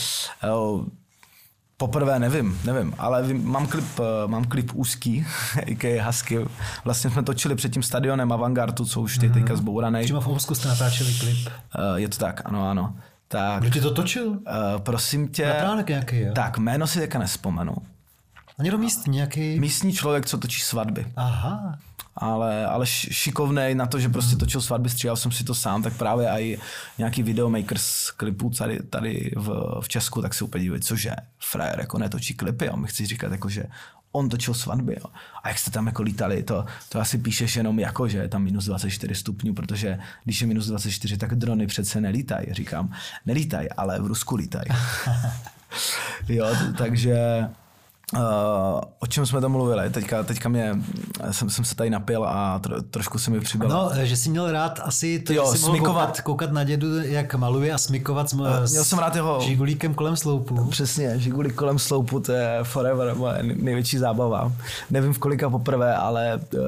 Poprvé 1.77 2.19
nevím, 2.19 2.59
nevím, 2.65 2.93
ale 2.97 3.33
mám 3.33 3.67
klip, 3.67 3.85
eh, 3.99 4.27
mám 4.27 4.43
klip 4.43 4.71
úzký, 4.73 5.25
je 5.83 6.03
Husky. 6.03 6.39
Vlastně 6.83 7.09
jsme 7.09 7.23
točili 7.23 7.55
před 7.55 7.73
tím 7.73 7.83
stadionem 7.83 8.31
Avantgardu, 8.31 8.85
co 8.85 9.01
už 9.01 9.17
je 9.21 9.27
mm. 9.27 9.33
teďka 9.33 9.55
zbouraný. 9.55 10.03
Přímo 10.03 10.21
v 10.21 10.27
Omsku 10.27 10.55
jste 10.55 10.67
natáčeli 10.67 11.13
klip? 11.13 11.37
Eh, 11.47 11.99
je 11.99 12.09
to 12.09 12.17
tak, 12.17 12.41
ano, 12.45 12.69
ano. 12.69 12.95
Tak, 13.27 13.61
Kdo 13.61 13.69
ti 13.69 13.81
to 13.81 13.91
točil? 13.91 14.27
Uh, 14.27 14.37
prosím 14.77 15.27
tě. 15.27 15.45
Natránek 15.45 15.89
nějaký, 15.89 16.19
jo? 16.19 16.33
Tak, 16.33 16.57
jméno 16.57 16.87
si 16.87 16.99
teďka 16.99 17.19
nespomenu. 17.19 17.73
A 18.59 18.63
někdo 18.63 18.77
místní 18.77 19.13
nějaký? 19.13 19.59
Místní 19.59 19.93
člověk, 19.93 20.25
co 20.25 20.37
točí 20.37 20.61
svatby. 20.61 21.05
Aha 21.15 21.77
ale, 22.15 22.65
ale 22.65 22.85
šikovnej 22.85 23.75
na 23.75 23.85
to, 23.85 23.99
že 23.99 24.09
prostě 24.09 24.35
točil 24.35 24.61
svatby, 24.61 24.89
stříhal 24.89 25.17
jsem 25.17 25.31
si 25.31 25.43
to 25.43 25.55
sám, 25.55 25.83
tak 25.83 25.93
právě 25.93 26.29
i 26.29 26.59
nějaký 26.97 27.23
videomakers 27.23 28.11
klipů 28.11 28.49
tady, 28.49 28.79
tady 28.89 29.31
v, 29.35 29.79
v 29.81 29.87
Česku, 29.87 30.21
tak 30.21 30.33
se 30.33 30.43
úplně 30.43 30.63
dívají, 30.63 30.81
cože, 30.81 31.15
frajer 31.39 31.79
jako 31.79 31.97
netočí 31.97 32.33
klipy, 32.33 32.69
a 32.69 32.75
my 32.75 32.87
chci 32.87 33.05
říkat 33.05 33.31
jako, 33.31 33.49
že 33.49 33.63
on 34.11 34.29
točil 34.29 34.53
svatby. 34.53 34.97
Jo. 34.99 35.05
A 35.43 35.47
jak 35.47 35.57
jste 35.57 35.71
tam 35.71 35.87
jako 35.87 36.03
lítali, 36.03 36.43
to, 36.43 36.65
to 36.89 36.99
asi 36.99 37.17
píšeš 37.17 37.55
jenom 37.55 37.79
jako, 37.79 38.07
že 38.07 38.17
je 38.17 38.27
tam 38.27 38.43
minus 38.43 38.65
24 38.65 39.15
stupňů, 39.15 39.53
protože 39.53 39.99
když 40.23 40.41
je 40.41 40.47
minus 40.47 40.67
24, 40.67 41.17
tak 41.17 41.35
drony 41.35 41.67
přece 41.67 42.01
nelítají. 42.01 42.47
Říkám, 42.51 42.93
nelítají, 43.25 43.69
ale 43.69 43.99
v 43.99 44.05
Rusku 44.05 44.35
lítají. 44.35 44.65
jo, 46.29 46.47
takže 46.77 47.47
Uh, 48.13 48.19
o 48.99 49.07
čem 49.07 49.25
jsme 49.25 49.41
tam 49.41 49.51
mluvili? 49.51 49.89
Teďka, 49.89 50.23
teďka 50.23 50.49
mě, 50.49 50.75
jsem, 51.31 51.49
jsem 51.49 51.65
se 51.65 51.75
tady 51.75 51.89
napil 51.89 52.25
a 52.25 52.59
tro, 52.59 52.81
trošku 52.81 53.19
se 53.19 53.31
mi 53.31 53.39
přibyl. 53.39 53.69
No, 53.69 53.91
že 54.03 54.17
jsi 54.17 54.29
měl 54.29 54.51
rád 54.51 54.79
asi 54.83 55.19
to, 55.19 55.33
jo, 55.33 55.51
jsi 55.51 55.57
smikovat. 55.57 56.07
Koukat, 56.07 56.21
koukat, 56.21 56.51
na 56.51 56.63
dědu, 56.63 56.99
jak 57.01 57.35
maluje 57.35 57.73
a 57.73 57.77
smikovat 57.77 58.29
s, 58.29 58.33
uh, 58.33 58.47
měl 58.71 58.83
jsem 58.83 58.99
rád 58.99 59.15
jeho 59.15 59.41
žigulíkem 59.41 59.93
kolem 59.93 60.17
sloupu. 60.17 60.65
Přesně, 60.65 61.19
žigulík 61.19 61.53
kolem 61.53 61.79
sloupu, 61.79 62.19
to 62.19 62.31
je 62.31 62.59
forever 62.63 63.15
moje 63.15 63.43
největší 63.43 63.97
zábava. 63.97 64.51
Nevím 64.89 65.13
v 65.13 65.19
kolika 65.19 65.49
poprvé, 65.49 65.95
ale 65.95 66.39
uh, 66.53 66.61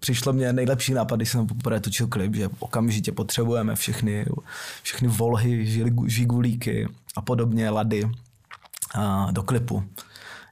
přišlo 0.00 0.32
mě 0.32 0.52
nejlepší 0.52 0.94
nápad, 0.94 1.16
když 1.16 1.30
jsem 1.30 1.46
poprvé 1.46 1.80
točil 1.80 2.06
klip, 2.06 2.34
že 2.34 2.48
okamžitě 2.58 3.12
potřebujeme 3.12 3.76
všechny, 3.76 4.26
všechny 4.82 5.08
volhy, 5.08 5.66
žigulíky 6.06 6.88
a 7.16 7.20
podobně, 7.20 7.70
lady 7.70 8.04
uh, 8.04 9.32
do 9.32 9.42
klipu. 9.42 9.84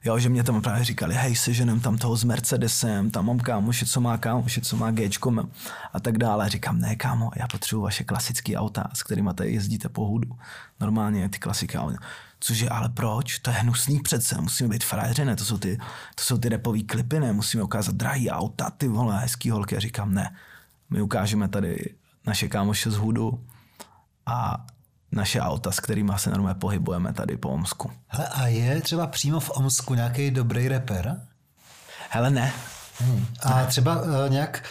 Jo, 0.05 0.19
že 0.19 0.29
mě 0.29 0.43
tam 0.43 0.61
právě 0.61 0.85
říkali, 0.85 1.15
hej, 1.15 1.35
seženem 1.35 1.79
tam 1.79 1.97
toho 1.97 2.15
s 2.15 2.23
Mercedesem, 2.23 3.09
tam 3.09 3.25
mám 3.25 3.39
kámoše, 3.39 3.85
co 3.85 4.01
má 4.01 4.17
kámoše, 4.17 4.61
co 4.61 4.77
má 4.77 4.91
Gčko 4.91 5.33
a 5.93 5.99
tak 5.99 6.17
dále. 6.17 6.49
Říkám, 6.49 6.79
ne 6.79 6.95
kámo, 6.95 7.31
já 7.35 7.47
potřebuji 7.47 7.81
vaše 7.81 8.03
klasické 8.03 8.55
auta, 8.55 8.89
s 8.93 9.03
kterými 9.03 9.29
tady 9.35 9.53
jezdíte 9.53 9.89
po 9.89 10.05
hudu. 10.05 10.29
Normálně 10.79 11.29
ty 11.29 11.39
klasiky 11.39 11.77
auta. 11.77 11.97
Cože, 12.39 12.69
ale 12.69 12.89
proč? 12.89 13.39
To 13.39 13.49
je 13.49 13.55
hnusný 13.55 13.99
přece, 13.99 14.41
musíme 14.41 14.69
být 14.69 14.83
frajeři, 14.83 15.25
ne? 15.25 15.35
To 15.35 15.45
jsou 15.45 15.57
ty, 15.57 15.77
to 16.15 16.23
jsou 16.23 16.37
ty 16.37 16.49
repový 16.49 16.83
klipy, 16.83 17.19
ne? 17.19 17.33
Musíme 17.33 17.63
ukázat 17.63 17.95
drahý 17.95 18.29
auta, 18.29 18.69
ty 18.69 18.87
vole, 18.87 19.19
hezký 19.19 19.49
holky. 19.49 19.77
A 19.77 19.79
říkám, 19.79 20.13
ne, 20.13 20.35
my 20.89 21.01
ukážeme 21.01 21.47
tady 21.47 21.95
naše 22.25 22.47
kámoše 22.47 22.91
z 22.91 22.95
hudu 22.95 23.45
a 24.25 24.65
naše 25.11 25.41
auta, 25.41 25.71
s 25.71 25.79
kterými 25.79 26.13
se 26.17 26.29
normálně 26.29 26.59
pohybujeme 26.59 27.13
tady 27.13 27.37
po 27.37 27.49
Omsku. 27.49 27.91
Hele, 28.07 28.27
a 28.27 28.47
je 28.47 28.81
třeba 28.81 29.07
přímo 29.07 29.39
v 29.39 29.51
Omsku 29.53 29.93
nějaký 29.93 30.31
dobrý 30.31 30.67
reper? 30.67 31.21
Hele, 32.09 32.29
ne. 32.29 32.53
Hmm. 32.99 33.25
A 33.43 33.65
třeba 33.65 34.01
uh, 34.01 34.07
nějak 34.29 34.63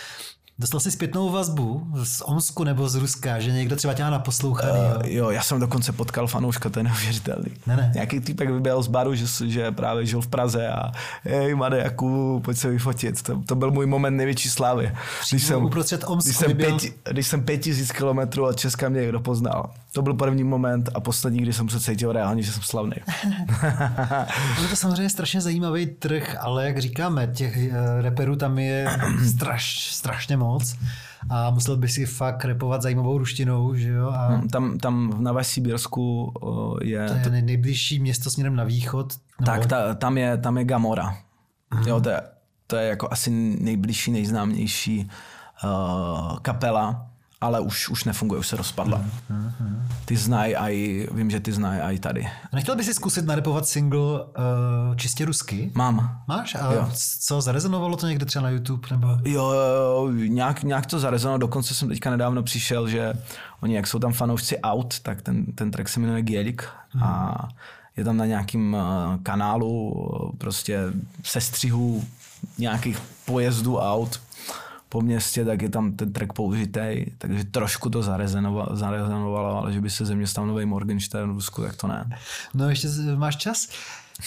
Dostal 0.61 0.81
jsi 0.81 0.91
zpětnou 0.91 1.31
vazbu 1.31 1.87
z 2.05 2.21
Omsku 2.21 2.65
nebo 2.65 2.89
z 2.89 2.95
Ruska, 2.95 3.41
že 3.41 3.53
někdo 3.53 3.77
třeba 3.77 3.95
tě 3.95 4.03
má 4.03 4.11
naposlouchaný? 4.11 4.81
Uh, 4.81 5.07
jo, 5.07 5.31
já 5.31 5.43
jsem 5.43 5.61
dokonce 5.61 5.93
potkal 5.93 6.27
fanouška, 6.27 6.71
to 6.71 6.79
je 6.79 6.83
neuvěřitelný. 6.83 7.51
Ne, 7.67 7.77
ne. 7.77 7.91
Nějaký 7.95 8.21
týpek 8.21 8.51
vyběl 8.51 8.83
z 8.83 8.87
baru, 8.87 9.15
že, 9.15 9.27
že 9.47 9.71
právě 9.71 10.07
žil 10.07 10.21
v 10.21 10.27
Praze 10.27 10.69
a 10.69 10.93
hej, 11.23 11.55
Made, 11.55 11.79
Jakub, 11.79 12.45
pojď 12.45 12.59
se 12.59 12.71
vyfotit. 12.71 13.23
To, 13.23 13.43
to 13.47 13.55
byl 13.55 13.71
můj 13.71 13.87
moment 13.87 14.17
největší 14.17 14.51
slávy. 14.51 14.93
Když 15.31 15.45
jsem, 15.45 15.65
uprostřed 15.65 16.05
Omsku 16.07 16.29
když 16.29 16.37
jsem, 16.37 16.49
vyběl... 16.49 16.79
pět, 16.79 16.93
když 17.11 17.27
jsem 17.27 17.43
pět 17.43 17.59
tisíc 17.59 17.93
kilometrů 17.93 18.47
od 18.47 18.57
Česka 18.57 18.89
mě 18.89 19.01
někdo 19.01 19.21
poznal. 19.21 19.71
To 19.93 20.03
byl 20.03 20.15
první 20.15 20.45
moment 20.45 20.89
a 20.95 21.01
poslední, 21.01 21.41
kdy 21.41 21.53
jsem 21.53 21.69
se 21.69 21.81
cítil 21.81 22.13
reálně, 22.13 22.43
že 22.43 22.53
jsem 22.53 22.63
slavný. 22.63 22.97
je 24.63 24.69
to 24.71 24.77
samozřejmě 24.77 25.11
strašně 25.11 25.41
zajímavý 25.41 25.87
trh, 25.87 26.37
ale 26.41 26.67
jak 26.67 26.79
říkáme, 26.79 27.27
těch 27.27 27.57
uh, 27.57 27.75
reperů 28.01 28.37
tam 28.37 28.59
je 28.59 28.99
straš, 29.29 29.93
strašně 29.93 30.37
moc 30.37 30.48
a 31.31 31.51
musel 31.51 31.77
by 31.77 31.89
si 31.89 32.07
fakt 32.07 32.45
repovat 32.45 32.83
zajímavou 32.83 33.19
ruštinou, 33.19 33.75
že 33.75 33.89
jo? 33.91 34.09
A 34.11 34.29
No, 34.37 34.49
tam, 34.49 34.79
tam 34.79 35.11
v 35.11 35.21
Novosibírsku 35.21 36.33
uh, 36.43 36.79
je... 36.83 37.21
to 37.25 37.35
je 37.35 37.43
nejbližší 37.43 37.99
město 38.01 38.31
směrem 38.31 38.57
na 38.57 38.65
východ. 38.65 39.15
nebo- 39.41 39.53
Tak 39.53 39.67
ta, 39.67 39.95
tam, 39.95 40.19
je, 40.19 40.39
tam 40.39 40.59
je 40.59 40.65
Gamora. 40.65 41.17
Jo, 41.87 42.01
to 42.01 42.09
je, 42.11 42.21
to 42.67 42.77
je 42.77 42.89
jako 42.89 43.09
asi 43.13 43.31
nejbližší, 43.61 44.11
nejznámější 44.13 45.11
uh, 45.65 46.39
kapela, 46.39 47.08
ale 47.41 47.61
už, 47.61 47.89
už 47.89 48.05
nefunguje, 48.05 48.39
už 48.41 48.47
se 48.47 48.57
rozpadla. 48.57 49.05
Ty 50.05 50.17
znají 50.17 50.57
aj, 50.57 51.07
vím, 51.13 51.31
že 51.31 51.41
ty 51.41 51.53
znají 51.53 51.81
aj 51.81 51.99
tady. 51.99 52.27
A 52.53 52.57
Nechtěl 52.57 52.77
bys 52.77 52.87
si 52.87 52.95
zkusit 52.95 53.25
narepovat 53.27 53.67
single 53.67 54.01
uh, 54.01 54.97
čistě 54.97 55.25
rusky? 55.25 55.71
Mám. 55.75 56.23
Máš? 56.29 56.55
A 56.55 56.73
Jo. 56.73 56.91
co, 57.21 57.41
zarezonovalo 57.41 57.97
to 57.97 58.07
někde 58.09 58.27
třeba 58.27 58.43
na 58.43 58.51
YouTube? 58.51 58.89
Nebo... 58.91 59.09
Jo, 59.25 59.51
jo, 59.53 60.11
nějak, 60.13 60.63
nějak 60.63 60.87
to 60.87 60.99
zarezonovalo, 60.99 61.39
dokonce 61.39 61.75
jsem 61.75 61.89
teďka 61.89 62.11
nedávno 62.11 62.43
přišel, 62.43 62.89
že 62.89 63.13
oni, 63.61 63.75
jak 63.75 63.87
jsou 63.87 63.99
tam 63.99 64.13
fanoušci 64.13 64.59
aut, 64.61 65.01
tak 65.01 65.23
ten, 65.23 65.47
ten 65.47 65.71
track 65.71 65.89
se 65.89 66.01
jmenuje 66.01 66.23
Gielik 66.23 66.65
a 67.03 67.35
je 67.97 68.05
tam 68.05 68.17
na 68.17 68.27
nějakým 68.27 68.77
eh, 68.77 69.19
kanálu 69.23 69.95
eh, 70.33 70.37
prostě 70.39 70.81
sestřihu 71.25 72.05
nějakých 72.59 72.99
pojezdů 73.25 73.79
aut 73.79 74.21
po 74.89 75.01
městě, 75.01 75.45
tak 75.45 75.63
je 75.63 75.69
tam 75.69 75.93
ten 75.93 76.13
track 76.13 76.33
použitý, 76.33 77.05
takže 77.19 77.45
trošku 77.45 77.91
to 77.91 78.03
zarezonovalo, 78.03 78.77
zarezonovalo 78.77 79.57
ale 79.57 79.73
že 79.73 79.81
by 79.81 79.91
se 79.91 80.05
ze 80.05 80.15
mě 80.15 80.27
stal 80.27 80.47
nový 80.47 80.67
Morgenstern 80.67 81.31
v 81.31 81.35
Rusku, 81.35 81.63
tak 81.63 81.77
to 81.77 81.87
ne. 81.87 82.11
No 82.55 82.71
ještě 82.71 82.89
máš 83.17 83.37
čas? 83.37 83.69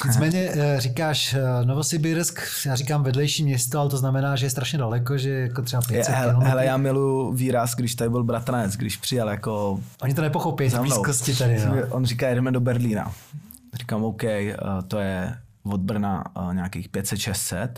Nicméně 0.06 0.52
eh, 0.56 0.80
říkáš 0.80 1.34
eh, 1.34 1.65
Novosibirsk, 1.65 2.41
já 2.65 2.76
říkám 2.76 3.04
vedlejší 3.04 3.43
město, 3.43 3.80
ale 3.80 3.89
to 3.89 3.97
znamená, 3.97 4.36
že 4.36 4.45
je 4.45 4.50
strašně 4.50 4.80
daleko, 4.80 5.17
že 5.17 5.30
je 5.30 5.41
jako 5.41 5.62
třeba 5.62 5.82
500 5.82 6.13
Je, 6.13 6.19
hele, 6.19 6.45
hele, 6.45 6.65
já 6.65 6.78
miluji 6.78 7.34
výraz, 7.34 7.76
když 7.76 7.95
tady 7.95 8.10
byl 8.10 8.24
bratranec, 8.24 8.76
když 8.76 8.97
přijel 8.97 9.30
jako 9.30 9.80
Oni 10.02 10.13
to 10.13 10.21
nepochopí, 10.21 10.69
mnou. 10.69 10.82
blízkosti 10.82 11.36
tady. 11.36 11.65
No. 11.65 11.76
On 11.89 12.06
říká, 12.06 12.30
jedeme 12.30 12.52
do 12.52 12.60
Berlína. 12.60 13.12
Říkám, 13.74 14.04
OK, 14.04 14.24
eh, 14.24 14.56
to 14.88 15.00
je 15.00 15.38
od 15.63 15.82
Brna 15.82 16.24
nějakých 16.54 16.89
500-600. 16.89 17.69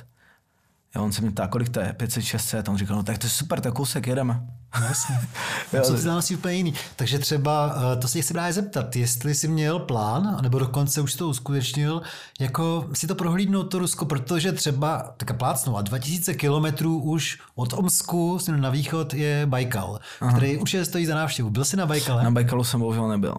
A 0.95 1.01
on 1.01 1.11
se 1.11 1.21
mě 1.21 1.31
ptá, 1.31 1.47
kolik 1.47 1.69
to 1.69 1.79
je? 1.79 1.95
500-600. 1.97 2.63
A 2.67 2.71
on 2.71 2.77
říkal, 2.77 2.97
no 2.97 3.03
tak 3.03 3.17
to 3.17 3.25
je 3.25 3.31
super, 3.31 3.59
tak 3.59 3.73
kousek 3.73 4.07
jedeme. 4.07 4.41
No, 4.79 4.85
jasně. 4.85 5.19
Jo, 5.73 5.83
jsou 6.21 6.35
úplně 6.35 6.55
jiný. 6.55 6.73
Takže 6.95 7.19
třeba, 7.19 7.75
eh, 7.93 7.95
to 7.95 8.07
se 8.07 8.21
chci 8.21 8.33
právě 8.33 8.53
zeptat, 8.53 8.95
jestli 8.95 9.35
jsi 9.35 9.47
měl 9.47 9.79
plán, 9.79 10.37
nebo 10.41 10.59
dokonce 10.59 11.01
už 11.01 11.15
to 11.15 11.29
uskutečnil, 11.29 12.01
jako 12.39 12.89
si 12.93 13.07
to 13.07 13.15
prohlídnout 13.15 13.63
to 13.63 13.79
Rusko, 13.79 14.05
protože 14.05 14.51
třeba, 14.51 15.13
tak 15.17 15.37
plácnou, 15.37 15.77
a 15.77 15.81
2000 15.81 16.33
kilometrů 16.33 16.99
už 16.99 17.39
od 17.55 17.73
Omsku 17.73 18.39
na 18.55 18.69
východ 18.69 19.13
je 19.13 19.45
Baikal, 19.45 19.99
Aha. 20.21 20.31
který 20.31 20.57
už 20.57 20.73
je 20.73 20.85
stojí 20.85 21.05
za 21.05 21.15
návštěvu. 21.15 21.49
Byl 21.49 21.65
jsi 21.65 21.77
na 21.77 21.85
Baikale? 21.85 22.23
Na 22.23 22.31
Bajkalu 22.31 22.63
jsem 22.63 22.79
bohužel 22.79 23.07
nebyl. 23.07 23.35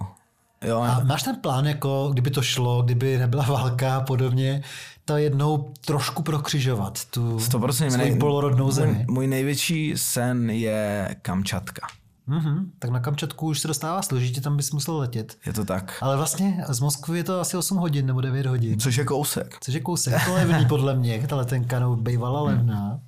Jo, 0.62 0.80
A 0.80 1.00
máš 1.04 1.22
ten 1.22 1.36
plán, 1.36 1.66
jako 1.66 2.08
kdyby 2.12 2.30
to 2.30 2.42
šlo, 2.42 2.82
kdyby 2.82 3.18
nebyla 3.18 3.44
válka 3.44 3.96
a 3.96 4.00
podobně, 4.00 4.62
to 5.04 5.16
jednou 5.16 5.72
trošku 5.86 6.22
prokřižovat, 6.22 7.04
tu 7.04 7.36
100% 7.36 7.90
svoji 7.90 8.10
nej- 8.10 8.18
polorodnou 8.18 8.70
zemi. 8.70 8.92
Můj, 8.92 9.14
můj 9.14 9.26
největší 9.26 9.92
sen 9.96 10.50
je 10.50 11.08
Kamčatka. 11.22 11.86
Mhm, 12.26 12.70
tak 12.78 12.90
na 12.90 13.00
Kamčatku 13.00 13.46
už 13.46 13.60
se 13.60 13.68
dostává 13.68 14.02
složitě, 14.02 14.40
tam 14.40 14.56
bys 14.56 14.72
musel 14.72 14.96
letět. 14.96 15.36
Je 15.46 15.52
to 15.52 15.64
tak. 15.64 15.98
Ale 16.00 16.16
vlastně 16.16 16.64
z 16.68 16.80
Moskvy 16.80 17.18
je 17.18 17.24
to 17.24 17.40
asi 17.40 17.56
8 17.56 17.78
hodin 17.78 18.06
nebo 18.06 18.20
9 18.20 18.46
hodin. 18.46 18.80
Což 18.80 18.96
je 18.96 19.04
kousek. 19.04 19.56
Což 19.60 19.74
je 19.74 19.80
kousek. 19.80 20.12
Je 20.12 20.20
to 20.26 20.34
levný 20.34 20.66
podle 20.68 20.94
mě, 20.96 21.26
ta 21.28 21.36
letenka 21.36 21.78
no, 21.80 21.96
bývala 21.96 22.42
levná. 22.42 23.00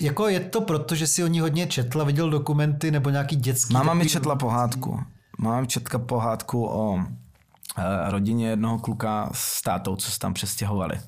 Jako 0.00 0.28
je 0.28 0.40
to 0.40 0.60
proto, 0.60 0.94
že 0.94 1.06
si 1.06 1.24
o 1.24 1.26
ní 1.26 1.40
hodně 1.40 1.66
četla, 1.66 2.04
viděl 2.04 2.30
dokumenty 2.30 2.90
nebo 2.90 3.10
nějaký 3.10 3.36
dětský... 3.36 3.74
Máma 3.74 3.94
mi 3.94 4.08
četla 4.08 4.36
pohádku. 4.36 5.00
Máma 5.38 5.60
mi 5.60 5.66
četla 5.66 5.98
pohádku 5.98 6.66
o 6.66 6.98
rodině 8.08 8.48
jednoho 8.48 8.78
kluka 8.78 9.30
s 9.34 9.62
tátou, 9.62 9.96
co 9.96 10.10
se 10.10 10.18
tam 10.18 10.34
přestěhovali. 10.34 11.00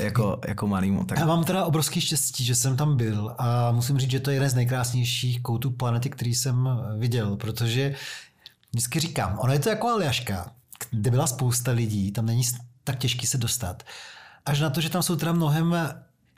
Jako, 0.00 0.40
jako 0.48 0.66
malýmu. 0.66 1.04
Tak 1.04 1.18
Já 1.18 1.26
mám 1.26 1.44
teda 1.44 1.64
obrovský 1.64 2.00
štěstí, 2.00 2.44
že 2.44 2.54
jsem 2.54 2.76
tam 2.76 2.96
byl 2.96 3.34
a 3.38 3.72
musím 3.72 3.98
říct, 3.98 4.10
že 4.10 4.20
to 4.20 4.30
je 4.30 4.36
jeden 4.36 4.50
z 4.50 4.54
nejkrásnějších 4.54 5.42
koutů 5.42 5.70
planety, 5.70 6.10
který 6.10 6.34
jsem 6.34 6.68
viděl, 6.98 7.36
protože 7.36 7.94
vždycky 8.70 9.00
říkám, 9.00 9.38
ono 9.38 9.52
je 9.52 9.58
to 9.58 9.68
jako 9.68 9.88
Aljaška, 9.88 10.52
kde 10.90 11.10
byla 11.10 11.26
spousta 11.26 11.70
lidí, 11.70 12.12
tam 12.12 12.26
není 12.26 12.42
tak 12.84 12.98
těžký 12.98 13.26
se 13.26 13.38
dostat. 13.38 13.82
Až 14.46 14.60
na 14.60 14.70
to, 14.70 14.80
že 14.80 14.90
tam 14.90 15.02
jsou 15.02 15.16
teda 15.16 15.32
mnohem 15.32 15.76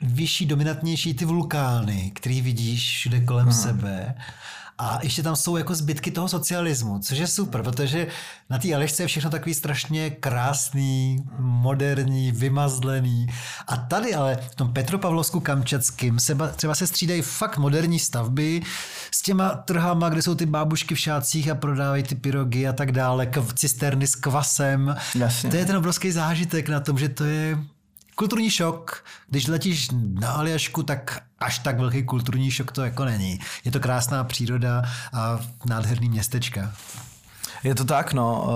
vyšší, 0.01 0.45
dominantnější 0.45 1.13
ty 1.13 1.25
vulkány, 1.25 2.11
který 2.15 2.41
vidíš 2.41 2.97
všude 2.97 3.19
kolem 3.21 3.47
Aha. 3.47 3.57
sebe. 3.57 4.15
A 4.83 4.99
ještě 5.03 5.23
tam 5.23 5.35
jsou 5.35 5.57
jako 5.57 5.75
zbytky 5.75 6.11
toho 6.11 6.27
socialismu, 6.29 6.99
což 6.99 7.17
je 7.17 7.27
super, 7.27 7.63
protože 7.63 8.07
na 8.49 8.57
té 8.57 8.75
Alešce 8.75 9.03
je 9.03 9.07
všechno 9.07 9.29
takový 9.29 9.53
strašně 9.53 10.09
krásný, 10.09 11.17
moderní, 11.39 12.31
vymazlený. 12.31 13.27
A 13.67 13.77
tady 13.77 14.15
ale 14.15 14.35
v 14.51 14.55
tom 14.55 14.73
Petropavlovsku 14.73 15.39
kamčatským 15.39 16.19
se 16.19 16.35
ba- 16.35 16.47
třeba 16.47 16.75
se 16.75 16.87
střídají 16.87 17.21
fakt 17.21 17.57
moderní 17.57 17.99
stavby 17.99 18.61
s 19.11 19.21
těma 19.21 19.49
trhama, 19.49 20.09
kde 20.09 20.21
jsou 20.21 20.35
ty 20.35 20.45
bábušky 20.45 20.95
v 20.95 20.99
šácích 20.99 21.49
a 21.49 21.55
prodávají 21.55 22.03
ty 22.03 22.15
pyrogy 22.15 22.67
a 22.67 22.73
tak 22.73 22.91
dále, 22.91 23.25
k- 23.25 23.53
cisterny 23.53 24.07
s 24.07 24.15
kvasem. 24.15 24.95
Jasně. 25.15 25.49
To 25.49 25.55
je 25.57 25.65
ten 25.65 25.75
obrovský 25.77 26.11
zážitek 26.11 26.69
na 26.69 26.79
tom, 26.79 26.97
že 26.97 27.09
to 27.09 27.23
je 27.23 27.57
kulturní 28.21 28.49
šok. 28.49 29.03
Když 29.29 29.47
letíš 29.47 29.89
na 29.91 30.31
Aljašku, 30.31 30.83
tak 30.83 31.23
až 31.39 31.59
tak 31.59 31.79
velký 31.79 32.03
kulturní 32.03 32.51
šok 32.51 32.71
to 32.71 32.81
jako 32.81 33.05
není. 33.05 33.39
Je 33.65 33.71
to 33.71 33.79
krásná 33.79 34.23
příroda 34.23 34.83
a 35.13 35.39
nádherný 35.65 36.09
městečka. 36.09 36.73
Je 37.63 37.75
to 37.75 37.85
tak, 37.85 38.13
no. 38.13 38.47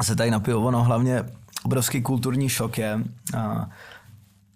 eh, 0.00 0.04
Se 0.04 0.16
tady 0.16 0.30
napiju, 0.30 0.66
ono 0.66 0.82
hlavně 0.82 1.24
obrovský 1.62 2.02
kulturní 2.02 2.48
šok 2.48 2.78
je, 2.78 3.00
eh, 3.34 3.66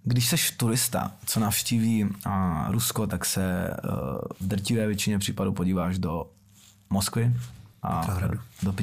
když 0.05 0.29
seš 0.29 0.51
turista, 0.51 1.13
co 1.27 1.41
navštíví 1.41 2.07
eh, 2.27 2.31
Rusko, 2.69 3.07
tak 3.07 3.25
se 3.25 3.71
v 4.41 4.47
drtivé 4.47 4.87
většině 4.87 5.19
případů 5.19 5.53
podíváš 5.53 5.99
do 5.99 6.27
Moskvy 6.91 7.37
a 7.83 8.01
Petrohradu. 8.01 8.39
do 8.63 8.75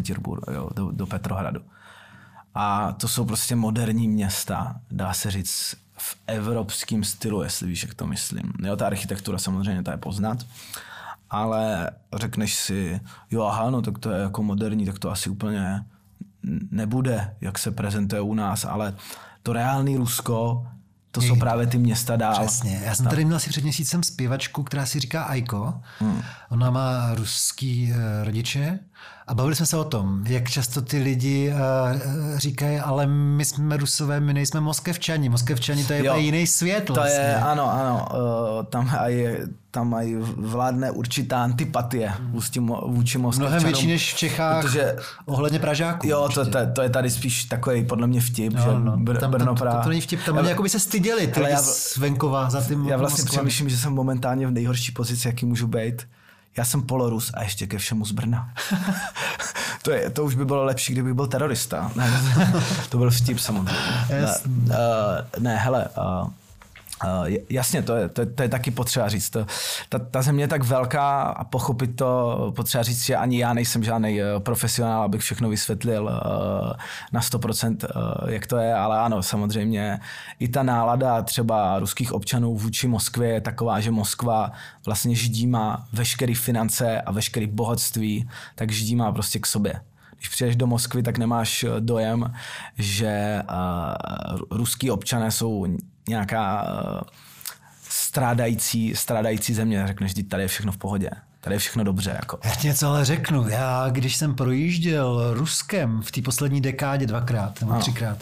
do, 0.75 0.91
do 0.91 1.05
Petrohradu. 1.05 1.61
A 2.55 2.91
to 2.91 3.07
jsou 3.07 3.25
prostě 3.25 3.55
moderní 3.55 4.07
města, 4.07 4.75
dá 4.91 5.13
se 5.13 5.31
říct, 5.31 5.75
v 5.97 6.17
evropském 6.27 7.03
stylu, 7.03 7.43
jestli 7.43 7.67
víš, 7.67 7.83
jak 7.83 7.93
to 7.93 8.07
myslím. 8.07 8.53
Jo, 8.63 8.75
ta 8.75 8.85
architektura 8.85 9.37
samozřejmě, 9.37 9.83
ta 9.83 9.91
je 9.91 9.97
poznat, 9.97 10.45
ale 11.29 11.91
řekneš 12.13 12.55
si, 12.55 12.99
jo, 13.31 13.43
aha, 13.43 13.69
no 13.69 13.81
tak 13.81 13.99
to 13.99 14.11
je 14.11 14.21
jako 14.21 14.43
moderní, 14.43 14.85
tak 14.85 14.99
to 14.99 15.11
asi 15.11 15.29
úplně 15.29 15.85
nebude, 16.71 17.35
jak 17.41 17.59
se 17.59 17.71
prezentuje 17.71 18.21
u 18.21 18.33
nás, 18.33 18.65
ale 18.65 18.95
to 19.43 19.53
reálný 19.53 19.97
Rusko, 19.97 20.67
to 21.11 21.21
jsou 21.21 21.35
právě 21.35 21.67
ty 21.67 21.77
města 21.77 22.15
dál. 22.15 22.45
Přesně. 22.47 22.81
Já 22.85 22.95
jsem 22.95 23.05
tady 23.05 23.25
měl 23.25 23.37
asi 23.37 23.49
před 23.49 23.63
měsícem 23.63 24.03
zpěvačku, 24.03 24.63
která 24.63 24.85
si 24.85 24.99
říká 24.99 25.23
Aiko. 25.23 25.73
Hmm. 25.99 26.21
Ona 26.49 26.71
má 26.71 27.15
ruský 27.15 27.91
uh, 27.91 27.97
rodiče 28.23 28.79
a 29.27 29.33
bavili 29.35 29.55
jsme 29.55 29.65
se 29.65 29.77
o 29.77 29.83
tom, 29.83 30.23
jak 30.27 30.49
často 30.49 30.81
ty 30.81 30.97
lidi 30.97 31.53
uh, 31.53 31.57
říkají, 32.37 32.79
ale 32.79 33.07
my 33.07 33.45
jsme 33.45 33.77
rusové, 33.77 34.19
my 34.19 34.33
nejsme 34.33 34.59
moskevčani. 34.61 35.29
Moskevčani 35.29 35.83
to 35.85 35.93
je 35.93 36.05
Jo. 36.05 36.15
jiný 36.17 36.47
svět 36.47 36.83
To 36.83 36.93
vlastně. 36.93 37.19
je, 37.19 37.35
ano, 37.35 37.71
ano, 37.73 38.07
uh, 38.59 38.65
tam 38.65 38.91
aj, 38.99 39.37
tam 39.71 39.93
aj 39.93 40.15
vládne 40.37 40.91
určitá 40.91 41.43
antipatie 41.43 42.13
vůči, 42.29 42.59
vůči 42.59 43.17
Moskevčanům. 43.17 43.49
Mnohem 43.51 43.63
větší 43.63 43.87
než 43.87 44.13
v 44.13 44.17
Čechách 44.17 44.61
Protože- 44.65 44.95
ohledně 45.25 45.59
Pražáků. 45.59 46.07
Jo, 46.07 46.29
to, 46.33 46.45
to, 46.45 46.57
to, 46.75 46.81
je 46.81 46.89
tady 46.89 47.09
spíš 47.09 47.43
takový 47.45 47.85
podle 47.85 48.07
mě 48.07 48.21
vtip, 48.21 48.53
No, 48.53 48.61
že 48.61 48.67
no. 48.79 48.97
Br- 48.97 49.17
tam, 49.17 49.31
Brno, 49.31 49.55
Praha. 49.55 49.77
to, 49.77 49.83
to 49.83 49.89
není 49.89 50.01
vtip, 50.01 50.23
tam 50.25 50.37
oni 50.37 50.49
jako 50.49 50.63
by 50.63 50.69
se 50.69 50.79
styděli, 50.79 51.27
ty 51.27 51.41
já- 51.41 51.61
z 51.61 51.97
venkova 51.97 52.49
za 52.49 52.61
tím 52.61 52.87
Já 52.87 52.97
vlastně 52.97 53.21
Moskvami. 53.23 53.37
přemýšlím, 53.37 53.69
že 53.69 53.77
jsem 53.77 53.93
momentálně 53.93 54.47
v 54.47 54.51
nejhorší 54.51 54.91
pozici, 54.91 55.27
jaký 55.27 55.45
můžu 55.45 55.67
být. 55.67 56.07
Já 56.57 56.65
jsem 56.65 56.81
polorus 56.81 57.31
a 57.33 57.43
ještě 57.43 57.67
ke 57.67 57.77
všemu 57.77 58.05
z 58.05 58.11
Brna. 58.11 58.49
to, 59.81 59.91
je, 59.91 60.09
to 60.09 60.23
už 60.25 60.35
by 60.35 60.45
bylo 60.45 60.63
lepší, 60.63 60.93
kdybych 60.93 61.13
byl 61.13 61.27
terorista. 61.27 61.91
Ne, 61.95 62.11
to 62.89 62.97
byl 62.97 63.11
vtip 63.11 63.39
samozřejmě. 63.39 63.79
Ne, 64.09 64.17
Jasný. 64.17 64.53
uh, 64.53 64.73
ne 65.43 65.57
hele, 65.57 65.87
Uh, 65.97 66.29
jasně, 67.49 67.81
to 67.81 67.95
je, 67.95 68.09
to, 68.09 68.21
je, 68.21 68.27
to 68.27 68.43
je 68.43 68.49
taky 68.49 68.71
potřeba 68.71 69.09
říct. 69.09 69.29
To, 69.29 69.45
ta, 69.89 69.99
ta 69.99 70.21
země 70.21 70.43
je 70.43 70.47
tak 70.47 70.63
velká 70.63 71.21
a 71.21 71.43
pochopit 71.43 71.95
to, 71.95 72.51
potřeba 72.55 72.83
říct, 72.83 73.05
že 73.05 73.15
ani 73.15 73.39
já 73.39 73.53
nejsem 73.53 73.83
žádný 73.83 74.21
uh, 74.21 74.39
profesionál, 74.39 75.03
abych 75.03 75.21
všechno 75.21 75.49
vysvětlil 75.49 76.03
uh, 76.03 76.71
na 77.11 77.21
100%, 77.21 77.77
uh, 77.95 78.29
jak 78.29 78.47
to 78.47 78.57
je, 78.57 78.73
ale 78.73 78.99
ano, 78.99 79.23
samozřejmě 79.23 79.99
i 80.39 80.47
ta 80.47 80.63
nálada 80.63 81.21
třeba 81.21 81.79
ruských 81.79 82.13
občanů 82.13 82.55
vůči 82.57 82.87
Moskvě 82.87 83.29
je 83.29 83.41
taková, 83.41 83.79
že 83.79 83.91
Moskva 83.91 84.51
vlastně 84.85 85.15
židí 85.15 85.47
má 85.47 85.87
veškeré 85.93 86.35
finance 86.35 87.01
a 87.01 87.11
veškeré 87.11 87.47
bohatství, 87.47 88.29
tak 88.55 88.71
židí 88.71 88.95
má 88.95 89.11
prostě 89.11 89.39
k 89.39 89.45
sobě 89.45 89.81
když 90.17 90.29
přijdeš 90.29 90.55
do 90.55 90.67
Moskvy, 90.67 91.03
tak 91.03 91.17
nemáš 91.17 91.65
dojem, 91.79 92.33
že 92.77 93.43
uh, 93.49 94.57
ruský 94.57 94.91
občané 94.91 95.31
jsou 95.31 95.65
nějaká 96.09 96.63
uh, 96.63 97.01
strádající, 97.89 98.95
strádající 98.95 99.53
země. 99.53 99.83
Řekneš, 99.87 100.15
že 100.15 100.23
tady 100.23 100.43
je 100.43 100.47
všechno 100.47 100.71
v 100.71 100.77
pohodě. 100.77 101.09
Tady 101.41 101.55
je 101.55 101.59
všechno 101.59 101.83
dobře. 101.83 102.11
Jako. 102.19 102.39
Já 102.43 102.55
ti 102.55 102.67
něco 102.67 102.87
ale 102.87 103.05
řeknu. 103.05 103.49
Já, 103.49 103.89
když 103.89 104.15
jsem 104.15 104.35
projížděl 104.35 105.33
Ruskem 105.33 106.01
v 106.01 106.11
té 106.11 106.21
poslední 106.21 106.61
dekádě 106.61 107.05
dvakrát 107.05 107.61
nebo 107.61 107.79
třikrát, 107.79 108.17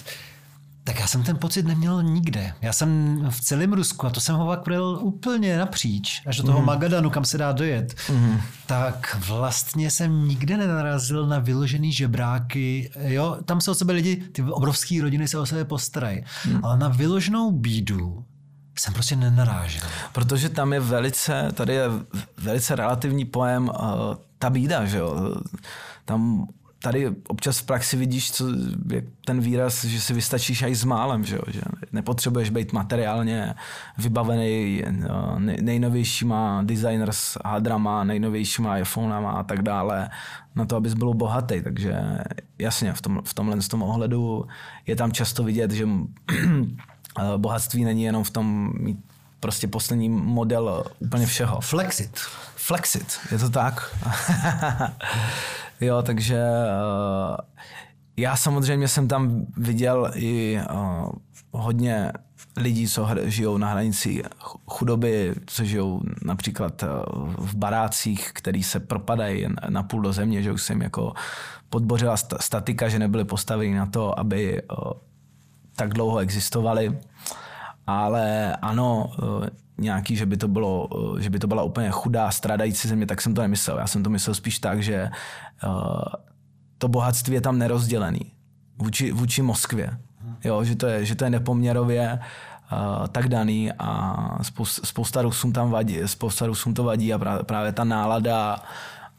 tak 0.83 0.99
já 0.99 1.07
jsem 1.07 1.23
ten 1.23 1.37
pocit 1.37 1.65
neměl 1.65 2.03
nikde. 2.03 2.53
Já 2.61 2.73
jsem 2.73 3.19
v 3.29 3.41
celém 3.41 3.73
Rusku, 3.73 4.07
a 4.07 4.09
to 4.09 4.19
jsem 4.19 4.35
ho 4.35 4.47
pak 4.47 4.63
projel 4.63 4.99
úplně 5.01 5.57
napříč, 5.57 6.21
až 6.25 6.37
do 6.37 6.43
toho 6.43 6.59
mm. 6.59 6.65
Magadanu, 6.65 7.09
kam 7.09 7.25
se 7.25 7.37
dá 7.37 7.51
dojet, 7.51 7.95
mm. 8.09 8.37
tak 8.65 9.17
vlastně 9.27 9.91
jsem 9.91 10.27
nikde 10.27 10.57
nenarazil 10.57 11.27
na 11.27 11.39
vyložený 11.39 11.91
žebráky. 11.91 12.91
Jo, 12.99 13.37
tam 13.45 13.61
se 13.61 13.71
o 13.71 13.75
sebe 13.75 13.93
lidi, 13.93 14.15
ty 14.15 14.41
obrovské 14.41 15.01
rodiny 15.01 15.27
se 15.27 15.39
o 15.39 15.45
sebe 15.45 15.65
postarají. 15.65 16.23
Mm. 16.45 16.65
Ale 16.65 16.77
na 16.77 16.87
vyloženou 16.87 17.51
bídu 17.51 18.25
jsem 18.79 18.93
prostě 18.93 19.15
nenarážel. 19.15 19.87
Protože 20.11 20.49
tam 20.49 20.73
je 20.73 20.79
velice, 20.79 21.49
tady 21.53 21.73
je 21.73 21.87
velice 22.37 22.75
relativní 22.75 23.25
pojem 23.25 23.63
uh, 23.69 23.75
ta 24.39 24.49
bída, 24.49 24.85
že 24.85 24.97
jo. 24.97 25.35
Tam 26.05 26.47
tady 26.83 27.09
občas 27.27 27.59
v 27.59 27.65
praxi 27.65 27.97
vidíš 27.97 28.31
co, 28.31 28.45
ten 29.25 29.39
výraz, 29.39 29.85
že 29.85 30.01
si 30.01 30.13
vystačíš 30.13 30.61
i 30.61 30.75
s 30.75 30.83
málem, 30.83 31.25
že, 31.25 31.35
jo? 31.35 31.41
že 31.47 31.61
nepotřebuješ 31.91 32.49
být 32.49 32.73
materiálně 32.73 33.55
vybavený 33.97 34.83
no, 34.91 35.39
nejnovějšíma 35.39 36.61
designers 36.63 37.37
hadrama, 37.45 38.03
nejnovějšíma 38.03 38.77
iPhonama 38.77 39.31
a 39.31 39.43
tak 39.43 39.61
dále, 39.61 40.09
na 40.55 40.65
to, 40.65 40.75
abys 40.75 40.93
byl 40.93 41.13
bohatý. 41.13 41.61
Takže 41.61 41.99
jasně, 42.59 42.93
v, 42.93 43.01
tom, 43.01 43.21
v 43.25 43.33
tomhle 43.33 43.61
z 43.61 43.67
tom 43.67 43.83
ohledu 43.83 44.45
je 44.87 44.95
tam 44.95 45.11
často 45.11 45.43
vidět, 45.43 45.71
že 45.71 45.87
bohatství 47.37 47.83
není 47.83 48.03
jenom 48.03 48.23
v 48.23 48.29
tom 48.29 48.73
mít 48.79 48.99
prostě 49.39 49.67
poslední 49.67 50.09
model 50.09 50.83
úplně 50.99 51.25
všeho. 51.25 51.61
Flexit. 51.61 52.19
Flexit, 52.63 53.19
je 53.31 53.37
to 53.37 53.49
tak? 53.49 53.95
Jo, 55.81 56.01
takže 56.01 56.35
uh, 56.37 57.37
já 58.17 58.35
samozřejmě 58.35 58.87
jsem 58.87 59.07
tam 59.07 59.45
viděl 59.57 60.11
i 60.15 60.59
uh, 60.71 61.09
hodně 61.51 62.11
lidí, 62.57 62.87
co 62.87 63.07
žijou 63.23 63.57
na 63.57 63.69
hranici 63.69 64.23
chudoby, 64.67 65.35
co 65.45 65.63
žijou 65.63 66.01
například 66.25 66.83
uh, 66.83 66.89
v 67.37 67.55
barácích, 67.55 68.31
který 68.33 68.63
se 68.63 68.79
propadají 68.79 69.47
na 69.69 69.83
půl 69.83 70.01
do 70.01 70.13
země, 70.13 70.43
že 70.43 70.51
už 70.51 70.63
jsem 70.63 70.81
jako 70.81 71.13
podbořila 71.69 72.17
statika, 72.39 72.89
že 72.89 72.99
nebyly 72.99 73.25
postaveny 73.25 73.73
na 73.73 73.85
to, 73.85 74.19
aby 74.19 74.61
tak 75.75 75.93
dlouho 75.93 76.17
existovali. 76.17 76.99
Ale 77.87 78.55
ano, 78.55 79.11
nějaký, 79.77 80.15
že 80.15 80.25
by 80.25 80.37
to 80.37 80.47
bylo, 80.47 80.89
že 81.19 81.29
by 81.29 81.39
to 81.39 81.47
byla 81.47 81.63
úplně 81.63 81.89
chudá, 81.91 82.31
stradající 82.31 82.87
země, 82.87 83.05
tak 83.05 83.21
jsem 83.21 83.33
to 83.33 83.41
nemyslel. 83.41 83.77
Já 83.77 83.87
jsem 83.87 84.03
to 84.03 84.09
myslel 84.09 84.33
spíš 84.33 84.59
tak, 84.59 84.83
že 84.83 85.09
uh, 85.65 86.01
to 86.77 86.87
bohatství 86.87 87.33
je 87.33 87.41
tam 87.41 87.57
nerozdělený 87.57 88.31
vůči, 88.77 89.11
vůči 89.11 89.41
Moskvě. 89.41 89.97
Jo, 90.43 90.63
že 90.63 90.75
to 90.75 90.87
je, 90.87 91.05
že 91.05 91.15
to 91.15 91.23
je 91.23 91.29
nepoměrově 91.29 92.19
uh, 92.71 93.07
tak 93.07 93.27
daný 93.27 93.71
a 93.79 94.17
spousta, 94.41 94.87
spousta 94.87 95.21
Rusům 95.21 95.53
tam 95.53 95.71
vadí, 95.71 95.99
spousta 96.05 96.45
Rusům 96.45 96.73
to 96.73 96.83
vadí 96.83 97.13
a 97.13 97.43
právě, 97.43 97.71
ta 97.71 97.83
nálada 97.83 98.63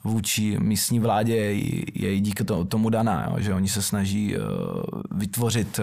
vůči 0.05 0.59
místní 0.61 1.01
vládě 1.01 1.37
je, 1.37 1.85
je 1.95 2.21
díky 2.21 2.45
tomu 2.45 2.91
daná, 2.91 3.27
jo, 3.31 3.37
že 3.39 3.55
oni 3.55 3.69
se 3.69 3.83
snaží 3.83 4.37
uh, 4.37 4.43
vytvořit 5.11 5.81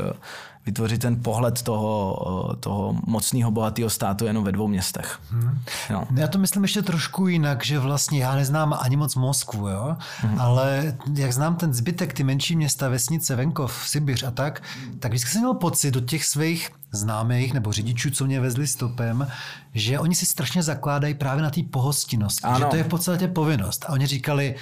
vytvořit 0.65 1.01
ten 1.01 1.23
pohled 1.23 1.61
toho, 1.61 2.55
toho 2.59 2.95
mocného, 3.05 3.51
bohatého 3.51 3.89
státu 3.89 4.25
jenom 4.25 4.43
ve 4.43 4.51
dvou 4.51 4.67
městech. 4.67 5.19
Hmm. 5.31 5.61
Jo. 5.89 6.03
Já 6.15 6.27
to 6.27 6.37
myslím 6.37 6.63
ještě 6.63 6.81
trošku 6.81 7.27
jinak, 7.27 7.65
že 7.65 7.79
vlastně 7.79 8.23
já 8.23 8.35
neznám 8.35 8.77
ani 8.79 8.95
moc 8.95 9.15
Moskvu, 9.15 9.67
jo? 9.67 9.97
Hmm. 10.17 10.41
ale 10.41 10.97
jak 11.13 11.33
znám 11.33 11.55
ten 11.55 11.73
zbytek, 11.73 12.13
ty 12.13 12.23
menší 12.23 12.55
města, 12.55 12.89
vesnice, 12.89 13.35
venkov, 13.35 13.83
Sibiř 13.85 14.23
a 14.23 14.31
tak, 14.31 14.63
tak 14.99 15.11
vždycky 15.11 15.29
jsem 15.29 15.41
měl 15.41 15.53
pocit 15.53 15.91
do 15.91 15.99
těch 16.01 16.25
svých 16.25 16.69
známých 16.91 17.53
nebo 17.53 17.71
řidičů, 17.71 18.11
co 18.11 18.25
mě 18.25 18.39
vezli 18.39 18.67
stopem, 18.67 19.27
že 19.73 19.99
oni 19.99 20.15
si 20.15 20.25
strašně 20.25 20.63
zakládají 20.63 21.13
právě 21.13 21.43
na 21.43 21.49
té 21.49 21.61
pohostinnosti, 21.63 22.43
ano. 22.43 22.59
že 22.59 22.65
to 22.65 22.75
je 22.75 22.83
v 22.83 22.87
podstatě 22.87 23.27
povinnost. 23.27 23.85
A 23.87 23.89
oni 23.89 24.07
říkali, 24.07 24.55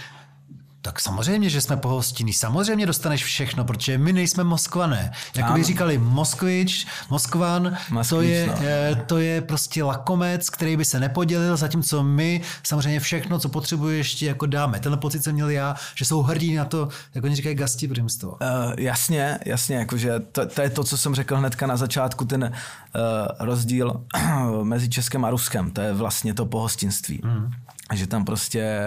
tak 0.82 1.00
samozřejmě, 1.00 1.50
že 1.50 1.62
jsme 1.62 1.78
pohostinní. 1.78 2.34
Samozřejmě 2.34 2.86
dostaneš 2.86 3.24
všechno, 3.24 3.66
protože 3.66 3.98
my 3.98 4.14
nejsme 4.14 4.44
Moskvané. 4.44 5.12
Jak 5.36 5.52
by 5.52 5.64
říkali 5.64 5.98
Moskvič, 5.98 6.88
Moskvan, 7.10 7.78
Moskvič, 7.92 8.10
to, 8.10 8.22
je, 8.22 8.48
no. 8.48 8.54
Eh, 8.62 9.04
to 9.06 9.18
je 9.18 9.42
prostě 9.42 9.84
lakomec, 9.84 10.50
který 10.50 10.78
by 10.78 10.86
se 10.86 11.00
nepodělil, 11.00 11.58
zatímco 11.58 12.04
my 12.04 12.42
samozřejmě 12.64 13.00
všechno, 13.00 13.40
co 13.40 13.50
potřebuješ, 13.50 14.16
ti 14.16 14.26
jako 14.26 14.46
dáme. 14.46 14.80
Tenhle 14.80 14.98
pocit 14.98 15.24
jsem 15.24 15.34
měl 15.34 15.50
já, 15.50 15.76
že 15.96 16.06
jsou 16.06 16.22
hrdí 16.22 16.56
na 16.56 16.66
to, 16.66 16.90
jak 17.16 17.24
oni 17.24 17.36
říkají, 17.36 17.56
gasti 17.56 17.88
brimstvo. 17.88 18.30
Uh, 18.30 18.38
jasně, 18.78 19.40
jasně, 19.46 19.76
jakože 19.76 20.20
to, 20.20 20.46
to, 20.46 20.62
je 20.62 20.70
to, 20.70 20.84
co 20.84 20.98
jsem 20.98 21.16
řekl 21.16 21.36
hnedka 21.38 21.68
na 21.68 21.78
začátku, 21.78 22.26
ten 22.26 22.44
uh, 22.44 23.00
rozdíl 23.40 24.04
mezi 24.64 24.90
Českem 24.90 25.26
a 25.26 25.30
Ruskem. 25.30 25.72
To 25.72 25.82
je 25.82 25.94
vlastně 25.94 26.34
to 26.34 26.46
pohostinství. 26.46 27.22
Mm 27.24 27.52
že 27.94 28.08
tam 28.08 28.26
prostě 28.26 28.80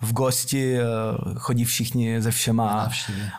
v 0.00 0.12
gosti 0.12 0.78
eh, 0.78 0.84
chodí 1.34 1.64
všichni 1.64 2.22
ze 2.22 2.30
všema. 2.30 2.88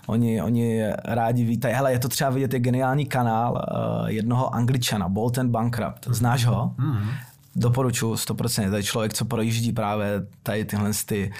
Oni, 0.05 0.41
oni 0.41 0.83
rádi 1.05 1.43
vítají. 1.43 1.75
Hele, 1.75 1.91
je 1.91 1.99
to 1.99 2.09
třeba 2.09 2.29
vidět, 2.29 2.53
je 2.53 2.59
geniální 2.59 3.05
kanál 3.05 3.53
uh, 3.53 4.07
jednoho 4.07 4.55
angličana, 4.55 5.09
Bolton 5.09 5.49
Bankrupt. 5.49 6.07
Znáš 6.07 6.45
ho? 6.45 6.75
Mm-hmm. 6.77 7.13
Doporučuji 7.55 8.13
100%. 8.13 8.69
To 8.69 8.75
je 8.75 8.83
člověk, 8.83 9.13
co 9.13 9.25
projíždí 9.25 9.71
právě 9.71 10.07
tady 10.43 10.65
tyhle 10.65 10.91
ty 11.05 11.31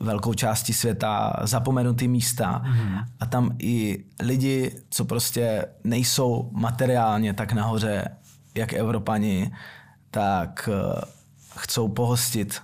velkou 0.00 0.34
části 0.34 0.72
světa, 0.72 1.32
zapomenutý 1.42 2.08
místa. 2.08 2.62
Mm-hmm. 2.64 3.04
A 3.20 3.26
tam 3.26 3.50
i 3.58 4.04
lidi, 4.20 4.72
co 4.90 5.04
prostě 5.04 5.64
nejsou 5.84 6.50
materiálně 6.52 7.34
tak 7.34 7.52
nahoře, 7.52 8.04
jak 8.54 8.72
Evropani, 8.72 9.52
tak 10.10 10.68
chcou 11.62 11.88
pohostit 11.88 12.62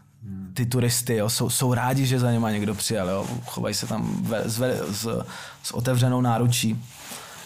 ty 0.55 0.66
turisty, 0.66 1.16
jo, 1.16 1.30
jsou, 1.30 1.51
jsou 1.51 1.74
rádi, 1.74 2.07
že 2.07 2.18
za 2.18 2.32
něma 2.32 2.51
někdo 2.51 2.74
přijel, 2.74 3.09
jo, 3.09 3.26
chovají 3.46 3.74
se 3.74 3.86
tam 3.86 4.22
ve, 4.22 4.42
s, 4.51 4.59
s, 4.90 5.24
s 5.62 5.70
otevřenou 5.70 6.20
náručí 6.20 6.84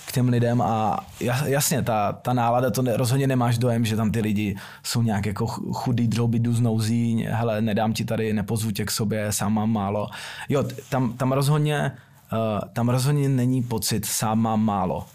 k 0.06 0.12
těm 0.12 0.28
lidem 0.28 0.62
a 0.62 1.06
jasně, 1.44 1.82
ta, 1.82 2.12
ta 2.12 2.32
nálada, 2.32 2.70
to 2.70 2.82
ne, 2.82 2.96
rozhodně 2.96 3.26
nemáš 3.26 3.58
dojem, 3.58 3.84
že 3.84 3.96
tam 3.96 4.10
ty 4.10 4.20
lidi 4.20 4.56
jsou 4.82 5.02
nějak 5.02 5.26
jako 5.26 5.46
chudý, 5.46 6.08
drouby, 6.08 6.40
znouzí, 6.50 7.26
hele, 7.30 7.60
nedám 7.60 7.92
ti 7.92 8.04
tady, 8.04 8.32
nepozvu 8.32 8.70
tě 8.70 8.84
k 8.84 8.90
sobě, 8.90 9.32
sám 9.32 9.52
mám 9.54 9.70
málo. 9.70 10.08
Jo, 10.48 10.64
tam, 10.88 11.12
tam 11.12 11.32
rozhodně, 11.32 11.92
uh, 12.32 12.68
tam 12.72 12.88
rozhodně 12.88 13.28
není 13.28 13.62
pocit, 13.62 14.04
sám 14.04 14.38
mám 14.38 14.64
málo. 14.64 15.06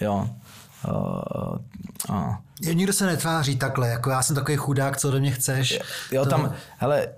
Jo. 0.00 0.28
Uh, 0.88 2.16
uh. 2.16 2.34
Nikdo 2.64 2.92
se 2.92 3.06
netváří 3.06 3.56
takhle, 3.56 3.88
jako 3.88 4.10
já 4.10 4.22
jsem 4.22 4.36
takový 4.36 4.56
chudák, 4.56 4.96
co 4.96 5.08
ode 5.08 5.20
mě 5.20 5.30
chceš. 5.30 5.78
Jo, 6.12 6.24
to... 6.24 6.30
tam, 6.30 6.54
hele, 6.78 7.08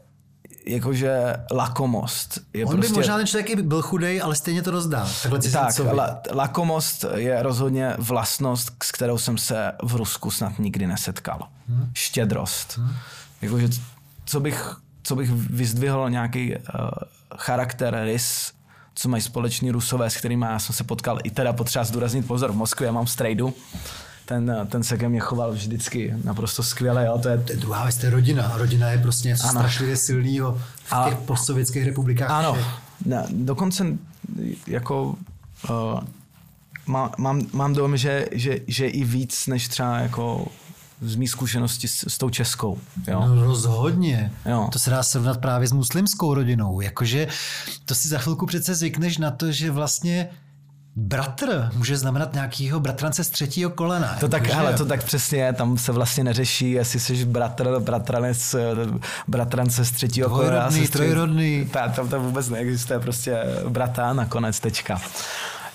jakože 0.66 1.34
lakomost. 1.50 2.38
Je 2.54 2.64
On 2.64 2.76
prostě... 2.76 2.92
by 2.92 2.96
možná 2.96 3.16
ten 3.16 3.26
člověk 3.26 3.50
i 3.50 3.62
byl 3.62 3.82
chudej, 3.82 4.22
ale 4.22 4.36
stejně 4.36 4.62
to 4.62 4.70
rozdá. 4.70 5.08
Takhle 5.22 5.40
tak, 5.50 5.78
la, 5.78 6.20
lakomost 6.32 7.04
je 7.14 7.42
rozhodně 7.42 7.94
vlastnost, 7.98 8.72
s 8.84 8.92
kterou 8.92 9.18
jsem 9.18 9.38
se 9.38 9.72
v 9.82 9.96
Rusku 9.96 10.30
snad 10.30 10.58
nikdy 10.58 10.86
nesetkal. 10.86 11.48
Hmm. 11.68 11.90
Štědrost. 11.94 12.78
Hmm. 12.78 12.96
Jakože, 13.42 13.68
co 14.24 14.40
bych, 14.40 14.76
co 15.02 15.16
bych 15.16 15.30
vyzdvihl 15.30 16.10
nějaký 16.10 16.54
uh, 16.54 16.60
charakter, 17.38 18.00
rys, 18.04 18.52
co 18.94 19.08
mají 19.08 19.22
společný 19.22 19.70
rusové, 19.70 20.10
s 20.10 20.16
kterými 20.16 20.44
já 20.44 20.58
jsem 20.58 20.74
se 20.74 20.84
potkal, 20.84 21.18
i 21.24 21.30
teda 21.30 21.52
potřeba 21.52 21.84
zdůraznit 21.84 22.26
pozor, 22.26 22.52
v 22.52 22.56
Moskvě 22.56 22.86
já 22.86 22.92
mám 22.92 23.06
strejdu, 23.06 23.54
ten, 24.24 24.66
ten 24.70 24.82
se 24.82 24.98
ke 24.98 25.08
mně 25.08 25.20
choval 25.20 25.52
vždycky 25.52 26.14
naprosto 26.24 26.62
skvěle. 26.62 27.06
Jo. 27.06 27.18
To 27.22 27.28
je... 27.28 27.38
To 27.38 27.52
je 27.52 27.58
druhá 27.58 27.82
věc, 27.82 27.96
to 27.96 28.06
je 28.06 28.10
rodina. 28.10 28.52
Rodina 28.56 28.90
je 28.90 28.98
prostě 28.98 29.28
něco 29.28 29.46
ano. 29.46 29.60
strašlivě 29.60 29.96
silného 29.96 30.60
v 30.84 30.92
a... 30.92 31.08
těch 31.08 31.18
postsovětských 31.18 31.84
republikách. 31.84 32.30
Ano, 32.30 32.58
ne, 33.06 33.26
dokonce 33.30 33.86
jako 34.66 35.16
uh, 35.70 36.00
má, 36.86 37.12
mám, 37.18 37.46
mám 37.52 37.74
dojem, 37.74 37.96
že, 37.96 38.26
že, 38.32 38.58
že 38.66 38.86
i 38.86 39.04
víc 39.04 39.46
než 39.46 39.68
třeba 39.68 39.98
jako 39.98 40.46
z 41.00 41.16
mý 41.16 41.28
zkušenosti 41.28 41.88
s, 41.88 42.04
s 42.08 42.18
tou 42.18 42.30
českou. 42.30 42.78
Jo? 43.08 43.24
No 43.28 43.44
rozhodně. 43.44 44.32
Jo. 44.46 44.68
To 44.72 44.78
se 44.78 44.90
dá 44.90 45.02
srovnat 45.02 45.40
právě 45.40 45.68
s 45.68 45.72
muslimskou 45.72 46.34
rodinou. 46.34 46.80
Jakože 46.80 47.28
to 47.84 47.94
si 47.94 48.08
za 48.08 48.18
chvilku 48.18 48.46
přece 48.46 48.74
zvykneš 48.74 49.18
na 49.18 49.30
to, 49.30 49.52
že 49.52 49.70
vlastně 49.70 50.28
Bratr 50.96 51.70
může 51.76 51.96
znamenat 51.96 52.32
nějakýho 52.32 52.80
bratrance 52.80 53.24
z 53.24 53.30
třetího 53.30 53.70
kolena. 53.70 54.16
To 54.20 54.28
tak, 54.28 54.46
hele, 54.46 54.74
to 54.74 54.84
tak 54.86 55.04
přesně 55.04 55.52
tam 55.52 55.78
se 55.78 55.92
vlastně 55.92 56.24
neřeší, 56.24 56.70
jestli 56.70 57.00
jsi 57.00 57.24
bratr, 57.24 57.80
bratranec, 57.80 58.56
bratrance 59.28 59.84
z 59.84 59.90
třetího 59.90 60.28
kolena. 60.28 60.50
Dvojrodný, 60.50 60.80
sestry- 60.80 60.92
trojrodný. 60.92 61.68
Ta, 61.72 61.88
tam 61.88 62.08
to 62.08 62.20
vůbec 62.20 62.48
neexistuje, 62.48 63.00
prostě 63.00 63.38
brata 63.68 64.12
nakonec, 64.12 64.60
tečka. 64.60 65.00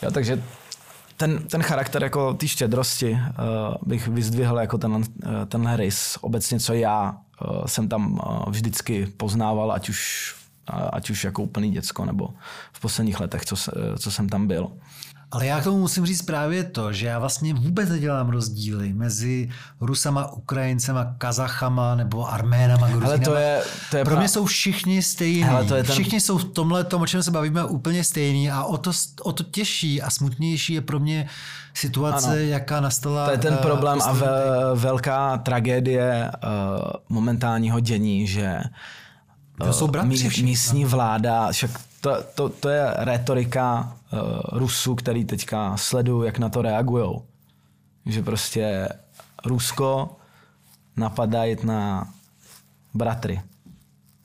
Jo, 0.01 0.11
takže 0.11 0.43
ten, 1.17 1.43
ten 1.43 1.63
charakter 1.63 2.03
jako 2.03 2.33
té 2.33 2.47
štědrosti 2.47 3.11
uh, 3.11 3.19
bych 3.85 4.07
vyzdvihl 4.07 4.59
jako 4.59 4.77
ten, 4.77 4.91
uh, 4.91 5.03
tenhle 5.47 5.77
rys. 5.77 6.17
Obecně, 6.21 6.59
co 6.59 6.73
já 6.73 7.17
uh, 7.49 7.65
jsem 7.65 7.87
tam 7.87 8.13
uh, 8.13 8.49
vždycky 8.49 9.05
poznával, 9.05 9.71
ať 9.71 9.89
už, 9.89 10.33
uh, 10.73 10.89
ať 10.93 11.09
už 11.09 11.23
jako 11.23 11.43
úplný 11.43 11.71
děcko, 11.71 12.05
nebo 12.05 12.29
v 12.73 12.79
posledních 12.79 13.19
letech, 13.19 13.45
co, 13.45 13.55
se, 13.55 13.71
co 13.99 14.11
jsem 14.11 14.29
tam 14.29 14.47
byl. 14.47 14.67
Ale 15.31 15.45
já 15.45 15.61
k 15.61 15.63
tomu 15.63 15.79
musím 15.79 16.05
říct 16.05 16.21
právě 16.21 16.63
to, 16.63 16.93
že 16.93 17.05
já 17.07 17.19
vlastně 17.19 17.53
vůbec 17.53 17.89
nedělám 17.89 18.29
rozdíly 18.29 18.93
mezi 18.93 19.49
Rusama, 19.81 20.31
Ukrajincema, 20.31 21.15
Kazachama 21.17 21.95
nebo 21.95 22.29
Arménama, 22.31 22.87
Gruzinama. 22.87 23.07
Ale 23.15 23.19
to 23.19 23.35
je, 23.35 23.61
to 23.91 23.97
je 23.97 24.05
Pro 24.05 24.15
pra- 24.15 24.19
mě 24.19 24.27
jsou 24.29 24.45
všichni 24.45 25.01
stejní. 25.03 25.43
Hele, 25.43 25.65
to 25.65 25.75
je 25.75 25.83
ten- 25.83 25.91
Všichni 25.93 26.21
jsou 26.21 26.37
v 26.37 26.43
tomhle 26.43 26.83
tom, 26.83 27.01
o 27.01 27.07
čem 27.07 27.23
se 27.23 27.31
bavíme, 27.31 27.63
úplně 27.65 28.03
stejní 28.03 28.51
a 28.51 28.63
o 28.63 28.77
to, 28.77 28.91
o 29.21 29.31
to 29.33 29.43
těžší 29.43 30.01
a 30.01 30.09
smutnější 30.09 30.73
je 30.73 30.81
pro 30.81 30.99
mě 30.99 31.27
situace, 31.73 32.27
Ano. 32.27 32.35
jaká 32.35 32.79
nastala. 32.81 33.25
To 33.25 33.31
je 33.31 33.37
ten 33.37 33.53
eh, 33.53 33.57
problém 33.57 33.99
a 34.03 34.13
ve, 34.13 34.27
velká 34.75 35.37
tragédie 35.37 36.31
uh, 36.43 36.49
momentálního 37.09 37.79
dění, 37.79 38.27
že 38.27 38.59
To 39.65 39.73
jsou 39.73 39.87
bratři 39.87 40.29
mí- 40.29 40.43
místní 40.43 40.85
vláda, 40.85 41.51
však 41.51 41.71
to, 42.01 42.23
to, 42.35 42.49
to 42.49 42.69
je 42.69 42.93
retorika 42.97 43.97
uh, 44.13 44.19
Rusů, 44.59 44.95
který 44.95 45.25
teďka 45.25 45.77
sledují, 45.77 46.25
jak 46.25 46.39
na 46.39 46.49
to 46.49 46.61
reagují. 46.61 47.21
Že 48.05 48.23
prostě 48.23 48.89
Rusko 49.45 50.15
napadá 50.97 51.43
jít 51.43 51.63
na 51.63 52.07
bratry. 52.93 53.41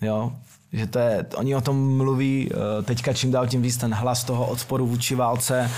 Jo? 0.01 0.33
Že 0.73 0.87
to 0.87 0.99
je, 0.99 1.27
oni 1.37 1.57
o 1.57 1.61
tom 1.61 1.97
mluví 1.97 2.51
eh, 2.53 2.83
teďka 2.83 3.13
čím 3.13 3.31
dál 3.31 3.47
tím 3.47 3.63
víc, 3.63 3.77
ten 3.77 3.95
hlas 3.95 4.25
toho 4.25 4.47
odporu 4.47 4.87
vůči 4.87 5.15
válce 5.15 5.71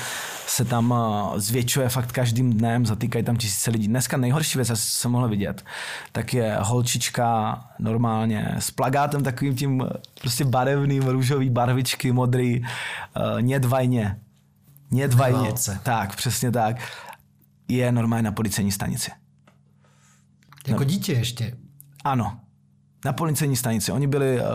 se 0.46 0.64
tam 0.64 0.94
eh, 0.96 1.40
zvětšuje 1.40 1.88
fakt 1.88 2.12
každým 2.12 2.52
dnem, 2.52 2.86
zatýkají 2.86 3.24
tam 3.24 3.36
tisíce 3.36 3.70
lidí. 3.70 3.88
Dneska 3.88 4.16
nejhorší 4.16 4.58
věc, 4.58 4.68
co 4.68 4.76
jsem 4.76 5.10
mohl 5.10 5.28
vidět, 5.28 5.64
tak 6.12 6.34
je 6.34 6.56
holčička 6.60 7.60
normálně 7.78 8.54
s 8.58 8.70
plagátem 8.70 9.22
takovým 9.22 9.56
tím 9.56 9.82
eh, 9.82 9.98
prostě 10.20 10.44
barevným, 10.44 11.02
růžový 11.02 11.50
barvičky, 11.50 12.12
modrý, 12.12 12.60
uh, 12.60 13.42
nědvajně. 13.42 14.16
Tak, 15.82 16.16
přesně 16.16 16.50
tak. 16.50 16.76
Je 17.68 17.92
normálně 17.92 18.22
na 18.22 18.32
policejní 18.32 18.72
stanici. 18.72 19.10
Jako 20.66 20.84
dítě 20.84 21.12
ještě. 21.12 21.56
Ano, 22.04 22.40
na 23.04 23.12
policejní 23.12 23.56
stanici. 23.56 23.92
Oni 23.92 24.06
byli, 24.06 24.40
uh, 24.40 24.46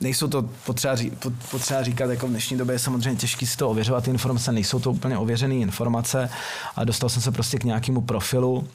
nejsou 0.00 0.28
to 0.28 0.42
potřeba, 0.42 0.94
ří, 0.96 1.10
pot- 1.10 1.34
potřeba 1.50 1.82
říkat, 1.82 2.10
jako 2.10 2.26
v 2.26 2.30
dnešní 2.30 2.56
době 2.56 2.74
je 2.74 2.78
samozřejmě 2.78 3.20
těžké 3.20 3.46
si 3.46 3.56
to 3.56 3.70
ověřovat, 3.70 4.04
ty 4.04 4.10
informace 4.10 4.52
nejsou 4.52 4.78
to 4.80 4.92
úplně 4.92 5.18
ověřené 5.18 5.54
informace 5.54 6.30
a 6.76 6.84
dostal 6.84 7.08
jsem 7.08 7.22
se 7.22 7.30
prostě 7.30 7.58
k 7.58 7.64
nějakému 7.64 8.00
profilu, 8.00 8.68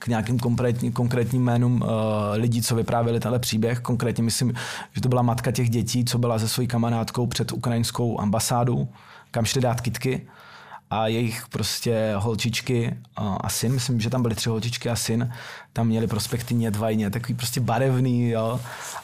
k 0.00 0.06
nějakým 0.06 0.38
konkrétní, 0.38 0.92
konkrétním 0.92 1.42
jménům 1.42 1.82
uh, 1.82 1.88
lidí, 2.32 2.62
co 2.62 2.74
vyprávěli 2.74 3.20
tenhle 3.20 3.38
příběh. 3.38 3.80
Konkrétně 3.80 4.24
myslím, 4.24 4.54
že 4.92 5.00
to 5.00 5.08
byla 5.08 5.22
matka 5.22 5.50
těch 5.50 5.70
dětí, 5.70 6.04
co 6.04 6.18
byla 6.18 6.38
se 6.38 6.48
svojí 6.48 6.68
kamarádkou 6.68 7.26
před 7.26 7.52
ukrajinskou 7.52 8.20
ambasádu, 8.20 8.88
kam 9.30 9.44
šli 9.44 9.60
dát 9.60 9.80
kitky 9.80 10.26
a 10.94 11.06
jejich 11.06 11.44
prostě 11.48 12.12
holčičky 12.16 12.96
a, 13.16 13.48
syn, 13.48 13.72
myslím, 13.72 14.00
že 14.00 14.10
tam 14.10 14.22
byly 14.22 14.34
tři 14.34 14.48
holčičky 14.48 14.90
a 14.90 14.96
syn, 14.96 15.32
tam 15.72 15.86
měli 15.86 16.06
prospekty 16.06 16.54
nědvajně, 16.54 17.10
takový 17.10 17.34
prostě 17.34 17.60
barevný, 17.60 18.30
jo. 18.30 18.60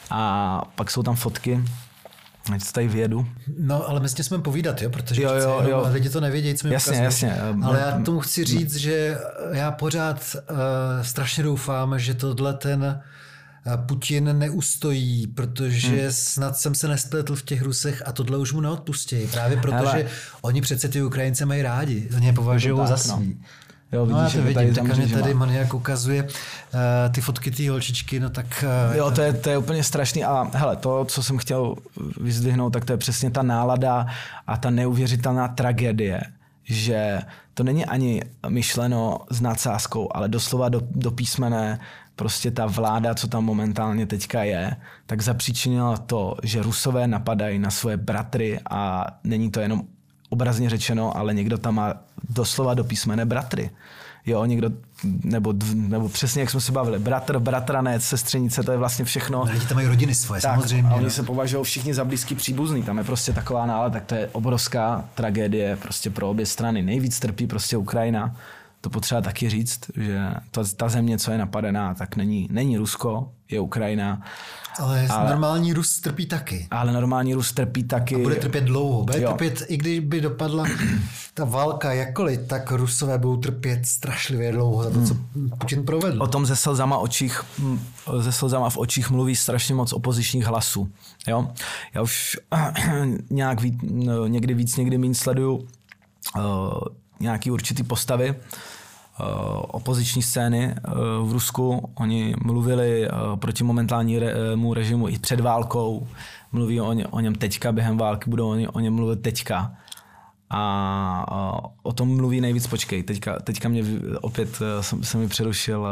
A 0.09 0.61
pak 0.75 0.91
jsou 0.91 1.03
tam 1.03 1.15
fotky, 1.15 1.63
ať 2.53 2.65
to 2.65 2.71
tady 2.71 2.87
vědu. 2.87 3.27
No, 3.59 3.89
ale 3.89 3.99
my 3.99 4.09
s 4.09 4.13
tím 4.13 4.25
jsme 4.25 4.39
povídat, 4.39 4.81
jo, 4.81 4.89
protože 4.89 5.21
Jo, 5.21 5.33
jo, 5.33 5.63
jo. 5.69 5.87
lidi 5.91 6.09
to 6.09 6.21
nevědějí, 6.21 6.55
co 6.55 6.67
mi 6.67 6.73
Jasně, 6.73 6.91
ukazuješ. 6.91 7.21
jasně. 7.21 7.41
Ale 7.63 7.79
já 7.79 7.99
tomu 8.05 8.19
chci 8.19 8.43
říct, 8.43 8.75
že 8.75 9.17
já 9.51 9.71
pořád 9.71 10.35
uh, 10.35 10.57
strašně 11.01 11.43
doufám, 11.43 11.99
že 11.99 12.13
tohle 12.13 12.53
ten 12.53 13.01
Putin 13.85 14.39
neustojí, 14.39 15.27
protože 15.27 16.01
hmm. 16.01 16.11
snad 16.11 16.57
jsem 16.57 16.75
se 16.75 16.87
nespletl 16.87 17.35
v 17.35 17.43
těch 17.43 17.61
Rusech 17.61 18.03
a 18.05 18.11
tohle 18.11 18.37
už 18.37 18.53
mu 18.53 18.61
neodpustí. 18.61 19.27
Právě 19.31 19.57
protože 19.57 19.89
Hele. 19.89 20.05
oni 20.41 20.61
přece 20.61 20.89
ty 20.89 21.01
Ukrajince 21.01 21.45
mají 21.45 21.61
rádi. 21.61 22.09
Oni 22.15 22.25
je 22.25 22.33
považují 22.33 22.77
tak, 22.77 22.87
za 22.87 23.13
no. 23.13 23.17
svý. 23.17 23.39
Jo, 23.91 24.05
No 24.05 24.17
já 24.17 24.23
vidíš, 24.23 24.33
to 24.33 24.39
jak 24.39 24.53
tady 24.53 24.65
vidím, 24.65 24.75
tam 24.75 24.87
tak 24.87 24.97
mě 24.97 25.17
tady 25.17 25.33
maniak 25.33 25.73
ukazuje 25.73 26.23
uh, 26.23 26.29
ty 27.11 27.21
fotky 27.21 27.51
té 27.51 27.69
holčičky, 27.69 28.19
no 28.19 28.29
tak 28.29 28.65
uh, 28.89 28.95
Jo, 28.95 29.11
to 29.11 29.21
je, 29.21 29.33
to 29.33 29.49
je 29.49 29.57
úplně 29.57 29.83
strašný 29.83 30.23
a 30.23 30.49
hele, 30.53 30.75
to, 30.75 31.05
co 31.05 31.23
jsem 31.23 31.37
chtěl 31.37 31.75
vyzdvihnout, 32.21 32.73
tak 32.73 32.85
to 32.85 32.93
je 32.93 32.97
přesně 32.97 33.31
ta 33.31 33.43
nálada 33.43 34.05
a 34.47 34.57
ta 34.57 34.69
neuvěřitelná 34.69 35.47
tragédie, 35.47 36.21
že 36.63 37.21
to 37.53 37.63
není 37.63 37.85
ani 37.85 38.21
myšleno 38.49 39.19
s 39.29 39.41
nadsázkou, 39.41 40.09
ale 40.11 40.29
doslova 40.29 40.69
do, 40.69 40.81
do 40.91 41.11
písmene 41.11 41.79
prostě 42.21 42.51
ta 42.51 42.65
vláda, 42.65 43.15
co 43.15 43.27
tam 43.27 43.45
momentálně 43.45 44.05
teďka 44.05 44.43
je, 44.43 44.75
tak 45.05 45.21
zapříčinila 45.21 45.97
to, 45.97 46.35
že 46.43 46.61
Rusové 46.61 47.07
napadají 47.07 47.59
na 47.59 47.71
svoje 47.71 47.97
bratry 47.97 48.59
a 48.69 49.07
není 49.23 49.51
to 49.51 49.59
jenom 49.59 49.81
obrazně 50.29 50.69
řečeno, 50.69 51.17
ale 51.17 51.33
někdo 51.33 51.57
tam 51.57 51.75
má 51.75 51.93
doslova 52.29 52.73
do 52.73 52.83
písmene 52.83 53.25
bratry. 53.25 53.69
Jo, 54.25 54.45
někdo, 54.45 54.69
nebo, 55.23 55.53
nebo 55.73 56.09
přesně 56.09 56.41
jak 56.41 56.49
jsme 56.49 56.61
se 56.61 56.71
bavili, 56.71 56.99
bratr, 56.99 57.39
bratranec, 57.39 58.03
sestřenice, 58.03 58.63
to 58.63 58.71
je 58.71 58.77
vlastně 58.77 59.05
všechno. 59.05 59.43
lidi 59.43 59.65
tam 59.65 59.75
mají 59.75 59.87
rodiny 59.87 60.15
svoje, 60.15 60.41
Tak, 60.41 60.55
samozřejmě. 60.55 60.87
a 60.87 60.91
no. 60.91 60.97
oni 60.97 61.09
se 61.09 61.23
považují 61.23 61.63
všichni 61.63 61.93
za 61.93 62.05
blízký 62.05 62.35
příbuzný, 62.35 62.83
tam 62.83 62.97
je 62.97 63.03
prostě 63.03 63.33
taková 63.33 63.65
nálada, 63.65 63.93
tak 63.93 64.05
to 64.05 64.15
je 64.15 64.29
obrovská 64.31 65.05
tragédie 65.15 65.75
prostě 65.75 66.09
pro 66.09 66.29
obě 66.29 66.45
strany. 66.45 66.81
Nejvíc 66.81 67.19
trpí 67.19 67.47
prostě 67.47 67.77
Ukrajina, 67.77 68.35
to 68.81 68.89
potřeba 68.89 69.21
taky 69.21 69.49
říct, 69.49 69.79
že 69.97 70.19
ta, 70.51 70.63
ta 70.77 70.89
země, 70.89 71.17
co 71.17 71.31
je 71.31 71.37
napadená, 71.37 71.93
tak 71.93 72.15
není, 72.15 72.47
není 72.51 72.77
Rusko, 72.77 73.31
je 73.51 73.59
Ukrajina, 73.59 74.21
Ale, 74.79 75.07
ale- 75.07 75.29
normální 75.29 75.73
Rus 75.73 75.99
trpí 75.99 76.25
taky. 76.25 76.67
ale 76.71 76.91
normální 76.93 77.33
Rus 77.33 77.53
trpí 77.53 77.83
taky. 77.83 78.17
Bude 78.17 78.35
trpět 78.35 78.63
dlouho. 78.63 79.03
Bude 79.03 79.21
Jo. 79.21 79.29
trpět, 79.29 79.63
i 79.67 79.77
když 79.77 79.99
by 79.99 80.21
dopadla 80.21 80.65
ta 81.33 81.45
válka 81.45 81.93
jakkoliv, 81.93 82.39
tak 82.47 82.71
Rusové 82.71 83.17
budou 83.17 83.37
trpět 83.37 83.85
strašlivě 83.85 84.51
dlouho 84.51 84.83
za 84.83 84.89
to, 84.89 85.05
co 85.05 85.15
Putin 85.57 85.85
provedl. 85.85 86.23
O 86.23 86.27
tom 86.27 86.45
ze 86.45 86.55
slzama, 86.55 86.97
očích, 86.97 87.41
m, 87.59 87.79
ze 88.19 88.31
slzama 88.31 88.69
v 88.69 88.77
očích 88.77 89.09
mluví 89.09 89.35
strašně 89.35 89.75
moc 89.75 89.93
opozičních 89.93 90.45
hlasů. 90.45 90.89
Jo? 91.27 91.47
Já 91.93 92.01
už 92.01 92.37
nějak 93.29 93.61
víc, 93.61 93.75
no, 93.83 94.27
někdy 94.27 94.53
víc, 94.53 94.77
někdy 94.77 94.97
méně 94.97 95.15
sleduju 95.15 95.55
uh, 95.55 95.63
nějaký 97.21 97.51
určitý 97.51 97.83
postavy 97.83 98.31
uh, 98.31 98.35
opoziční 99.67 100.21
scény 100.21 100.75
uh, 100.87 101.29
v 101.29 101.33
Rusku. 101.33 101.91
Oni 101.95 102.33
mluvili 102.43 103.09
uh, 103.09 103.35
proti 103.35 103.63
momentálnímu 103.63 104.73
režimu 104.73 105.07
i 105.07 105.19
před 105.19 105.39
válkou. 105.39 106.07
Mluví 106.51 106.81
o, 106.81 106.93
ně, 106.93 107.07
o 107.07 107.19
něm 107.19 107.35
teďka, 107.35 107.71
během 107.71 107.97
války 107.97 108.29
budou 108.29 108.49
o, 108.49 108.55
ně, 108.55 108.69
o 108.69 108.79
něm 108.79 108.93
mluvit 108.93 109.21
teďka. 109.21 109.73
A 110.49 111.25
o 111.83 111.93
tom 111.93 112.15
mluví 112.15 112.41
nejvíc, 112.41 112.67
počkej, 112.67 113.03
teďka, 113.03 113.39
teďka 113.39 113.69
mě 113.69 113.83
opět 114.21 114.59
se, 115.01 115.17
mi 115.17 115.27
přerušil 115.27 115.87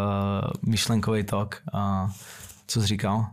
myšlenkový 0.66 1.24
tok. 1.24 1.62
Uh, 1.74 2.10
co 2.68 2.82
jsi 2.82 2.88
říkal? 2.88 3.28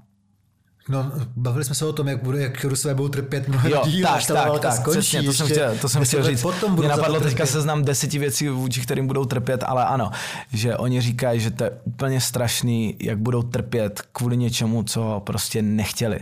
No, 0.89 1.13
bavili 1.37 1.65
jsme 1.65 1.75
se 1.75 1.85
o 1.87 1.93
tom, 1.93 2.09
jak, 2.09 2.23
bude, 2.23 2.43
jak 2.43 2.65
Rusové 2.65 2.95
budou 2.95 3.09
trpět 3.09 3.49
mnohem 3.49 3.73
Jo, 3.73 3.83
díl, 3.87 4.07
tak, 4.07 4.17
až 4.17 4.27
ta 4.27 4.35
tak, 4.35 4.49
válka 4.49 4.69
tak, 4.71 4.81
skončí. 4.81 5.01
přesně, 5.01 5.23
to 5.23 5.33
jsem 5.33 5.47
chtěl, 5.47 5.77
to 5.81 5.89
jsem 5.89 6.05
chtěl 6.05 6.25
říct. 6.25 6.43
Potom 6.43 6.73
Mě 6.79 6.89
napadlo 6.89 7.15
teďka 7.21 7.29
trpět. 7.31 7.47
seznam 7.47 7.85
deseti 7.85 8.19
věcí, 8.19 8.49
vůči 8.49 8.81
kterým 8.81 9.07
budou 9.07 9.25
trpět, 9.25 9.65
ale 9.67 9.85
ano, 9.85 10.11
že 10.53 10.77
oni 10.77 11.01
říkají, 11.01 11.41
že 11.41 11.51
to 11.51 11.65
je 11.65 11.71
úplně 11.85 12.21
strašný, 12.21 12.97
jak 13.01 13.19
budou 13.19 13.43
trpět 13.43 14.03
kvůli 14.13 14.37
něčemu, 14.37 14.83
co 14.83 15.23
prostě 15.27 15.63
nechtěli. 15.63 16.19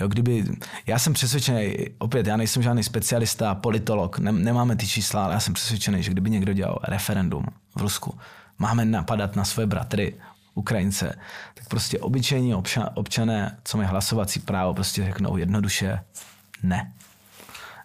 Jo, 0.00 0.08
kdyby, 0.08 0.44
já 0.86 0.98
jsem 0.98 1.12
přesvědčený, 1.12 1.76
opět, 1.98 2.26
já 2.26 2.36
nejsem 2.36 2.62
žádný 2.62 2.82
specialista, 2.82 3.54
politolog, 3.54 4.18
ne, 4.18 4.32
nemáme 4.32 4.76
ty 4.76 4.86
čísla, 4.86 5.24
ale 5.24 5.34
já 5.34 5.40
jsem 5.40 5.54
přesvědčený, 5.54 6.02
že 6.02 6.10
kdyby 6.10 6.30
někdo 6.30 6.52
dělal 6.52 6.78
referendum 6.88 7.44
v 7.76 7.80
Rusku, 7.80 8.18
máme 8.58 8.84
napadat 8.84 9.36
na 9.36 9.44
svoje 9.44 9.66
bratry, 9.66 10.14
Ukrajince, 10.54 11.18
tak 11.54 11.68
prostě 11.68 11.98
obyčejní 11.98 12.54
občan, 12.54 12.90
občané, 12.94 13.58
co 13.64 13.76
mají 13.76 13.88
hlasovací 13.88 14.40
právo, 14.40 14.74
prostě 14.74 15.04
řeknou 15.04 15.36
jednoduše 15.36 16.00
ne. 16.62 16.92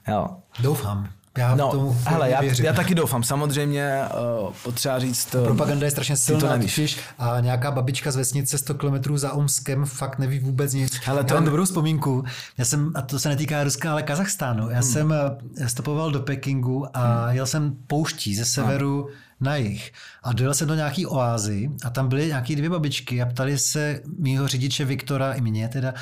Jo. 0.07 0.38
Doufám. 0.59 1.09
Já 1.38 1.56
no, 1.56 1.72
tomu 1.72 1.98
hele, 2.06 2.30
já, 2.30 2.44
já 2.44 2.74
taky 2.74 2.96
doufám. 2.96 3.24
Samozřejmě 3.24 4.02
uh, 4.42 4.54
potřeba 4.64 5.00
říct... 5.00 5.36
Uh, 5.36 5.44
Propaganda 5.44 5.86
je 5.86 5.92
strašně 5.92 6.18
silná, 6.18 6.50
nevíš. 6.50 6.76
totiž 6.76 7.00
a 7.20 7.40
nějaká 7.40 7.72
babička 7.72 8.12
z 8.12 8.16
vesnice 8.16 8.58
100 8.58 8.74
km 8.74 9.18
za 9.18 9.34
Omskem 9.34 9.86
fakt 9.86 10.20
neví 10.20 10.40
vůbec 10.40 10.74
nic. 10.74 11.00
Hele, 11.04 11.24
to 11.24 11.34
já 11.34 11.40
mám 11.40 11.46
dobrou 11.46 11.66
vzpomínku. 11.66 12.24
Já 12.58 12.66
jsem, 12.66 12.92
a 12.96 13.02
to 13.02 13.20
se 13.20 13.30
netýká 13.30 13.64
Ruska, 13.64 13.92
ale 13.92 14.04
Kazachstánu. 14.04 14.70
Já 14.70 14.80
hmm. 14.80 14.84
jsem 14.84 15.14
eh, 15.62 15.70
stopoval 15.70 16.12
do 16.12 16.20
Pekingu 16.20 16.98
a 16.98 17.26
hmm. 17.26 17.36
jel 17.36 17.46
jsem 17.46 17.76
pouští 17.88 18.36
ze 18.36 18.46
severu 18.46 19.10
na 19.40 19.56
jih. 19.56 19.92
A 20.24 20.34
dojel 20.34 20.54
jsem 20.54 20.68
do 20.68 20.76
nějaký 20.76 21.06
oázy 21.06 21.72
a 21.84 21.90
tam 21.90 22.08
byly 22.08 22.28
nějaký 22.28 22.56
dvě 22.56 22.70
babičky 22.70 23.22
a 23.22 23.26
ptali 23.26 23.58
se 23.58 24.02
mýho 24.18 24.48
řidiče 24.48 24.86
Viktora 24.86 25.34
i 25.34 25.42
mě 25.42 25.68
teda, 25.68 25.94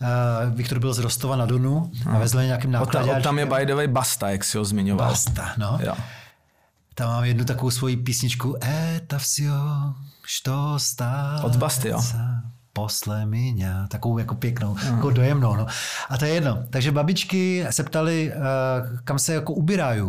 Uh, 0.00 0.54
Viktor 0.54 0.78
byl 0.78 0.94
z 0.94 0.98
Rostova 0.98 1.36
na 1.36 1.46
Donu 1.46 1.90
a 2.06 2.12
no. 2.12 2.20
vezl 2.20 2.42
nějakým 2.42 2.70
nákladě. 2.70 3.10
Tam, 3.10 3.22
tam 3.22 3.38
je 3.38 3.46
by 3.46 3.66
the 3.66 3.74
way 3.74 3.86
Basta, 3.86 4.30
jak 4.30 4.44
si 4.44 4.58
ho 4.58 4.64
zmiňoval. 4.64 5.08
Basta, 5.08 5.52
no. 5.56 5.78
Jo. 5.82 5.94
Tam 6.94 7.08
mám 7.08 7.24
jednu 7.24 7.44
takovou 7.44 7.70
svoji 7.70 7.96
písničku 7.96 8.56
E, 8.64 9.00
tavsio, 9.06 9.54
što 10.24 10.78
stále. 10.78 11.42
Od 11.42 11.56
Basty, 11.56 11.88
jo 11.88 12.00
posle 12.78 13.26
miňa, 13.26 13.86
takovou 13.90 14.18
jako 14.18 14.34
pěknou, 14.34 14.74
mm. 14.74 14.96
jako 14.96 15.10
dojemnou. 15.10 15.56
No. 15.56 15.66
A 16.08 16.18
to 16.18 16.24
je 16.24 16.34
jedno. 16.34 16.58
Takže 16.70 16.92
babičky 16.92 17.66
se 17.70 17.82
ptali, 17.82 18.32
uh, 18.34 18.98
kam 19.04 19.18
se 19.18 19.34
jako 19.34 19.52
ubírají. 19.52 20.02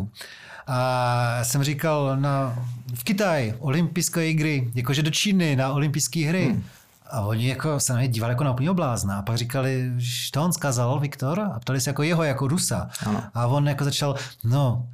A 0.68 1.40
jsem 1.44 1.64
říkal, 1.64 2.18
na, 2.20 2.56
v 2.94 3.04
Kitaj, 3.04 3.54
olympijské 3.60 4.34
hry, 4.40 4.72
jakože 4.76 5.02
do 5.02 5.12
Číny, 5.12 5.56
na 5.56 5.74
olympijské 5.74 6.28
hry. 6.28 6.46
Hmm. 6.46 6.64
A 7.12 7.22
oni 7.22 7.48
jako 7.48 7.80
se 7.80 7.94
na 7.94 8.00
mě 8.00 8.08
dívali 8.08 8.32
jako 8.32 8.44
na 8.44 8.52
úplný 8.52 8.70
blázna. 8.74 9.18
A 9.18 9.22
pak 9.22 9.38
říkali, 9.38 9.92
že 9.98 10.32
to 10.32 10.44
on 10.46 10.54
zkazal, 10.54 11.00
Viktor? 11.00 11.40
A 11.40 11.60
ptali 11.60 11.82
se 11.82 11.90
jako 11.90 12.04
jeho, 12.04 12.24
jako 12.24 12.48
Rusa. 12.48 12.90
Ano. 13.06 13.24
A 13.34 13.48
on 13.48 13.68
jako 13.68 13.84
začal, 13.84 14.16
no, 14.44 14.88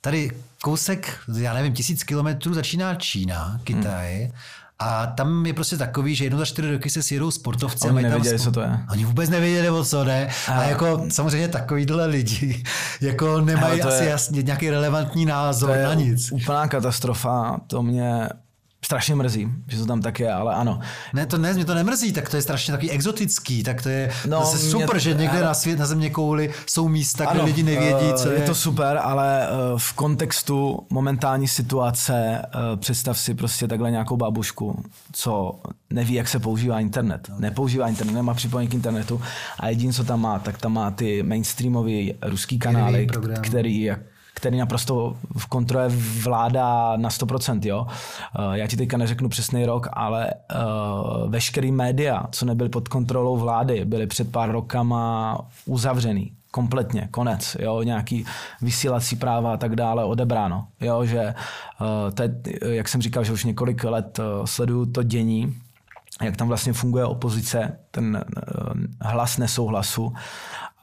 tady 0.00 0.30
kousek, 0.62 1.18
já 1.38 1.54
nevím, 1.54 1.72
tisíc 1.72 2.02
kilometrů 2.04 2.54
začíná 2.54 2.94
Čína, 2.94 3.60
Kytaj. 3.64 4.22
Hmm. 4.22 4.32
A 4.78 5.06
tam 5.06 5.46
je 5.46 5.54
prostě 5.54 5.76
takový, 5.76 6.14
že 6.14 6.24
jednou 6.24 6.38
za 6.38 6.44
čtyři 6.44 6.72
roky 6.72 6.90
se 6.90 7.02
sjedou 7.02 7.30
sportovci. 7.30 7.88
Oni 7.88 7.98
a 8.04 8.08
nevěděli, 8.08 8.36
spo- 8.36 8.44
co 8.44 8.52
to 8.52 8.60
je. 8.60 8.78
Oni 8.90 9.04
vůbec 9.04 9.30
nevěděli, 9.30 9.70
o 9.70 9.84
co 9.84 10.04
jde. 10.04 10.28
A, 10.48 10.52
a 10.52 10.62
jako 10.62 11.06
samozřejmě 11.08 11.48
takovýhle 11.48 12.06
lidi 12.06 12.62
jako 13.00 13.40
nemají 13.40 13.82
asi 13.82 14.04
je- 14.04 14.10
jasně 14.10 14.42
nějaký 14.42 14.70
relevantní 14.70 15.26
názor 15.26 15.68
To 15.70 15.74
je 15.74 15.84
na 15.84 15.94
nic. 15.94 16.32
úplná 16.32 16.68
katastrofa. 16.68 17.60
To 17.66 17.82
mě 17.82 18.28
strašně 18.86 19.14
mrzí, 19.14 19.48
že 19.68 19.78
to 19.78 19.86
tam 19.86 20.02
tak 20.02 20.20
je, 20.20 20.32
ale 20.32 20.54
ano. 20.54 20.80
Ne, 21.14 21.26
to 21.26 21.38
ne, 21.38 21.52
mě 21.52 21.64
to 21.64 21.74
nemrzí, 21.74 22.12
tak 22.12 22.28
to 22.30 22.36
je 22.36 22.42
strašně 22.42 22.72
takový 22.72 22.90
exotický, 22.90 23.62
tak 23.62 23.82
to 23.82 23.88
je 23.88 24.10
No, 24.28 24.40
zase 24.40 24.58
super, 24.58 24.90
to- 24.90 24.98
že 24.98 25.14
někde 25.14 25.38
ale- 25.38 25.46
na 25.46 25.54
svět, 25.54 25.78
na 25.78 25.86
země 25.86 26.10
kouli 26.10 26.52
jsou 26.66 26.88
místa, 26.88 27.24
kde 27.32 27.42
lidi 27.42 27.62
nevědí, 27.62 28.06
eh, 28.10 28.14
co 28.18 28.30
je. 28.30 28.40
je 28.40 28.46
to 28.46 28.54
super, 28.54 28.98
ale 29.02 29.46
eh, 29.46 29.50
v 29.76 29.92
kontextu 29.92 30.86
momentální 30.90 31.48
situace 31.48 32.42
eh, 32.44 32.76
představ 32.76 33.18
si 33.18 33.34
prostě 33.34 33.68
takhle 33.68 33.90
nějakou 33.90 34.16
babušku, 34.16 34.82
co 35.12 35.60
neví, 35.90 36.14
jak 36.14 36.28
se 36.28 36.38
používá 36.38 36.80
internet. 36.80 37.30
Nepoužívá 37.38 37.88
internet, 37.88 38.12
nemá 38.12 38.34
připojení 38.34 38.68
k 38.70 38.74
internetu 38.74 39.20
a 39.60 39.68
jediné, 39.68 39.92
co 39.92 40.04
tam 40.04 40.20
má, 40.20 40.38
tak 40.38 40.58
tam 40.58 40.72
má 40.72 40.90
ty 40.90 41.22
mainstreamový 41.22 42.14
ruský 42.22 42.58
kanály, 42.58 43.06
program. 43.06 43.42
který 43.42 43.80
jak 43.82 44.00
který 44.36 44.58
naprosto 44.58 45.16
v 45.38 45.46
kontrole 45.46 45.88
vládá 46.22 46.96
na 46.96 47.08
100%, 47.08 47.60
jo. 47.64 47.86
Eh, 48.38 48.58
Já 48.58 48.66
ti 48.66 48.76
teďka 48.76 48.96
neřeknu 48.96 49.28
přesný 49.28 49.66
rok, 49.66 49.88
ale 49.92 50.30
uh, 50.30 51.30
veškerý 51.30 51.72
média, 51.72 52.26
co 52.30 52.44
nebyly 52.44 52.68
pod 52.68 52.88
kontrolou 52.88 53.36
vlády, 53.36 53.84
byly 53.84 54.06
před 54.06 54.32
pár 54.32 54.50
rokama 54.50 55.38
uzavřený. 55.64 56.32
Kompletně, 56.50 57.08
konec, 57.10 57.56
jo, 57.60 57.82
nějaký 57.82 58.24
vysílací 58.62 59.16
práva 59.16 59.52
a 59.52 59.56
tak 59.56 59.76
dále 59.76 60.04
odebráno, 60.04 60.66
jo, 60.80 61.04
že 61.04 61.34
to 62.14 62.22
je, 62.22 62.30
jak 62.62 62.88
jsem 62.88 63.02
říkal, 63.02 63.24
že 63.24 63.32
už 63.32 63.44
několik 63.44 63.84
let 63.84 64.20
sleduju 64.44 64.86
to 64.86 65.02
dění, 65.02 65.56
jak 66.22 66.36
tam 66.36 66.48
vlastně 66.48 66.72
funguje 66.72 67.04
opozice, 67.04 67.78
ten 67.90 68.24
hlas 69.00 69.38
nesouhlasu 69.38 70.12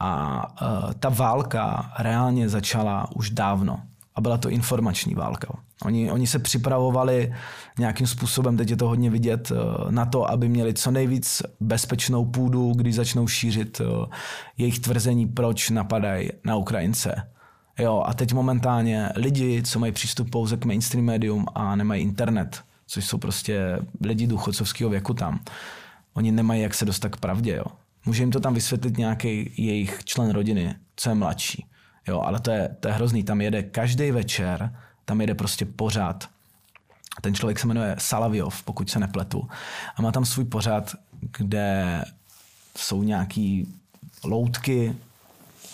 a 0.03 0.43
uh, 0.61 0.93
ta 0.93 1.09
válka 1.09 1.91
reálně 1.99 2.49
začala 2.49 3.07
už 3.15 3.29
dávno 3.29 3.79
a 4.15 4.21
byla 4.21 4.37
to 4.37 4.49
informační 4.49 5.15
válka. 5.15 5.47
Oni, 5.85 6.11
oni 6.11 6.27
se 6.27 6.39
připravovali 6.39 7.33
nějakým 7.79 8.07
způsobem, 8.07 8.57
teď 8.57 8.69
je 8.69 8.77
to 8.77 8.87
hodně 8.87 9.09
vidět, 9.09 9.51
uh, 9.51 9.91
na 9.91 10.05
to, 10.05 10.31
aby 10.31 10.49
měli 10.49 10.73
co 10.73 10.91
nejvíc 10.91 11.41
bezpečnou 11.59 12.25
půdu, 12.25 12.73
když 12.73 12.95
začnou 12.95 13.27
šířit 13.27 13.79
uh, 13.79 14.05
jejich 14.57 14.79
tvrzení, 14.79 15.27
proč 15.27 15.69
napadají 15.69 16.29
na 16.43 16.55
Ukrajince. 16.55 17.27
Jo, 17.79 18.03
a 18.05 18.13
teď 18.13 18.33
momentálně 18.33 19.09
lidi, 19.15 19.63
co 19.63 19.79
mají 19.79 19.91
přístup 19.91 20.29
pouze 20.29 20.57
k 20.57 20.65
mainstream 20.65 21.05
médium 21.05 21.45
a 21.55 21.75
nemají 21.75 22.03
internet, 22.03 22.61
což 22.87 23.05
jsou 23.05 23.17
prostě 23.17 23.79
lidi 24.01 24.27
důchodcovského 24.27 24.89
věku 24.89 25.13
tam, 25.13 25.39
oni 26.13 26.31
nemají 26.31 26.61
jak 26.61 26.73
se 26.73 26.85
dostat 26.85 27.09
k 27.09 27.17
pravdě. 27.17 27.55
Jo. 27.55 27.82
Může 28.05 28.23
jim 28.23 28.31
to 28.31 28.39
tam 28.39 28.53
vysvětlit 28.53 28.97
nějaký 28.97 29.53
jejich 29.57 30.01
člen 30.03 30.31
rodiny, 30.31 30.75
co 30.95 31.09
je 31.09 31.15
mladší. 31.15 31.65
Jo, 32.07 32.21
ale 32.21 32.39
to 32.39 32.51
je, 32.51 32.75
to 32.79 32.87
je 32.87 32.93
hrozný. 32.93 33.23
Tam 33.23 33.41
jede 33.41 33.63
každý 33.63 34.11
večer, 34.11 34.75
tam 35.05 35.21
jede 35.21 35.35
prostě 35.35 35.65
pořád. 35.65 36.29
Ten 37.21 37.35
člověk 37.35 37.59
se 37.59 37.67
jmenuje 37.67 37.95
Salaviov, 37.99 38.63
pokud 38.63 38.89
se 38.89 38.99
nepletu. 38.99 39.49
A 39.95 40.01
má 40.01 40.11
tam 40.11 40.25
svůj 40.25 40.45
pořád, 40.45 40.95
kde 41.37 42.03
jsou 42.77 43.03
nějaký 43.03 43.73
loutky, 44.23 44.95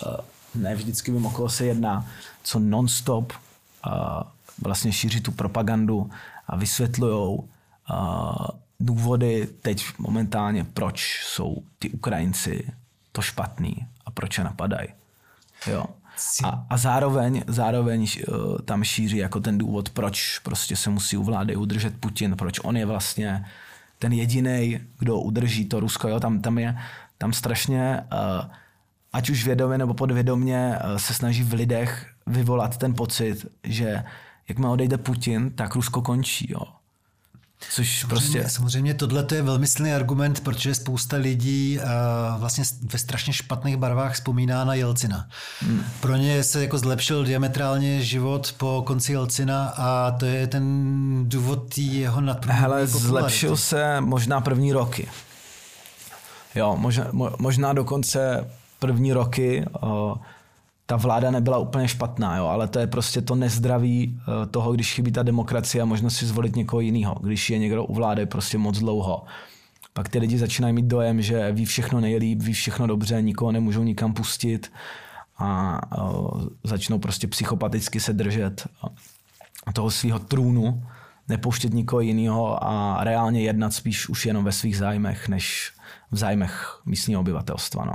eh, 0.06 0.16
ne 0.54 0.74
vždycky 0.74 1.12
vím, 1.12 1.26
o 1.26 1.30
koho 1.30 1.48
se 1.48 1.64
jedná, 1.64 2.06
co 2.42 2.58
non-stop 2.58 3.32
eh, 3.32 3.90
vlastně 4.62 4.92
šíří 4.92 5.20
tu 5.20 5.32
propagandu 5.32 6.10
a 6.46 6.56
vysvětlují 6.56 7.38
důvody 8.80 9.48
teď 9.62 9.86
momentálně, 9.98 10.64
proč 10.64 11.20
jsou 11.24 11.62
ty 11.78 11.90
Ukrajinci 11.90 12.72
to 13.12 13.22
špatný 13.22 13.86
a 14.06 14.10
proč 14.10 14.38
je 14.38 14.44
napadají. 14.44 14.88
Jo. 15.66 15.84
A, 16.44 16.66
a 16.70 16.76
zároveň, 16.76 17.44
zároveň 17.46 18.06
uh, 18.28 18.58
tam 18.58 18.84
šíří 18.84 19.16
jako 19.16 19.40
ten 19.40 19.58
důvod, 19.58 19.90
proč 19.90 20.38
prostě 20.38 20.76
se 20.76 20.90
musí 20.90 21.16
u 21.16 21.22
vlády 21.22 21.56
udržet 21.56 22.00
Putin, 22.00 22.36
proč 22.36 22.60
on 22.62 22.76
je 22.76 22.86
vlastně 22.86 23.44
ten 23.98 24.12
jediný, 24.12 24.80
kdo 24.98 25.20
udrží 25.20 25.64
to 25.64 25.80
Rusko. 25.80 26.08
Jo. 26.08 26.20
Tam, 26.20 26.40
tam 26.40 26.58
je 26.58 26.78
tam 27.18 27.32
strašně, 27.32 28.00
uh, 28.12 28.50
ať 29.12 29.30
už 29.30 29.44
vědomě 29.44 29.78
nebo 29.78 29.94
podvědomě, 29.94 30.78
uh, 30.84 30.96
se 30.98 31.14
snaží 31.14 31.42
v 31.42 31.52
lidech 31.52 32.06
vyvolat 32.26 32.76
ten 32.76 32.94
pocit, 32.94 33.46
že 33.64 34.04
jakmile 34.48 34.72
odejde 34.72 34.98
Putin, 34.98 35.50
tak 35.50 35.74
Rusko 35.74 36.02
končí. 36.02 36.52
Jo. 36.52 36.62
Což 37.70 38.04
prostě... 38.04 38.26
Samozřejmě, 38.26 38.50
samozřejmě 38.50 38.94
tohle 38.94 39.26
je 39.34 39.42
velmi 39.42 39.66
silný 39.66 39.92
argument, 39.92 40.40
protože 40.40 40.74
spousta 40.74 41.16
lidí 41.16 41.78
uh, 41.78 42.40
vlastně 42.40 42.64
ve 42.92 42.98
strašně 42.98 43.32
špatných 43.32 43.76
barvách 43.76 44.14
vzpomíná 44.14 44.64
na 44.64 44.74
Jelcina. 44.74 45.28
Hmm. 45.60 45.84
Pro 46.00 46.16
ně 46.16 46.44
se 46.44 46.62
jako 46.62 46.78
zlepšil 46.78 47.24
diametrálně 47.24 48.02
život 48.02 48.54
po 48.56 48.82
konci 48.86 49.12
Jelcina 49.12 49.68
a 49.76 50.10
to 50.10 50.26
je 50.26 50.46
ten 50.46 50.64
důvod 51.28 51.78
jeho 51.78 52.20
nadprůměrné 52.20 52.60
Hele, 52.60 52.86
zlepšil 52.86 53.56
se 53.56 54.00
možná 54.00 54.40
první 54.40 54.72
roky. 54.72 55.08
Jo, 56.54 56.76
možná, 56.78 57.12
mo- 57.12 57.34
možná 57.38 57.72
dokonce 57.72 58.50
první 58.78 59.12
roky 59.12 59.64
o, 59.80 60.16
ta 60.90 60.96
vláda 60.96 61.30
nebyla 61.30 61.58
úplně 61.58 61.88
špatná, 61.88 62.36
jo, 62.36 62.46
ale 62.46 62.68
to 62.68 62.78
je 62.78 62.86
prostě 62.86 63.22
to 63.22 63.34
nezdraví 63.34 64.20
o, 64.42 64.46
toho, 64.46 64.72
když 64.72 64.94
chybí 64.94 65.12
ta 65.12 65.22
demokracie 65.22 65.82
a 65.82 65.84
možnost 65.84 66.16
si 66.16 66.26
zvolit 66.26 66.56
někoho 66.56 66.80
jiného, 66.80 67.16
když 67.22 67.50
je 67.50 67.58
někdo 67.58 67.84
u 67.84 67.94
vlády 67.94 68.26
prostě 68.26 68.58
moc 68.58 68.78
dlouho. 68.78 69.24
Pak 69.92 70.08
ty 70.08 70.18
lidi 70.18 70.38
začínají 70.38 70.74
mít 70.74 70.84
dojem, 70.84 71.22
že 71.22 71.52
ví 71.52 71.64
všechno 71.64 72.00
nejlíp, 72.00 72.42
ví 72.42 72.52
všechno 72.52 72.86
dobře, 72.86 73.22
nikoho 73.22 73.52
nemůžou 73.52 73.82
nikam 73.82 74.14
pustit 74.14 74.72
a 75.38 75.80
o, 76.02 76.40
začnou 76.64 76.98
prostě 76.98 77.26
psychopaticky 77.26 78.00
se 78.00 78.12
držet 78.12 78.66
toho 79.72 79.90
svého 79.90 80.18
trůnu, 80.18 80.82
nepouštět 81.28 81.74
nikoho 81.74 82.00
jiného 82.00 82.64
a 82.64 83.04
reálně 83.04 83.42
jednat 83.42 83.74
spíš 83.74 84.08
už 84.08 84.26
jenom 84.26 84.44
ve 84.44 84.52
svých 84.52 84.76
zájmech, 84.76 85.28
než 85.28 85.72
v 86.10 86.16
zájmech 86.16 86.80
místního 86.86 87.20
obyvatelstva. 87.20 87.84
No. 87.84 87.94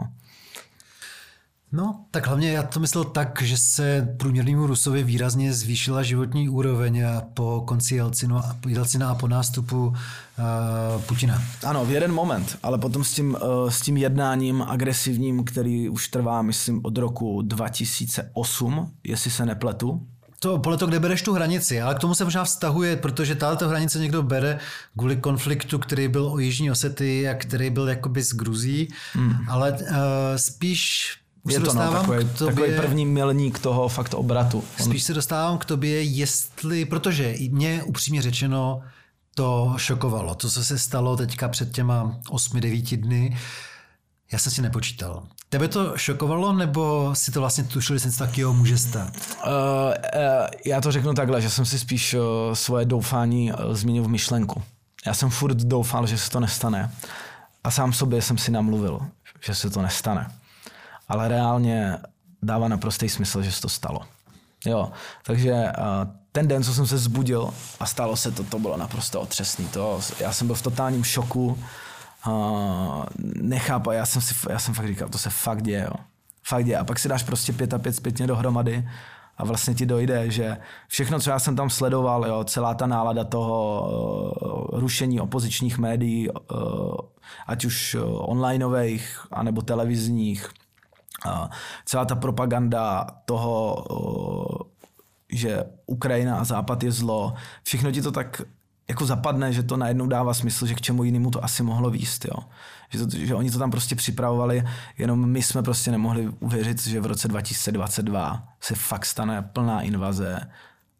No, 1.75 2.05
tak 2.11 2.27
hlavně 2.27 2.51
já 2.51 2.63
to 2.63 2.79
myslel 2.79 3.03
tak, 3.03 3.41
že 3.41 3.57
se 3.57 4.15
průměrnému 4.17 4.67
Rusovi 4.67 5.03
výrazně 5.03 5.53
zvýšila 5.53 6.03
životní 6.03 6.49
úroveň 6.49 7.05
a 7.05 7.21
po 7.33 7.63
konci 7.67 7.95
Jelcinu, 7.95 8.41
Jelcina 8.67 9.09
a 9.09 9.15
po 9.15 9.27
nástupu 9.27 9.87
uh, 9.87 11.01
Putina. 11.01 11.41
Ano, 11.63 11.85
v 11.85 11.91
jeden 11.91 12.11
moment, 12.11 12.57
ale 12.63 12.77
potom 12.77 13.03
s 13.03 13.13
tím, 13.13 13.37
uh, 13.41 13.69
s 13.69 13.81
tím 13.81 13.97
jednáním 13.97 14.61
agresivním, 14.61 15.43
který 15.43 15.89
už 15.89 16.07
trvá, 16.07 16.41
myslím, 16.41 16.81
od 16.83 16.97
roku 16.97 17.41
2008, 17.41 18.91
jestli 19.03 19.31
se 19.31 19.45
nepletu, 19.45 20.07
To 20.39 20.59
podle 20.59 20.77
toho, 20.77 20.89
kde 20.89 20.99
bereš 20.99 21.21
tu 21.21 21.33
hranici, 21.33 21.81
ale 21.81 21.95
k 21.95 21.99
tomu 21.99 22.15
se 22.15 22.23
možná 22.23 22.43
vztahuje, 22.43 22.95
protože 22.95 23.35
tato 23.35 23.67
hranice 23.67 23.99
někdo 23.99 24.23
bere 24.23 24.59
kvůli 24.97 25.15
konfliktu, 25.15 25.79
který 25.79 26.07
byl 26.07 26.27
o 26.27 26.39
Jižní 26.39 26.71
Osety 26.71 27.29
a 27.29 27.33
který 27.33 27.69
byl 27.69 27.89
jakoby 27.89 28.23
s 28.23 28.33
Gruzí, 28.33 28.87
hmm. 29.13 29.49
ale 29.49 29.71
uh, 29.71 29.77
spíš 30.35 31.11
Už 31.45 31.53
je 31.53 31.59
se 31.59 31.65
to 31.65 31.73
no, 31.73 31.81
dostávám 31.81 32.01
takový, 32.01 32.25
k 32.25 32.37
tobě- 32.37 32.55
takový 32.55 32.77
první 32.77 33.05
milník 33.05 33.59
toho 33.59 33.87
fakt 33.87 34.13
obratu. 34.13 34.63
On, 34.79 34.85
Spíš 34.85 35.03
se 35.03 35.13
dostávám 35.13 35.57
k 35.57 35.65
tobě, 35.65 36.03
jestli, 36.03 36.85
protože 36.85 37.31
i 37.31 37.49
mě 37.49 37.83
upřímně 37.83 38.21
řečeno 38.21 38.81
to 39.35 39.73
šokovalo. 39.77 40.35
To, 40.35 40.49
co 40.49 40.63
se 40.63 40.79
stalo 40.79 41.17
teďka 41.17 41.47
před 41.47 41.71
těma 41.71 42.19
8-9 42.29 43.01
dny, 43.01 43.37
já 44.31 44.39
jsem 44.39 44.51
si 44.51 44.61
nepočítal. 44.61 45.23
Tebe 45.49 45.67
to 45.67 45.97
šokovalo, 45.97 46.53
nebo 46.53 47.09
si 47.13 47.31
to 47.31 47.39
vlastně 47.39 47.63
tušil, 47.63 47.95
že 47.95 47.99
jsem 47.99 48.11
si 48.11 48.19
tak, 48.19 48.37
jo, 48.37 48.53
může 48.53 48.77
stát? 48.77 49.13
Uh, 49.17 49.51
uh, 49.51 49.93
já 50.65 50.81
to 50.81 50.91
řeknu 50.91 51.13
takhle, 51.13 51.41
že 51.41 51.49
jsem 51.49 51.65
si 51.65 51.79
spíš 51.79 52.13
uh, 52.13 52.21
svoje 52.53 52.85
doufání 52.85 53.51
uh, 53.51 53.73
zmínil 53.73 54.03
v 54.03 54.07
myšlenku. 54.07 54.63
Já 55.05 55.13
jsem 55.13 55.29
furt 55.29 55.57
doufal, 55.57 56.07
že 56.07 56.17
se 56.17 56.29
to 56.29 56.39
nestane. 56.39 56.91
A 57.63 57.71
sám 57.71 57.93
sobě 57.93 58.21
jsem 58.21 58.37
si 58.37 58.51
namluvil, 58.51 58.99
že 59.45 59.55
se 59.55 59.69
to 59.69 59.81
nestane. 59.81 60.27
Ale 61.07 61.27
reálně 61.27 61.97
dává 62.43 62.67
naprostý 62.67 63.09
smysl, 63.09 63.41
že 63.41 63.51
se 63.51 63.61
to 63.61 63.69
stalo. 63.69 63.99
Jo, 64.65 64.91
takže 65.23 65.51
uh, 65.53 65.63
ten 66.31 66.47
den, 66.47 66.63
co 66.63 66.73
jsem 66.73 66.87
se 66.87 66.97
zbudil 66.97 67.53
a 67.79 67.85
stalo 67.85 68.17
se 68.17 68.31
to, 68.31 68.43
to 68.43 68.59
bylo 68.59 68.77
naprosto 68.77 69.21
otřesný. 69.21 69.67
To, 69.67 69.99
já 70.19 70.33
jsem 70.33 70.47
byl 70.47 70.55
v 70.55 70.61
totálním 70.61 71.03
šoku, 71.03 71.59
uh, 72.27 73.03
já 73.91 74.05
jsem, 74.05 74.21
si, 74.21 74.35
já 74.49 74.59
jsem 74.59 74.73
fakt 74.73 74.87
říkal, 74.87 75.09
to 75.09 75.17
se 75.17 75.29
fakt 75.29 75.61
děje, 75.61 75.83
jo. 75.83 75.95
Fakt 76.43 76.65
děje. 76.65 76.77
A 76.77 76.83
pak 76.83 76.99
si 76.99 77.09
dáš 77.09 77.23
prostě 77.23 77.53
pět 77.53 77.73
a 77.73 77.79
pět 77.79 77.95
zpětně 77.95 78.27
dohromady 78.27 78.89
a 79.37 79.45
vlastně 79.45 79.73
ti 79.73 79.85
dojde, 79.85 80.31
že 80.31 80.57
všechno, 80.87 81.19
co 81.19 81.29
já 81.29 81.39
jsem 81.39 81.55
tam 81.55 81.69
sledoval, 81.69 82.25
jo, 82.27 82.43
celá 82.43 82.73
ta 82.73 82.87
nálada 82.87 83.23
toho 83.23 83.81
uh, 84.71 84.79
rušení 84.79 85.19
opozičních 85.19 85.77
médií, 85.77 86.29
uh, 86.29 86.37
ať 87.47 87.65
už 87.65 87.95
onlineových, 88.01 89.19
anebo 89.31 89.61
televizních, 89.61 90.49
celá 91.85 92.05
ta 92.05 92.15
propaganda 92.15 93.07
toho, 93.25 93.85
že 95.29 95.63
Ukrajina 95.85 96.37
a 96.37 96.43
Západ 96.43 96.83
je 96.83 96.91
zlo, 96.91 97.33
všechno 97.63 97.91
ti 97.91 98.01
to 98.01 98.11
tak 98.11 98.41
jako 98.87 99.05
zapadne, 99.05 99.53
že 99.53 99.63
to 99.63 99.77
najednou 99.77 100.07
dává 100.07 100.33
smysl, 100.33 100.65
že 100.65 100.75
k 100.75 100.81
čemu 100.81 101.03
jinému 101.03 101.31
to 101.31 101.43
asi 101.43 101.63
mohlo 101.63 101.89
výst, 101.89 102.25
jo. 102.25 102.37
Že, 102.89 102.99
to, 102.99 103.17
že 103.17 103.35
oni 103.35 103.51
to 103.51 103.59
tam 103.59 103.71
prostě 103.71 103.95
připravovali, 103.95 104.63
jenom 104.97 105.29
my 105.29 105.41
jsme 105.41 105.63
prostě 105.63 105.91
nemohli 105.91 106.27
uvěřit, 106.39 106.87
že 106.87 106.99
v 106.99 107.05
roce 107.05 107.27
2022 107.27 108.47
se 108.61 108.75
fakt 108.75 109.05
stane 109.05 109.41
plná 109.41 109.81
invaze 109.81 110.39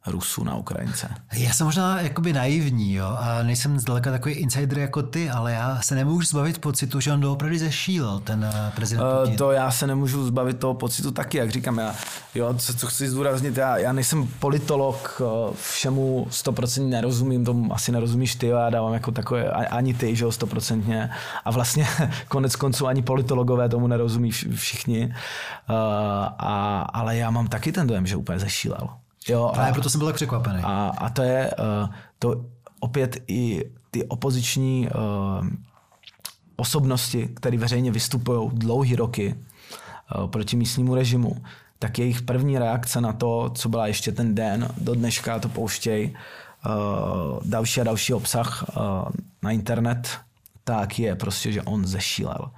Rusů 0.08 0.44
na 0.44 0.56
Ukrajince. 0.56 1.10
Já 1.34 1.54
jsem 1.54 1.66
možná 1.68 2.02
jakoby 2.02 2.34
naivní, 2.34 2.94
jo, 2.94 3.18
a 3.20 3.44
nejsem 3.44 3.80
zdaleka 3.80 4.12
takový 4.12 4.36
insider 4.36 4.80
jako 4.80 5.04
ty, 5.04 5.30
ale 5.30 5.52
já 5.52 5.82
se 5.82 5.96
nemůžu 5.96 6.28
zbavit 6.28 6.58
pocitu, 6.62 7.00
že 7.00 7.14
on 7.14 7.20
doopravdy 7.22 7.60
zešílel, 7.60 8.20
ten 8.20 8.52
eh, 8.54 8.72
prezident 8.76 9.06
Uh, 9.06 9.20
Putin. 9.20 9.38
to 9.38 9.52
já 9.52 9.72
se 9.72 9.88
nemůžu 9.88 10.26
zbavit 10.28 10.60
toho 10.60 10.74
pocitu 10.74 11.12
taky, 11.12 11.38
jak 11.38 11.52
říkám, 11.52 11.78
já, 11.78 11.96
jo, 12.36 12.54
co, 12.54 12.74
co 12.76 12.88
chci 12.88 13.10
zdůraznit, 13.10 13.58
já, 13.58 13.78
já 13.78 13.92
nejsem 13.94 14.28
politolog, 14.40 15.22
uh, 15.50 15.56
všemu 15.56 16.28
100% 16.30 16.90
nerozumím, 16.90 17.46
tomu 17.46 17.74
asi 17.74 17.92
nerozumíš 17.92 18.36
ty, 18.36 18.48
jo, 18.48 18.58
já 18.58 18.70
dávám 18.70 18.94
jako 18.94 19.12
takové, 19.12 19.50
ani 19.50 19.94
ty, 19.94 20.16
že 20.16 20.24
jo, 20.24 20.30
100% 20.30 21.10
a 21.46 21.52
vlastně 21.52 21.88
konec 22.28 22.56
konců 22.56 22.88
ani 22.88 23.02
politologové 23.02 23.70
tomu 23.70 23.88
nerozumí 23.88 24.32
vš- 24.32 24.56
všichni, 24.56 25.06
uh, 25.06 25.76
a, 26.38 26.82
ale 26.94 27.18
já 27.18 27.30
mám 27.30 27.48
taky 27.48 27.72
ten 27.72 27.88
dojem, 27.88 28.08
že 28.08 28.16
úplně 28.16 28.40
zešílel. 28.40 28.90
Jo, 29.28 29.52
Právě 29.54 29.74
proto 29.74 29.90
jsem 29.90 30.00
byl 30.00 30.08
tak 30.08 30.16
překvapený. 30.16 30.62
a, 30.64 30.92
a 30.98 31.10
to 31.10 31.22
je 31.22 31.52
uh, 31.60 31.90
to 32.20 32.46
opět 32.80 33.18
i 33.28 33.66
ty 33.92 34.06
opoziční 34.06 34.90
uh, 34.96 35.48
osobnosti, 36.56 37.28
které 37.36 37.58
veřejně 37.58 37.92
vystupují 37.92 38.50
dlouhý 38.54 38.96
roky 38.96 39.36
uh, 40.18 40.28
proti 40.28 40.56
místnímu 40.56 40.96
režimu, 40.96 41.44
tak 41.80 42.00
jejich 42.00 42.22
první 42.22 42.58
reakce 42.60 43.02
na 43.02 43.14
to, 43.14 43.50
co 43.56 43.70
byla 43.70 43.88
ještě 43.88 44.12
ten 44.12 44.36
den, 44.36 44.68
do 44.78 44.96
dneška 44.96 45.40
to 45.40 45.50
pouštěj, 45.50 46.16
uh, 46.66 47.40
další 47.46 47.82
a 47.82 47.84
další 47.84 48.14
obsah 48.14 48.66
uh, 48.78 48.84
na 49.44 49.52
internet, 49.52 50.10
tak 50.64 51.00
je 51.00 51.16
prostě, 51.16 51.52
že 51.52 51.62
on 51.62 51.86
zešílel. 51.86 52.52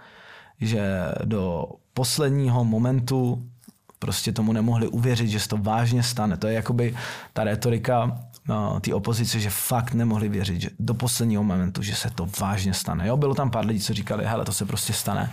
Že 0.61 1.11
do 1.23 1.65
posledního 1.93 2.65
momentu 2.65 3.43
prostě 3.99 4.31
tomu 4.31 4.53
nemohli 4.53 4.87
uvěřit, 4.87 5.27
že 5.27 5.39
se 5.39 5.47
to 5.47 5.57
vážně 5.57 6.03
stane. 6.03 6.37
To 6.37 6.47
je 6.47 6.53
jakoby 6.53 6.95
ta 7.33 7.43
retorika 7.43 8.19
no, 8.47 8.79
té 8.79 8.93
opozice, 8.93 9.39
že 9.39 9.49
fakt 9.49 9.93
nemohli 9.93 10.29
věřit 10.29 10.61
že 10.61 10.69
do 10.79 10.93
posledního 10.93 11.43
momentu, 11.43 11.81
že 11.81 11.95
se 11.95 12.09
to 12.09 12.27
vážně 12.39 12.73
stane. 12.73 13.07
Jo, 13.07 13.17
bylo 13.17 13.35
tam 13.35 13.51
pár 13.51 13.65
lidí, 13.65 13.79
co 13.79 13.93
říkali, 13.93 14.25
hele, 14.25 14.45
to 14.45 14.53
se 14.53 14.65
prostě 14.65 14.93
stane, 14.93 15.31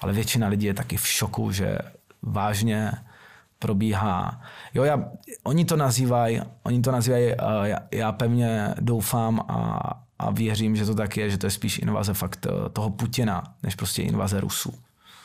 ale 0.00 0.12
většina 0.12 0.48
lidí 0.48 0.66
je 0.66 0.74
taky 0.74 0.96
v 0.96 1.06
šoku, 1.06 1.52
že 1.52 1.78
vážně 2.22 2.92
probíhá. 3.58 4.40
Jo, 4.74 4.84
já, 4.84 5.04
oni 5.44 5.64
to 5.64 5.76
nazývají, 5.76 6.40
oni 6.62 6.82
to 6.82 6.92
nazývají, 6.92 7.26
uh, 7.26 7.62
já, 7.62 7.78
já 7.90 8.12
pevně 8.12 8.74
doufám 8.80 9.40
a, 9.40 9.80
a 10.18 10.30
věřím, 10.30 10.76
že 10.76 10.86
to 10.86 10.94
tak 10.94 11.16
je, 11.16 11.30
že 11.30 11.38
to 11.38 11.46
je 11.46 11.50
spíš 11.50 11.78
invaze 11.78 12.14
fakt 12.14 12.46
uh, 12.46 12.68
toho 12.68 12.90
Putina, 12.90 13.42
než 13.62 13.74
prostě 13.74 14.02
invaze 14.02 14.40
Rusů. 14.40 14.74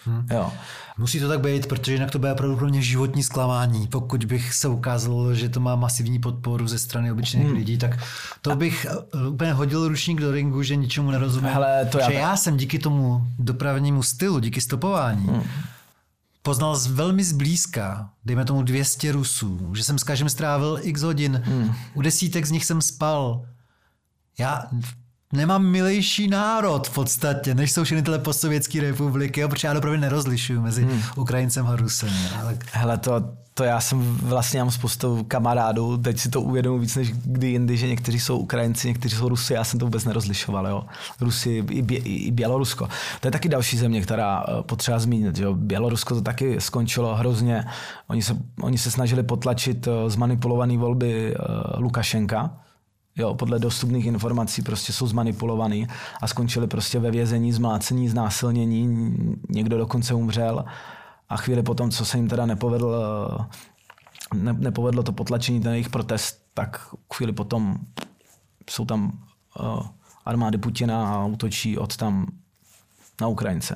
Hmm. 0.05 0.27
Jo. 0.31 0.51
Musí 0.97 1.19
to 1.19 1.27
tak 1.27 1.39
být, 1.39 1.67
protože 1.67 1.93
jinak 1.93 2.11
to 2.11 2.19
bude 2.19 2.33
opravdu 2.33 2.55
pro 2.57 2.67
mě 2.67 2.81
životní 2.81 3.23
zklamání. 3.23 3.87
Pokud 3.87 4.25
bych 4.25 4.53
se 4.53 4.67
ukázalo, 4.67 5.33
že 5.33 5.49
to 5.49 5.59
má 5.59 5.75
masivní 5.75 6.19
podporu 6.19 6.67
ze 6.67 6.79
strany 6.79 7.11
obyčejných 7.11 7.47
hmm. 7.47 7.57
lidí, 7.57 7.77
tak 7.77 7.99
to 8.41 8.55
bych 8.55 8.85
eh, 8.85 9.27
úplně 9.27 9.53
hodil 9.53 9.87
ručník 9.87 10.21
do 10.21 10.31
ringu, 10.31 10.63
že 10.63 10.75
ničemu 10.75 11.11
nerozumím. 11.11 11.51
Hele, 11.51 11.85
to 11.85 11.99
já 11.99 12.09
že 12.09 12.13
já 12.13 12.37
jsem 12.37 12.57
díky 12.57 12.79
tomu 12.79 13.27
dopravnímu 13.39 14.03
stylu, 14.03 14.39
díky 14.39 14.61
stopování, 14.61 15.27
hmm. 15.27 15.43
poznal 16.41 16.75
z 16.75 16.87
velmi 16.87 17.23
zblízka, 17.23 18.09
dejme 18.25 18.45
tomu 18.45 18.63
200 18.63 19.11
Rusů, 19.11 19.75
že 19.75 19.83
jsem 19.83 19.99
s 19.99 20.03
každým 20.03 20.29
strávil 20.29 20.79
x 20.81 21.01
hodin, 21.01 21.41
hmm. 21.45 21.75
u 21.93 22.01
desítek 22.01 22.45
z 22.45 22.51
nich 22.51 22.65
jsem 22.65 22.81
spal. 22.81 23.45
Já 24.39 24.63
nemám 25.31 25.65
milejší 25.65 26.27
národ 26.27 26.87
v 26.87 26.93
podstatě, 26.93 27.55
než 27.55 27.71
jsou 27.71 27.83
všechny 27.83 28.03
tyhle 28.03 28.19
postsovětské 28.19 28.81
republiky, 28.81 29.41
jo, 29.41 29.49
protože 29.49 29.67
já 29.67 29.77
opravdu 29.77 29.99
nerozlišuju 29.99 30.61
mezi 30.61 30.83
hmm. 30.83 31.01
Ukrajincem 31.15 31.67
a 31.67 31.75
Rusem. 31.75 32.09
Ale 32.41 32.57
Hele, 32.71 32.97
to, 32.97 33.23
to 33.53 33.63
já 33.63 33.81
jsem 33.81 34.15
vlastně 34.15 34.59
mám 34.59 34.71
spoustu 34.71 35.23
kamarádů, 35.23 35.97
teď 35.97 36.19
si 36.19 36.29
to 36.29 36.41
uvědomuji 36.41 36.79
víc 36.79 36.95
než 36.95 37.11
kdy 37.13 37.47
jindy, 37.47 37.77
že 37.77 37.87
někteří 37.87 38.19
jsou 38.19 38.37
Ukrajinci, 38.37 38.87
někteří 38.87 39.15
jsou 39.15 39.29
Rusy, 39.29 39.53
já 39.53 39.63
jsem 39.63 39.79
to 39.79 39.85
vůbec 39.85 40.05
nerozlišoval, 40.05 40.67
jo. 40.67 40.83
Rusy 41.21 41.63
i, 41.69 41.81
Bě, 41.81 41.97
i 41.97 42.31
Bělorusko. 42.31 42.89
To 43.19 43.27
je 43.27 43.31
taky 43.31 43.49
další 43.49 43.77
země, 43.77 44.01
která 44.01 44.45
eh, 44.47 44.63
potřeba 44.63 44.99
zmínit, 44.99 45.37
jo. 45.37 45.53
Bělorusko 45.53 46.15
to 46.15 46.21
taky 46.21 46.61
skončilo 46.61 47.15
hrozně. 47.15 47.65
Oni 48.07 48.23
se, 48.23 48.37
oni 48.61 48.77
se 48.77 48.91
snažili 48.91 49.23
potlačit 49.23 49.87
eh, 49.87 50.09
zmanipulované 50.09 50.77
volby 50.77 51.35
uh, 51.35 51.81
Lukašenka, 51.81 52.51
Jo, 53.15 53.33
podle 53.35 53.59
dostupných 53.59 54.05
informací 54.05 54.61
prostě 54.61 54.93
jsou 54.93 55.07
zmanipulovaný 55.07 55.87
a 56.21 56.27
skončili 56.27 56.67
prostě 56.67 56.99
ve 56.99 57.11
vězení, 57.11 57.53
zmlácení, 57.53 58.09
znásilnění, 58.09 59.15
někdo 59.49 59.77
dokonce 59.77 60.13
umřel 60.13 60.65
a 61.29 61.37
chvíli 61.37 61.63
potom, 61.63 61.91
co 61.91 62.05
se 62.05 62.17
jim 62.17 62.27
teda 62.27 62.45
nepovedl, 62.45 62.95
ne, 64.33 64.53
nepovedlo 64.53 65.03
to 65.03 65.11
potlačení, 65.11 65.61
ten 65.61 65.71
jejich 65.71 65.89
protest, 65.89 66.41
tak 66.53 66.95
chvíli 67.13 67.33
potom 67.33 67.77
jsou 68.69 68.85
tam 68.85 69.19
uh, 69.59 69.87
armády 70.25 70.57
Putina 70.57 71.13
a 71.13 71.25
útočí 71.25 71.77
od 71.77 71.97
tam 71.97 72.27
na 73.21 73.27
Ukrajince. 73.27 73.75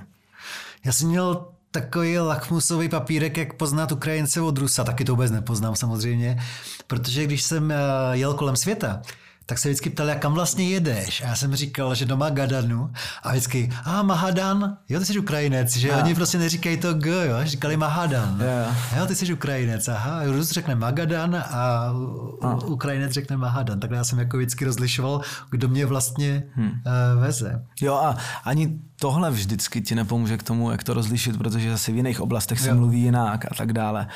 Já 0.86 0.92
jsem 0.92 1.08
měl 1.10 1.46
takový 1.72 2.20
lakmusový 2.20 2.90
papírek, 2.90 3.38
jak 3.38 3.54
poznat 3.54 3.92
Ukrajince 3.92 4.42
od 4.42 4.58
Rusa. 4.58 4.84
Taky 4.84 5.06
to 5.06 5.12
vůbec 5.12 5.32
nepoznám 5.32 5.76
samozřejmě, 5.76 6.44
protože 6.88 7.26
když 7.26 7.44
jsem 7.44 7.72
eh, 7.72 7.78
jel 8.12 8.34
kolem 8.34 8.56
světa, 8.56 9.02
tak 9.46 9.60
se 9.60 9.68
vždycky 9.70 9.90
ptali, 9.90 10.16
kam 10.20 10.34
vlastně 10.34 10.70
jedeš. 10.70 11.22
A 11.22 11.28
já 11.28 11.36
jsem 11.36 11.56
říkal, 11.56 11.96
že 11.96 12.06
do 12.06 12.18
Magadanu. 12.18 12.92
A 13.24 13.32
vždycky, 13.32 13.70
a 13.84 14.02
Mahadan, 14.02 14.78
jo, 14.90 15.00
ty 15.00 15.06
jsi 15.06 15.20
Ukrajinec, 15.20 15.76
že 15.76 15.88
Já. 15.88 15.98
oni 15.98 16.16
prostě 16.16 16.38
neříkají 16.38 16.78
to 16.78 16.94
G, 16.94 17.28
jo, 17.28 17.36
říkali 17.44 17.78
Mahadan. 17.78 18.42
Jo. 18.42 18.76
Jo, 18.98 19.06
ty 19.06 19.16
jsi 19.16 19.34
Ukrajinec, 19.34 19.88
aha, 19.88 20.24
Rus 20.26 20.52
řekne 20.52 20.76
Magadan 20.76 21.36
a 21.36 21.94
a. 22.42 22.56
Ukrajinec 22.66 23.12
řekne 23.12 23.38
Mahadan. 23.38 23.80
Takhle 23.80 23.98
já 23.98 24.04
jsem 24.04 24.20
jako 24.20 24.38
vždycky 24.38 24.66
rozlišoval, 24.66 25.22
kdo 25.50 25.68
mě 25.68 25.86
vlastně 25.86 26.44
hmm. 26.54 26.68
uh, 26.68 27.22
veze. 27.22 27.66
Jo 27.82 27.94
a 27.94 28.18
ani 28.44 28.80
tohle 29.00 29.32
vždycky 29.32 29.82
ti 29.82 29.96
nepomůže 29.96 30.38
k 30.38 30.44
tomu, 30.44 30.72
jak 30.72 30.84
to 30.84 30.94
rozlišit, 30.94 31.38
protože 31.38 31.72
zase 31.72 31.92
v 31.92 31.96
jiných 31.96 32.22
oblastech 32.22 32.60
se 32.60 32.70
Jo. 32.70 32.76
mluví 32.76 33.02
jinak 33.02 33.46
a 33.46 33.56
tak 33.58 33.74
dále. 33.74 34.08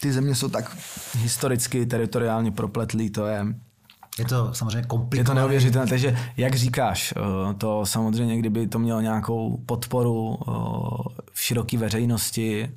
Ty 0.00 0.12
země 0.12 0.34
jsou 0.34 0.48
tak 0.48 0.76
historicky, 1.18 1.86
teritoriálně 1.86 2.50
propletlý, 2.50 3.10
to 3.10 3.26
je, 3.26 3.46
Je 4.18 4.24
to 4.24 4.54
samozřejmě 4.54 4.78
je 4.78 4.82
to 4.82 4.88
komplikované. 4.88 5.40
neuvěřitelné. 5.40 5.88
Takže 5.88 6.16
jak 6.36 6.54
říkáš, 6.54 7.14
eh, 7.16 7.54
to 7.54 7.86
samozřejmě, 7.86 8.38
kdyby 8.38 8.66
to 8.66 8.78
mělo 8.78 9.00
nějakou 9.00 9.62
podporu 9.66 10.38
eh, 10.40 10.52
v 11.32 11.42
široké 11.42 11.78
veřejnosti, 11.78 12.70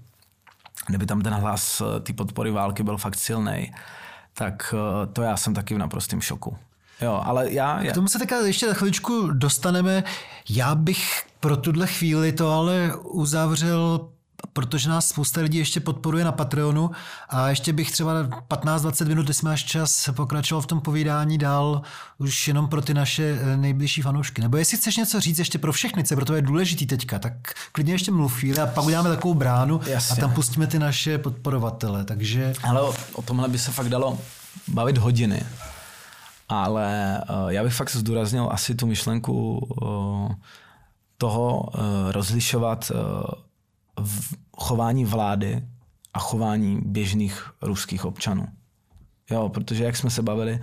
kdyby 0.88 1.06
tam 1.06 1.22
ten 1.22 1.34
hlas 1.34 1.82
eh, 1.82 2.00
té 2.00 2.14
podpory 2.14 2.52
války 2.52 2.84
byl 2.84 2.98
fakt 2.98 3.16
silný, 3.16 3.72
tak 4.34 4.74
to 5.14 5.22
já 5.22 5.38
jsem 5.38 5.54
taky 5.54 5.76
v 5.76 5.78
naprostém 5.78 6.22
šoku. 6.22 6.58
Jo, 7.02 7.22
ale 7.26 7.52
já, 7.52 7.82
já 7.82 7.92
K 7.92 7.96
tomu 7.96 8.08
se 8.08 8.20
teďka 8.20 8.40
ještě 8.40 8.68
za 8.68 8.74
chviličku 8.74 9.32
dostaneme. 9.32 10.04
Já 10.50 10.76
bych 10.76 11.24
pro 11.40 11.58
tuhle 11.58 11.88
chvíli 11.88 12.32
to 12.32 12.52
ale 12.52 12.94
uzavřel 13.04 14.10
protože 14.54 14.90
nás 14.90 15.08
spousta 15.08 15.42
lidí 15.42 15.58
ještě 15.58 15.80
podporuje 15.80 16.26
na 16.26 16.32
Patreonu 16.32 16.92
a 17.30 17.50
ještě 17.50 17.74
bych 17.74 17.92
třeba 17.92 18.24
15-20 18.24 19.08
minut, 19.08 19.28
jestli 19.28 19.46
máš 19.46 19.64
čas, 19.64 20.10
pokračoval 20.16 20.62
v 20.62 20.66
tom 20.66 20.82
povídání 20.82 21.38
dál 21.38 21.82
už 22.18 22.48
jenom 22.48 22.68
pro 22.68 22.82
ty 22.82 22.94
naše 22.94 23.40
eh, 23.42 23.58
nejbližší 23.58 24.02
fanoušky. 24.02 24.42
Nebo 24.42 24.58
jestli 24.58 24.78
chceš 24.78 24.98
něco 24.98 25.20
říct 25.20 25.40
ještě 25.40 25.58
pro 25.58 25.74
všechny, 25.74 26.04
co 26.04 26.16
pro 26.16 26.26
to 26.26 26.36
je 26.36 26.42
důležitý 26.42 26.86
teďka, 26.86 27.20
tak 27.20 27.34
klidně 27.72 27.94
ještě 27.94 28.12
mluv 28.12 28.40
chvíli 28.40 28.60
a 28.60 28.68
pak 28.68 28.86
uděláme 28.86 29.10
takovou 29.10 29.34
bránu 29.34 29.82
Jasně. 29.88 30.14
a 30.14 30.20
tam 30.20 30.34
pustíme 30.34 30.68
ty 30.68 30.80
naše 30.80 31.18
podporovatele. 31.18 32.06
Takže... 32.06 32.54
Ale 32.64 32.82
o, 32.82 32.94
o 33.14 33.22
tomhle 33.22 33.48
by 33.50 33.60
se 33.60 33.72
fakt 33.72 33.90
dalo 33.90 34.18
bavit 34.68 34.98
hodiny. 34.98 35.44
Ale 36.50 37.22
uh, 37.30 37.50
já 37.50 37.64
bych 37.64 37.74
fakt 37.74 37.96
zdůraznil 37.96 38.50
asi 38.52 38.76
tu 38.76 38.88
myšlenku 38.88 39.58
uh, 39.58 40.32
toho 41.18 41.60
uh, 41.60 41.82
rozlišovat 42.12 42.92
uh, 42.92 43.45
v 44.06 44.36
chování 44.58 45.06
vlády 45.06 45.68
a 46.14 46.20
chování 46.20 46.82
běžných 46.86 47.51
ruských 47.62 48.06
občanů. 48.06 48.47
Jo, 49.32 49.49
protože 49.49 49.84
jak 49.84 49.95
jsme 49.95 50.10
se 50.10 50.22
bavili, 50.22 50.60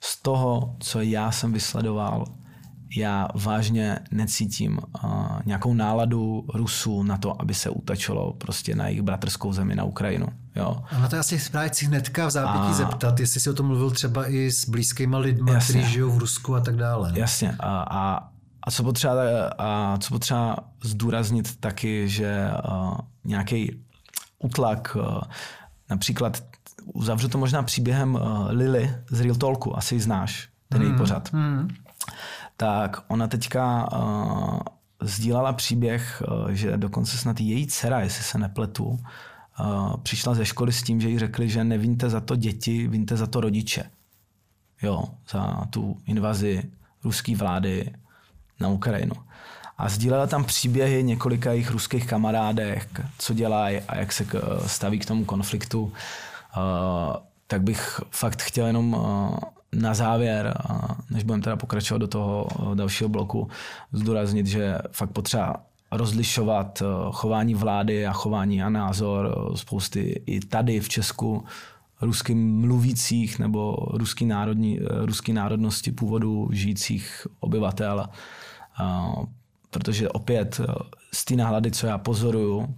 z 0.00 0.22
toho, 0.22 0.76
co 0.80 1.00
já 1.00 1.32
jsem 1.32 1.52
vysledoval, 1.52 2.24
já 2.96 3.28
vážně 3.34 3.98
necítím 4.10 4.78
uh, 5.04 5.10
nějakou 5.44 5.74
náladu 5.74 6.44
Rusů 6.54 7.02
na 7.02 7.16
to, 7.16 7.40
aby 7.42 7.54
se 7.54 7.70
utačilo 7.70 8.32
prostě 8.32 8.74
na 8.74 8.86
jejich 8.86 9.02
bratrskou 9.02 9.52
zemi 9.52 9.74
na 9.74 9.84
Ukrajinu. 9.84 10.26
Jo. 10.56 10.82
A 10.90 10.98
na 10.98 11.08
to 11.08 11.18
asi 11.18 11.50
právě 11.50 11.68
chci 11.68 11.86
hnedka 11.86 12.26
v 12.26 12.30
zápětí 12.30 12.68
a... 12.68 12.72
zeptat, 12.72 13.20
jestli 13.20 13.40
si 13.40 13.50
o 13.50 13.54
tom 13.54 13.66
mluvil 13.66 13.90
třeba 13.90 14.30
i 14.30 14.50
s 14.50 14.68
blízkýma 14.68 15.18
lidmi, 15.18 15.52
kteří 15.64 15.86
žijou 15.86 16.10
v 16.10 16.18
Rusku 16.18 16.54
a 16.54 16.60
tak 16.60 16.76
dále. 16.76 17.12
Ne? 17.12 17.18
Jasně. 17.18 17.56
A, 17.60 17.82
a, 17.82 18.27
a 18.62 18.70
co 18.70 18.82
potřeba, 18.82 19.14
a 19.58 19.98
co 19.98 20.14
potřeba 20.14 20.56
zdůraznit 20.82 21.60
taky, 21.60 22.08
že 22.08 22.50
uh, 22.70 22.98
nějaký 23.24 23.84
utlak, 24.38 24.96
uh, 25.00 25.20
například 25.90 26.42
uzavřu 26.94 27.28
to 27.28 27.38
možná 27.38 27.62
příběhem 27.62 28.14
uh, 28.14 28.20
Lily 28.50 28.94
z 29.10 29.20
Real 29.20 29.34
Talku, 29.34 29.78
asi 29.78 29.94
ji 29.94 30.00
znáš, 30.00 30.48
ten 30.68 30.82
její 30.82 30.92
mm, 30.92 30.98
pořad. 30.98 31.32
Mm. 31.32 31.68
Tak 32.56 33.04
ona 33.08 33.26
teďka 33.26 33.92
uh, 33.92 34.58
sdílala 35.02 35.52
příběh, 35.52 36.22
uh, 36.28 36.50
že 36.50 36.76
dokonce 36.76 37.18
snad 37.18 37.40
její 37.40 37.66
dcera, 37.66 38.00
jestli 38.00 38.24
se 38.24 38.38
nepletu, 38.38 38.84
uh, 39.60 39.96
přišla 39.96 40.34
ze 40.34 40.44
školy 40.44 40.72
s 40.72 40.82
tím, 40.82 41.00
že 41.00 41.08
jí 41.08 41.18
řekli, 41.18 41.48
že 41.48 41.64
nevíte 41.64 42.10
za 42.10 42.20
to 42.20 42.36
děti, 42.36 42.88
víte 42.88 43.16
za 43.16 43.26
to 43.26 43.40
rodiče. 43.40 43.90
Jo, 44.82 45.04
za 45.32 45.64
tu 45.70 45.96
invazi 46.06 46.62
ruské 47.04 47.36
vlády 47.36 47.92
na 48.60 48.68
Ukrajinu. 48.68 49.14
A 49.78 49.88
sdílela 49.88 50.26
tam 50.26 50.44
příběhy 50.44 51.02
několika 51.02 51.50
jejich 51.52 51.70
ruských 51.70 52.06
kamarádek, 52.06 53.00
co 53.18 53.34
dělají 53.34 53.80
a 53.80 53.96
jak 53.96 54.12
se 54.12 54.26
staví 54.66 54.98
k 54.98 55.06
tomu 55.06 55.24
konfliktu. 55.24 55.92
Tak 57.46 57.62
bych 57.62 58.00
fakt 58.10 58.42
chtěl 58.42 58.66
jenom 58.66 58.96
na 59.72 59.94
závěr, 59.94 60.62
než 61.10 61.24
budeme 61.24 61.42
teda 61.42 61.56
pokračovat 61.56 61.98
do 61.98 62.06
toho 62.08 62.48
dalšího 62.74 63.08
bloku, 63.08 63.48
zdůraznit, 63.92 64.46
že 64.46 64.78
fakt 64.92 65.10
potřeba 65.10 65.56
rozlišovat 65.92 66.82
chování 67.12 67.54
vlády 67.54 68.06
a 68.06 68.12
chování 68.12 68.62
a 68.62 68.68
názor 68.68 69.52
spousty 69.54 70.22
i 70.26 70.40
tady 70.40 70.80
v 70.80 70.88
Česku 70.88 71.44
rusky 72.00 72.34
mluvících 72.34 73.38
nebo 73.38 73.76
ruský, 73.90 74.26
národní, 74.26 74.78
ruský 74.90 75.32
národnosti 75.32 75.92
původu 75.92 76.48
žijících 76.52 77.26
obyvatel 77.40 78.06
protože 79.70 80.08
opět 80.08 80.60
eh, 80.60 80.66
z 81.12 81.24
té 81.24 81.36
náhlady, 81.36 81.70
co 81.70 81.86
já 81.86 81.98
pozoruju, 81.98 82.74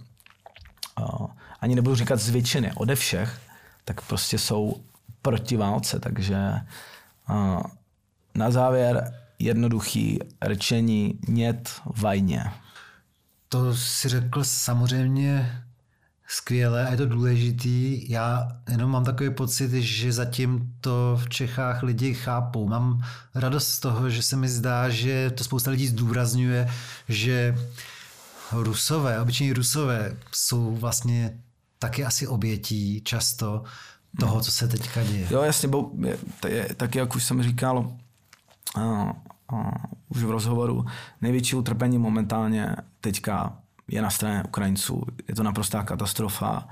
ani 1.61 1.75
nebudu 1.75 1.95
říkat 1.95 2.19
z 2.19 2.29
většiny, 2.29 2.71
ode 2.75 2.95
všech, 2.95 3.39
tak 3.85 4.01
prostě 4.01 4.37
jsou 4.37 4.83
proti 5.21 5.57
válce, 5.57 5.99
takže 5.99 6.53
na 8.35 8.51
závěr 8.51 9.13
jednoduchý 9.39 10.19
rečení 10.41 11.19
nět 11.27 11.81
vajně. 11.85 12.51
To 13.49 13.75
si 13.75 14.09
řekl 14.09 14.43
samozřejmě 14.43 15.63
skvěle 16.31 16.87
a 16.87 16.91
je 16.91 16.97
to 16.97 17.05
důležitý. 17.05 18.09
Já 18.11 18.51
jenom 18.69 18.91
mám 18.91 19.03
takový 19.03 19.29
pocit, 19.29 19.71
že 19.71 20.13
zatím 20.13 20.73
to 20.81 21.19
v 21.23 21.29
Čechách 21.29 21.83
lidi 21.83 22.13
chápou. 22.13 22.67
Mám 22.67 23.03
radost 23.35 23.67
z 23.67 23.79
toho, 23.79 24.09
že 24.09 24.23
se 24.23 24.35
mi 24.35 24.49
zdá, 24.49 24.89
že 24.89 25.29
to 25.29 25.43
spousta 25.43 25.71
lidí 25.71 25.87
zdůrazňuje, 25.87 26.69
že 27.09 27.55
Rusové, 28.51 29.19
obyčejní 29.21 29.53
Rusové 29.53 30.17
jsou 30.31 30.75
vlastně 30.75 31.37
taky 31.79 32.05
asi 32.05 32.27
obětí 32.27 33.01
často 33.01 33.63
toho, 34.19 34.41
co 34.41 34.51
se 34.51 34.67
teďka 34.67 35.03
děje. 35.03 35.27
Jo, 35.31 35.41
jasně, 35.41 35.67
bo, 35.67 35.91
je, 36.47 36.69
tak 36.77 36.95
jak 36.95 37.15
už 37.15 37.23
jsem 37.23 37.43
říkal 37.43 37.91
a, 38.75 38.81
a, 38.81 39.13
už 40.09 40.23
v 40.23 40.31
rozhovoru, 40.31 40.85
největší 41.21 41.55
utrpení 41.55 41.97
momentálně 41.97 42.75
teďka 43.01 43.60
je 43.91 44.01
na 44.01 44.09
straně 44.09 44.43
Ukrajinců. 44.47 45.03
Je 45.27 45.35
to 45.35 45.43
naprostá 45.43 45.83
katastrofa, 45.83 46.67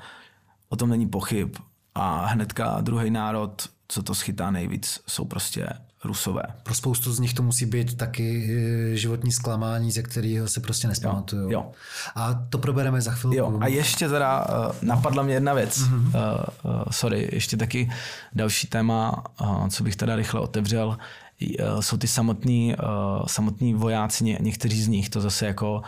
o 0.70 0.76
tom 0.76 0.90
není 0.90 1.08
pochyb. 1.08 1.56
A 1.96 2.26
hnedka 2.26 2.82
druhý 2.82 3.10
národ, 3.10 3.70
co 3.88 4.04
to 4.04 4.16
schytá 4.16 4.52
nejvíc, 4.52 5.00
jsou 5.08 5.26
prostě 5.26 5.70
Rusové. 6.04 6.44
Pro 6.64 6.74
spoustu 6.74 7.14
z 7.14 7.20
nich 7.20 7.34
to 7.34 7.44
musí 7.44 7.66
být 7.66 7.98
taky 7.98 8.50
eh, 8.94 8.96
životní 8.96 9.32
zklamání, 9.32 9.92
ze 9.92 10.04
kterého 10.04 10.48
se 10.48 10.60
prostě 10.60 10.88
nespamatují. 10.88 11.42
Jo, 11.42 11.50
jo. 11.50 11.72
A 12.16 12.34
to 12.50 12.58
probereme 12.58 13.02
za 13.02 13.12
chvilku. 13.12 13.38
Jo. 13.38 13.58
A 13.62 13.68
ještě 13.68 14.10
teda 14.10 14.46
uh, 14.46 14.76
napadla 14.82 15.24
mě 15.24 15.34
jedna 15.34 15.54
věc. 15.54 15.80
Mm-hmm. 15.80 16.08
Uh, 16.08 16.72
uh, 16.72 16.84
sorry, 16.92 17.30
ještě 17.32 17.58
taky 17.58 17.92
další 18.34 18.68
téma, 18.68 19.24
uh, 19.42 19.68
co 19.68 19.84
bych 19.84 19.96
teda 19.96 20.16
rychle 20.16 20.40
otevřel, 20.40 20.88
uh, 20.88 21.80
jsou 21.80 21.98
ty 21.98 22.08
samotní, 22.08 22.76
uh, 22.76 23.26
samotní 23.28 23.74
vojáci, 23.74 24.24
ně, 24.24 24.38
někteří 24.42 24.84
z 24.84 24.88
nich, 24.88 25.10
to 25.10 25.22
zase 25.22 25.46
jako 25.46 25.82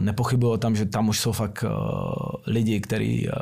nepochybuji 0.00 0.52
o 0.52 0.58
tom, 0.58 0.76
že 0.76 0.86
tam 0.86 1.08
už 1.08 1.20
jsou 1.20 1.32
fakt 1.32 1.64
eh, 1.64 1.70
lidi, 2.46 2.80
kteří 2.80 3.28
eh, 3.28 3.32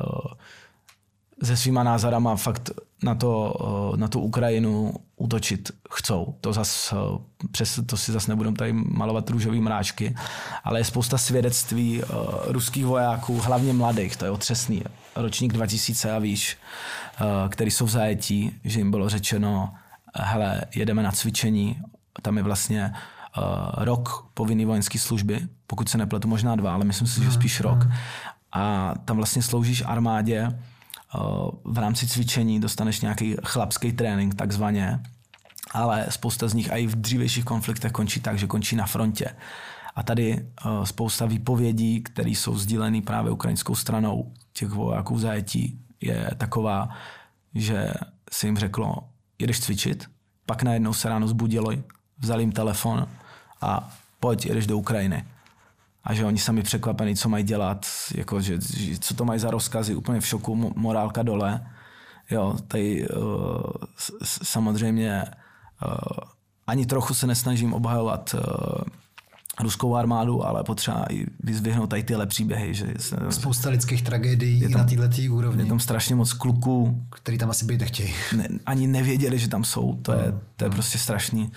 se 1.42 1.56
svýma 1.56 1.82
názorama 1.82 2.36
fakt 2.36 2.70
na, 3.02 3.14
to, 3.14 3.54
na 3.96 4.08
tu 4.08 4.20
Ukrajinu 4.20 4.94
útočit 5.16 5.70
chcou. 5.90 6.34
To, 6.40 6.52
zas, 6.52 6.94
přes, 7.50 7.80
to 7.86 7.96
si 7.96 8.12
zase 8.12 8.30
nebudeme 8.30 8.56
tady 8.56 8.72
malovat 8.72 9.30
růžový 9.30 9.60
mráčky, 9.60 10.14
ale 10.64 10.80
je 10.80 10.84
spousta 10.84 11.18
svědectví 11.18 12.02
ruských 12.44 12.86
vojáků, 12.86 13.38
hlavně 13.38 13.72
mladých, 13.72 14.16
to 14.16 14.24
je 14.24 14.30
otřesný, 14.30 14.82
ročník 15.16 15.52
2000 15.52 16.12
a 16.12 16.18
víš, 16.18 16.56
který 17.48 17.70
jsou 17.70 17.86
v 17.86 17.90
zajetí, 17.90 18.52
že 18.64 18.80
jim 18.80 18.90
bylo 18.90 19.08
řečeno, 19.08 19.74
hele, 20.14 20.60
jedeme 20.74 21.02
na 21.02 21.12
cvičení, 21.12 21.80
tam 22.22 22.36
je 22.36 22.42
vlastně 22.42 22.92
uh, 22.94 23.17
rok 23.76 24.30
povinný 24.34 24.64
vojenské 24.64 24.98
služby, 24.98 25.48
pokud 25.66 25.88
se 25.88 25.98
nepletu, 25.98 26.28
možná 26.28 26.56
dva, 26.56 26.74
ale 26.74 26.84
myslím 26.84 27.08
si, 27.08 27.24
že 27.24 27.30
spíš 27.30 27.60
rok. 27.60 27.86
A 28.52 28.94
tam 29.04 29.16
vlastně 29.16 29.42
sloužíš 29.42 29.82
armádě, 29.86 30.48
uh, 30.48 31.50
v 31.64 31.78
rámci 31.78 32.06
cvičení 32.06 32.60
dostaneš 32.60 33.00
nějaký 33.00 33.36
chlapský 33.44 33.92
trénink 33.92 34.34
takzvaně, 34.34 35.00
ale 35.70 36.06
spousta 36.08 36.48
z 36.48 36.54
nich 36.54 36.68
i 36.72 36.86
v 36.86 36.96
dřívějších 36.96 37.44
konfliktech 37.44 37.92
končí 37.92 38.20
tak, 38.20 38.38
že 38.38 38.46
končí 38.46 38.76
na 38.76 38.86
frontě. 38.86 39.36
A 39.94 40.02
tady 40.02 40.46
uh, 40.66 40.84
spousta 40.84 41.26
výpovědí, 41.26 42.02
které 42.02 42.30
jsou 42.30 42.58
sdílené 42.58 43.02
právě 43.02 43.32
ukrajinskou 43.32 43.74
stranou 43.74 44.32
těch 44.52 44.68
vojáků 44.68 45.14
v 45.14 45.20
zajetí, 45.20 45.80
je 46.00 46.30
taková, 46.36 46.88
že 47.54 47.92
se 48.32 48.46
jim 48.46 48.56
řeklo, 48.56 48.96
jedeš 49.38 49.60
cvičit, 49.60 50.06
pak 50.46 50.62
najednou 50.62 50.92
se 50.92 51.08
ráno 51.08 51.28
zbudili, 51.28 51.82
vzali 52.20 52.42
jim 52.42 52.52
telefon 52.52 53.06
a 53.60 53.96
pojď, 54.20 54.46
jedeš 54.46 54.66
do 54.66 54.78
Ukrajiny. 54.78 55.24
A 56.04 56.14
že 56.14 56.24
oni 56.24 56.38
sami 56.38 56.62
překvapení, 56.62 57.16
co 57.16 57.28
mají 57.28 57.44
dělat, 57.44 57.86
jako, 58.14 58.40
že, 58.40 58.58
že, 58.76 58.98
co 58.98 59.14
to 59.14 59.24
mají 59.24 59.40
za 59.40 59.50
rozkazy, 59.50 59.94
úplně 59.94 60.20
v 60.20 60.26
šoku, 60.26 60.72
morálka 60.76 61.22
dole. 61.22 61.66
Jo, 62.30 62.56
tady 62.68 63.08
uh, 63.08 63.22
samozřejmě 64.24 65.24
uh, 65.86 65.94
ani 66.66 66.86
trochu 66.86 67.14
se 67.14 67.26
nesnažím 67.26 67.74
obhajovat 67.74 68.34
uh, 68.34 68.40
ruskou 69.60 69.94
armádu, 69.94 70.46
ale 70.46 70.64
potřeba 70.64 71.04
i 71.10 71.26
vyzvihnout 71.40 71.90
tady 71.90 72.02
tyhle 72.02 72.26
příběhy. 72.26 72.74
Že 72.74 72.86
se, 72.98 73.16
Spousta 73.30 73.70
lidských 73.70 74.02
tragédií 74.02 74.60
je 74.60 74.68
tam, 74.68 74.80
na 74.80 74.86
této 74.86 75.32
úrovni. 75.32 75.62
Je 75.62 75.68
tam 75.68 75.80
strašně 75.80 76.14
moc 76.14 76.32
kluků. 76.32 77.06
Který 77.10 77.38
tam 77.38 77.50
asi 77.50 77.64
být 77.64 77.80
nechtějí. 77.80 78.14
Ne, 78.36 78.48
ani 78.66 78.86
nevěděli, 78.86 79.38
že 79.38 79.48
tam 79.48 79.64
jsou. 79.64 79.96
To 80.02 80.12
je, 80.12 80.34
to 80.56 80.64
je 80.64 80.70
prostě 80.70 80.98
strašný 80.98 81.52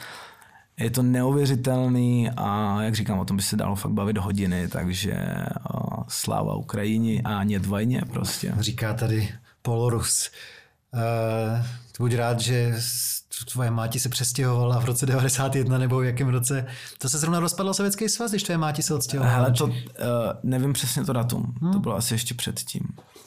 je 0.79 0.89
to 0.89 1.03
neuvěřitelný 1.03 2.29
a 2.37 2.81
jak 2.81 2.95
říkám, 2.95 3.19
o 3.19 3.25
tom 3.25 3.37
by 3.37 3.43
se 3.43 3.55
dalo 3.55 3.75
fakt 3.75 3.91
bavit 3.91 4.17
hodiny, 4.17 4.67
takže 4.67 5.35
sláva 6.07 6.55
Ukrajině 6.55 7.21
a 7.21 7.43
nět 7.43 7.65
vajně 7.65 8.01
prostě. 8.11 8.53
Říká 8.59 8.93
tady 8.93 9.29
Polorus. 9.61 10.31
Uh, 10.93 11.65
buď 11.99 12.15
rád, 12.15 12.39
že 12.39 12.75
tvoje 13.51 13.71
máti 13.71 13.99
se 13.99 14.09
přestěhovala 14.09 14.79
v 14.79 14.85
roce 14.85 15.05
91 15.05 15.77
nebo 15.77 15.99
v 15.99 16.03
jakém 16.03 16.27
roce. 16.29 16.65
To 16.97 17.09
se 17.09 17.17
zrovna 17.17 17.39
rozpadlo 17.39 17.73
Sovětský 17.73 18.09
svaz, 18.09 18.31
když 18.31 18.43
tvoje 18.43 18.57
máti 18.57 18.83
se 18.83 18.93
odstěhovala. 18.93 19.35
Ale 19.35 19.51
to 19.51 19.65
uh, 19.65 19.73
nevím 20.43 20.73
přesně 20.73 21.03
to 21.03 21.13
datum. 21.13 21.55
Hmm. 21.61 21.73
To 21.73 21.79
bylo 21.79 21.95
asi 21.95 22.13
ještě 22.13 22.33
předtím. 22.33 22.81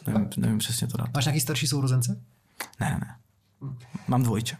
Nevím, 0.06 0.30
nevím 0.36 0.58
přesně 0.58 0.86
to 0.86 0.96
datum. 0.96 1.12
Máš 1.14 1.24
nějaký 1.24 1.40
starší 1.40 1.66
sourozence? 1.66 2.20
Ne, 2.80 2.90
ne, 2.90 3.00
ne. 3.00 3.16
Mám 4.08 4.22
dvojče. 4.22 4.56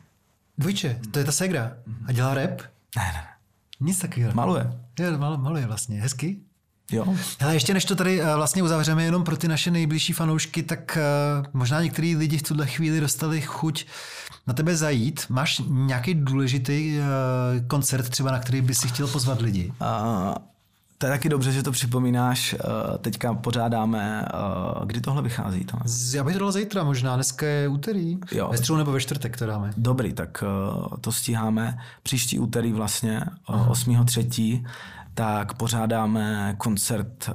Dvojče? 0.59 1.01
To 1.11 1.19
je 1.19 1.25
ta 1.25 1.33
segra. 1.33 1.77
A 2.07 2.13
dělá 2.13 2.35
rap? 2.35 2.74
Ne, 2.97 3.03
ne. 3.03 3.25
Nic 3.81 3.99
takového. 3.99 4.33
Maluje. 4.35 4.73
Jo, 5.01 5.19
mal, 5.19 5.39
maluje 5.39 5.67
vlastně. 5.67 6.01
Hezky? 6.01 6.41
Jo. 6.93 7.15
Ale 7.41 7.55
ještě 7.55 7.75
než 7.75 7.85
to 7.85 7.97
tady 7.97 8.21
eh, 8.21 8.37
vlastně 8.37 8.63
uzavřeme 8.63 9.05
jenom 9.05 9.25
pro 9.25 9.37
ty 9.37 9.49
naše 9.49 9.71
nejbližší 9.71 10.13
fanoušky, 10.13 10.63
tak 10.63 10.99
uh, 11.41 11.47
možná 11.53 11.83
některý 11.83 12.17
lidi 12.17 12.39
v 12.39 12.43
tuhle 12.43 12.67
chvíli 12.67 13.01
dostali 13.01 13.41
chuť 13.41 13.87
na 14.47 14.55
tebe 14.55 14.77
zajít. 14.77 15.27
Máš 15.29 15.63
nějaký 15.69 16.15
důležitý 16.15 16.99
uh, 16.99 17.67
koncert 17.67 18.09
třeba, 18.09 18.31
na 18.31 18.39
který 18.39 18.61
by 18.61 18.75
si 18.75 18.89
chtěl 18.89 19.09
pozvat 19.09 19.41
lidi? 19.41 19.73
Uh, 19.81 20.35
to 20.99 21.07
je 21.07 21.13
taky 21.13 21.29
dobře, 21.29 21.53
že 21.53 21.63
to 21.63 21.73
připomínáš. 21.73 22.57
Teďka 23.01 23.35
pořádáme, 23.35 24.25
kdy 24.85 25.01
tohle 25.01 25.23
vychází? 25.23 25.65
Tam? 25.65 25.81
Já 26.15 26.25
bych 26.25 26.35
to 26.35 26.41
dal 26.41 26.53
zítra 26.53 26.85
možná, 26.85 27.15
dneska 27.15 27.47
je 27.47 27.69
úterý. 27.69 28.19
Jo. 28.33 28.49
Ve 28.51 28.57
středu 28.57 28.79
nebo 28.79 28.93
ve 28.93 29.01
čtvrtek 29.01 29.37
to 29.37 29.47
dáme. 29.47 29.73
Dobrý, 29.77 30.13
tak 30.13 30.45
to 31.01 31.13
stíháme. 31.13 31.79
Příští 32.03 32.39
úterý 32.39 32.73
vlastně, 32.73 33.21
8.3 33.47 34.67
tak 35.15 35.55
pořádáme 35.55 36.55
koncert 36.59 37.31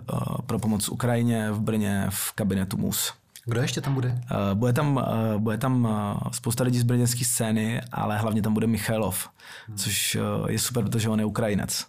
pro 0.45 0.59
pomoc 0.59 0.89
Ukrajině 0.89 1.51
v 1.51 1.59
Brně 1.59 2.05
v 2.09 2.31
kabinetu 2.31 2.77
MUS. 2.77 3.13
Kdo 3.45 3.61
ještě 3.61 3.81
tam 3.81 3.93
bude? 3.93 4.21
Bude 4.53 4.73
tam, 4.73 5.05
bude 5.37 5.57
tam 5.57 5.87
spousta 6.31 6.63
lidí 6.63 6.79
z 6.79 6.83
brněnské 6.83 7.25
scény, 7.25 7.81
ale 7.91 8.17
hlavně 8.17 8.41
tam 8.41 8.53
bude 8.53 8.67
Michailov, 8.67 9.29
hmm. 9.67 9.77
což 9.77 10.17
je 10.47 10.59
super, 10.59 10.83
protože 10.83 11.09
on 11.09 11.19
je 11.19 11.25
Ukrajinec. 11.25 11.85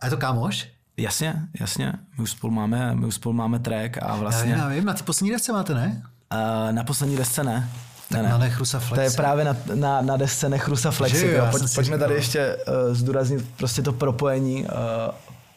A 0.00 0.06
je 0.06 0.10
to 0.10 0.16
kámoš? 0.16 0.68
Jasně, 0.96 1.34
jasně. 1.60 1.92
My 2.18 2.22
už 2.22 2.30
spolu 2.30 2.52
máme, 2.52 2.94
my 2.94 3.06
už 3.06 3.14
spolu 3.14 3.32
máme 3.32 3.58
track 3.58 3.98
a 4.02 4.16
vlastně... 4.16 4.52
Já, 4.52 4.58
já 4.58 4.68
vím, 4.68 4.84
na 4.84 4.94
ty 4.94 5.02
poslední 5.02 5.30
desce 5.30 5.52
máte, 5.52 5.74
ne? 5.74 6.02
Uh, 6.32 6.72
na 6.72 6.84
poslední 6.84 7.16
desce 7.16 7.44
ne. 7.44 7.70
Tak 8.08 8.22
ne, 8.22 8.28
na 8.28 8.38
Nechrusa 8.38 8.78
Flexe. 8.78 8.94
To 8.94 9.00
je 9.00 9.10
právě 9.10 9.44
na, 9.44 9.56
na, 9.74 10.00
na 10.00 10.16
desce 10.16 10.48
Nechrusa 10.48 10.90
Flexi. 10.90 11.26
Jo, 11.26 11.46
Pojď, 11.50 11.74
pojďme 11.74 11.98
tady 11.98 12.14
ještě 12.14 12.56
uh, 12.56 12.94
zdůraznit 12.94 13.46
prostě 13.56 13.82
to 13.82 13.92
propojení 13.92 14.64
uh, 14.64 14.70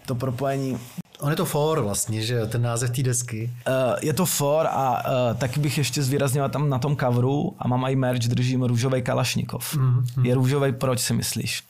to 0.06 0.16
propojení. 0.16 0.78
On 1.20 1.30
je 1.30 1.36
to 1.36 1.46
for 1.46 1.80
vlastně, 1.82 2.22
že 2.22 2.46
ten 2.46 2.62
název 2.62 2.90
té 2.90 3.04
desky. 3.04 3.54
Uh, 3.68 3.74
je 4.02 4.14
to 4.14 4.26
for 4.26 4.68
a 4.68 4.92
uh, 4.92 5.38
taky 5.38 5.60
bych 5.60 5.78
ještě 5.78 6.04
zvýraznil 6.04 6.50
tam 6.50 6.70
na 6.70 6.80
tom 6.80 6.98
coveru 6.98 7.56
a 7.60 7.68
mám 7.68 7.86
i 7.86 7.96
merch, 7.96 8.28
držím 8.28 8.64
růžový 8.64 9.02
kalašnikov. 9.02 9.76
Mm-hmm. 9.78 10.26
Je 10.26 10.36
růžový, 10.36 10.72
proč 10.72 11.00
si 11.00 11.14
myslíš? 11.14 11.64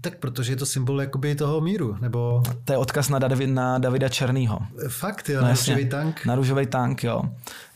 Tak 0.00 0.18
protože 0.18 0.52
je 0.52 0.56
to 0.56 0.66
symbol 0.66 1.00
jakoby 1.00 1.34
toho 1.34 1.60
míru, 1.60 1.96
nebo... 2.00 2.42
To 2.64 2.72
je 2.72 2.78
odkaz 2.78 3.08
na, 3.08 3.18
David, 3.18 3.50
na 3.50 3.78
Davida 3.78 4.08
Černýho. 4.08 4.58
Fakt, 4.88 5.28
jo, 5.28 5.40
no, 5.40 5.46
na 5.46 5.54
růžový 5.54 5.88
tank. 5.88 6.24
Na 6.26 6.34
růžový 6.34 6.66
tank, 6.66 7.04
jo. 7.04 7.22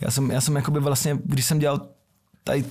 Já 0.01 0.11
jsem, 0.11 0.31
já 0.31 0.41
jsem 0.41 0.57
jakoby 0.57 0.81
vlastně, 0.81 1.19
když 1.25 1.45
jsem 1.45 1.59
dělal 1.59 1.81
tady 2.45 2.65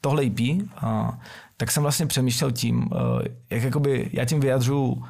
tohle 0.00 0.24
EP, 0.24 0.40
a, 0.76 1.18
tak 1.56 1.70
jsem 1.70 1.82
vlastně 1.82 2.06
přemýšlel 2.06 2.52
tím, 2.52 2.90
jak 3.50 3.62
jakoby 3.62 4.10
já 4.12 4.24
tím 4.24 4.40
vyjadřuju 4.40 5.04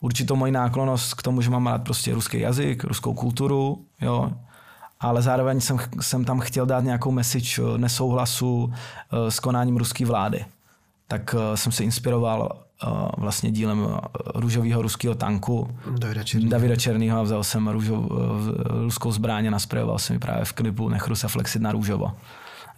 určitou 0.00 0.36
moji 0.36 0.52
náklonost 0.52 1.14
k 1.14 1.22
tomu, 1.22 1.40
že 1.40 1.50
mám 1.50 1.66
rád 1.66 1.84
prostě 1.84 2.14
ruský 2.14 2.40
jazyk, 2.40 2.84
ruskou 2.84 3.14
kulturu, 3.14 3.84
jo, 4.00 4.32
ale 5.00 5.22
zároveň 5.22 5.60
jsem, 5.60 5.78
jsem 6.00 6.24
tam 6.24 6.40
chtěl 6.40 6.66
dát 6.66 6.84
nějakou 6.84 7.10
message 7.10 7.62
eh, 7.62 7.78
nesouhlasu 7.78 8.72
eh, 8.72 9.30
s 9.30 9.40
konáním 9.40 9.76
ruské 9.76 10.06
vlády. 10.06 10.44
Tak 11.08 11.34
eh, 11.38 11.56
jsem 11.56 11.72
se 11.72 11.84
inspiroval 11.84 12.64
vlastně 13.16 13.50
dílem 13.50 13.98
růžového 14.34 14.82
ruského 14.82 15.14
tanku 15.14 15.78
Davida 15.98 16.22
Černýho. 16.22 16.50
Davida 16.50 16.76
Černýho 16.76 17.18
a 17.18 17.22
vzal 17.22 17.44
jsem 17.44 17.68
růžov, 17.68 18.04
ruskou 18.84 19.12
zbraň 19.12 19.46
a 19.46 19.50
nasprejoval 19.50 19.98
jsem 19.98 20.14
ji 20.14 20.20
právě 20.20 20.44
v 20.44 20.52
klipu 20.52 20.88
Nechru 20.88 21.16
se 21.16 21.28
flexit 21.28 21.62
na 21.62 21.72
růžovo. 21.72 22.12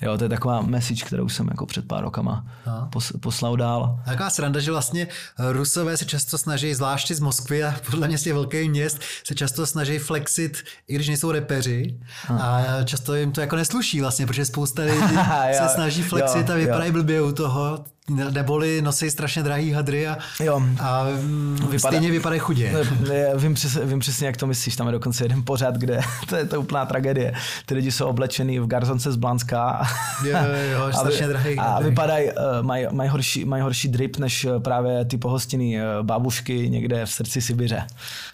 Jo, 0.03 0.19
to 0.19 0.25
je 0.25 0.29
taková 0.29 0.63
message, 0.63 1.05
kterou 1.05 1.29
jsem 1.29 1.49
jako 1.49 1.67
před 1.67 1.89
pár 1.89 2.05
rokama 2.05 2.45
pos, 2.91 3.13
poslal 3.21 3.57
dál. 3.57 4.01
Taková 4.05 4.31
sranda, 4.31 4.61
že 4.61 4.71
vlastně 4.71 5.09
Rusové 5.39 5.97
se 5.97 6.05
často 6.05 6.39
snaží, 6.39 6.75
zvláště 6.75 7.15
z 7.15 7.21
Moskvy 7.21 7.65
a 7.65 7.75
podle 7.91 8.09
mě 8.09 8.19
z 8.19 8.23
těch 8.23 8.33
velkých 8.33 8.71
měst, 8.71 9.01
se 9.25 9.35
často 9.35 9.67
snaží 9.67 9.99
flexit, 9.99 10.65
i 10.89 10.95
když 10.95 11.09
nejsou 11.09 11.31
repeři. 11.31 12.01
A 12.29 12.65
často 12.85 13.15
jim 13.15 13.33
to 13.33 13.41
jako 13.41 13.57
nesluší 13.57 14.01
vlastně, 14.01 14.27
protože 14.27 14.45
spousta 14.45 14.83
lidí 14.85 15.17
se 15.53 15.69
snaží 15.75 16.03
flexit 16.03 16.49
jo, 16.49 16.55
a 16.55 16.57
vypadají 16.57 16.93
blbě 16.93 17.23
u 17.23 17.33
toho 17.33 17.85
neboli 18.11 18.83
nosí 18.83 19.11
strašně 19.11 19.43
drahý 19.43 19.73
hadry 19.73 20.09
a, 20.09 20.19
jo. 20.43 20.63
a 20.81 21.05
mm, 21.23 21.57
Vypadá, 21.71 21.79
stejně 21.79 22.11
vypadají 22.11 22.41
chudě. 22.41 22.87
Ne, 23.09 23.27
vím, 23.37 23.55
přes, 23.55 23.79
vím 23.85 23.99
přesně, 23.99 24.27
jak 24.27 24.37
to 24.37 24.47
myslíš. 24.47 24.77
Tam 24.77 24.87
je 24.87 24.93
dokonce 24.93 25.25
jeden 25.25 25.43
pořad, 25.43 25.77
kde 25.77 26.01
to 26.29 26.37
je 26.37 26.45
to 26.45 26.61
úplná 26.61 26.87
tragédie. 26.87 27.33
Ty 27.67 27.75
lidi 27.75 27.93
jsou 27.93 28.07
oblečený 28.07 28.59
v 28.59 28.67
garzonce 28.67 29.13
z 29.13 29.17
Blanska 29.17 29.87
jo, 30.25 30.39
jo, 30.73 30.93
strašně 30.99 31.29
drahý. 31.29 31.59
A 31.59 31.81
vypadají, 31.81 32.27
uh, 32.27 32.33
mají 32.63 32.87
maj 32.91 33.09
horší, 33.09 33.45
maj 33.45 33.61
horší 33.61 33.89
drip, 33.89 34.17
než 34.17 34.45
eh, 34.45 34.61
právě 34.61 35.05
ty 35.05 35.19
pohostiny 35.19 35.77
uh, 35.77 36.07
babušky 36.07 36.69
někde 36.71 37.07
v 37.07 37.11
srdci 37.11 37.41
Sibiře. 37.41 37.87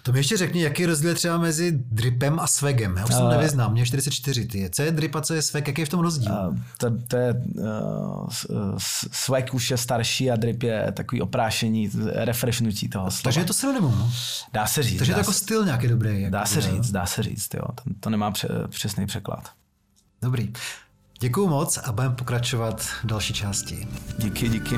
To 0.03 0.11
mi 0.11 0.19
ještě 0.19 0.37
řekni, 0.37 0.63
jaký 0.63 0.81
je 0.81 0.87
rozdíl 0.87 1.15
třeba 1.15 1.37
mezi 1.37 1.71
dripem 1.71 2.39
a 2.39 2.47
svegem. 2.47 2.97
Já 2.97 3.05
už 3.05 3.15
uh, 3.15 3.29
nevyznám, 3.29 3.71
mě 3.71 3.85
44 3.85 4.45
ty. 4.45 4.69
Co 4.69 4.81
je 4.81 4.91
drip 4.91 5.15
a 5.15 5.21
co 5.21 5.33
je 5.33 5.41
sveg, 5.41 5.67
jaký 5.67 5.81
je 5.81 5.85
v 5.85 5.89
tom 5.89 5.99
rozdíl? 5.99 6.31
Uh, 6.31 6.57
to, 6.77 6.91
to 7.07 7.17
je 7.17 7.33
uh, 7.55 8.77
swag 9.11 9.53
už 9.53 9.66
je 9.71 9.77
starší 9.77 10.31
a 10.31 10.35
drip 10.35 10.63
je 10.63 10.91
takový 10.91 11.21
oprášení, 11.21 11.89
refreshnutí 12.13 12.89
toho 12.89 13.11
slova. 13.11 13.23
Takže 13.23 13.39
je 13.39 13.45
to 13.45 13.53
synonymum. 13.53 13.91
No? 13.99 14.11
Dá 14.53 14.67
se 14.67 14.83
říct. 14.83 14.97
Takže 14.97 15.11
je 15.11 15.15
to 15.15 15.19
jako 15.19 15.33
styl 15.33 15.65
nějaký 15.65 15.87
dobrý. 15.87 16.21
Jako 16.21 16.33
dá 16.33 16.45
se 16.45 16.61
říct, 16.61 16.91
dá 16.91 17.05
se 17.05 17.23
říct, 17.23 17.53
jo. 17.53 17.63
To, 17.75 17.83
to 17.99 18.09
nemá 18.09 18.31
pře, 18.31 18.47
přesný 18.69 19.05
překlad. 19.05 19.49
Dobrý. 20.21 20.53
Děkuju 21.19 21.47
moc 21.47 21.77
a 21.77 21.91
budeme 21.91 22.15
pokračovat 22.15 22.81
v 22.81 23.05
další 23.05 23.33
části. 23.33 23.87
Díky, 24.19 24.49
díky. 24.49 24.75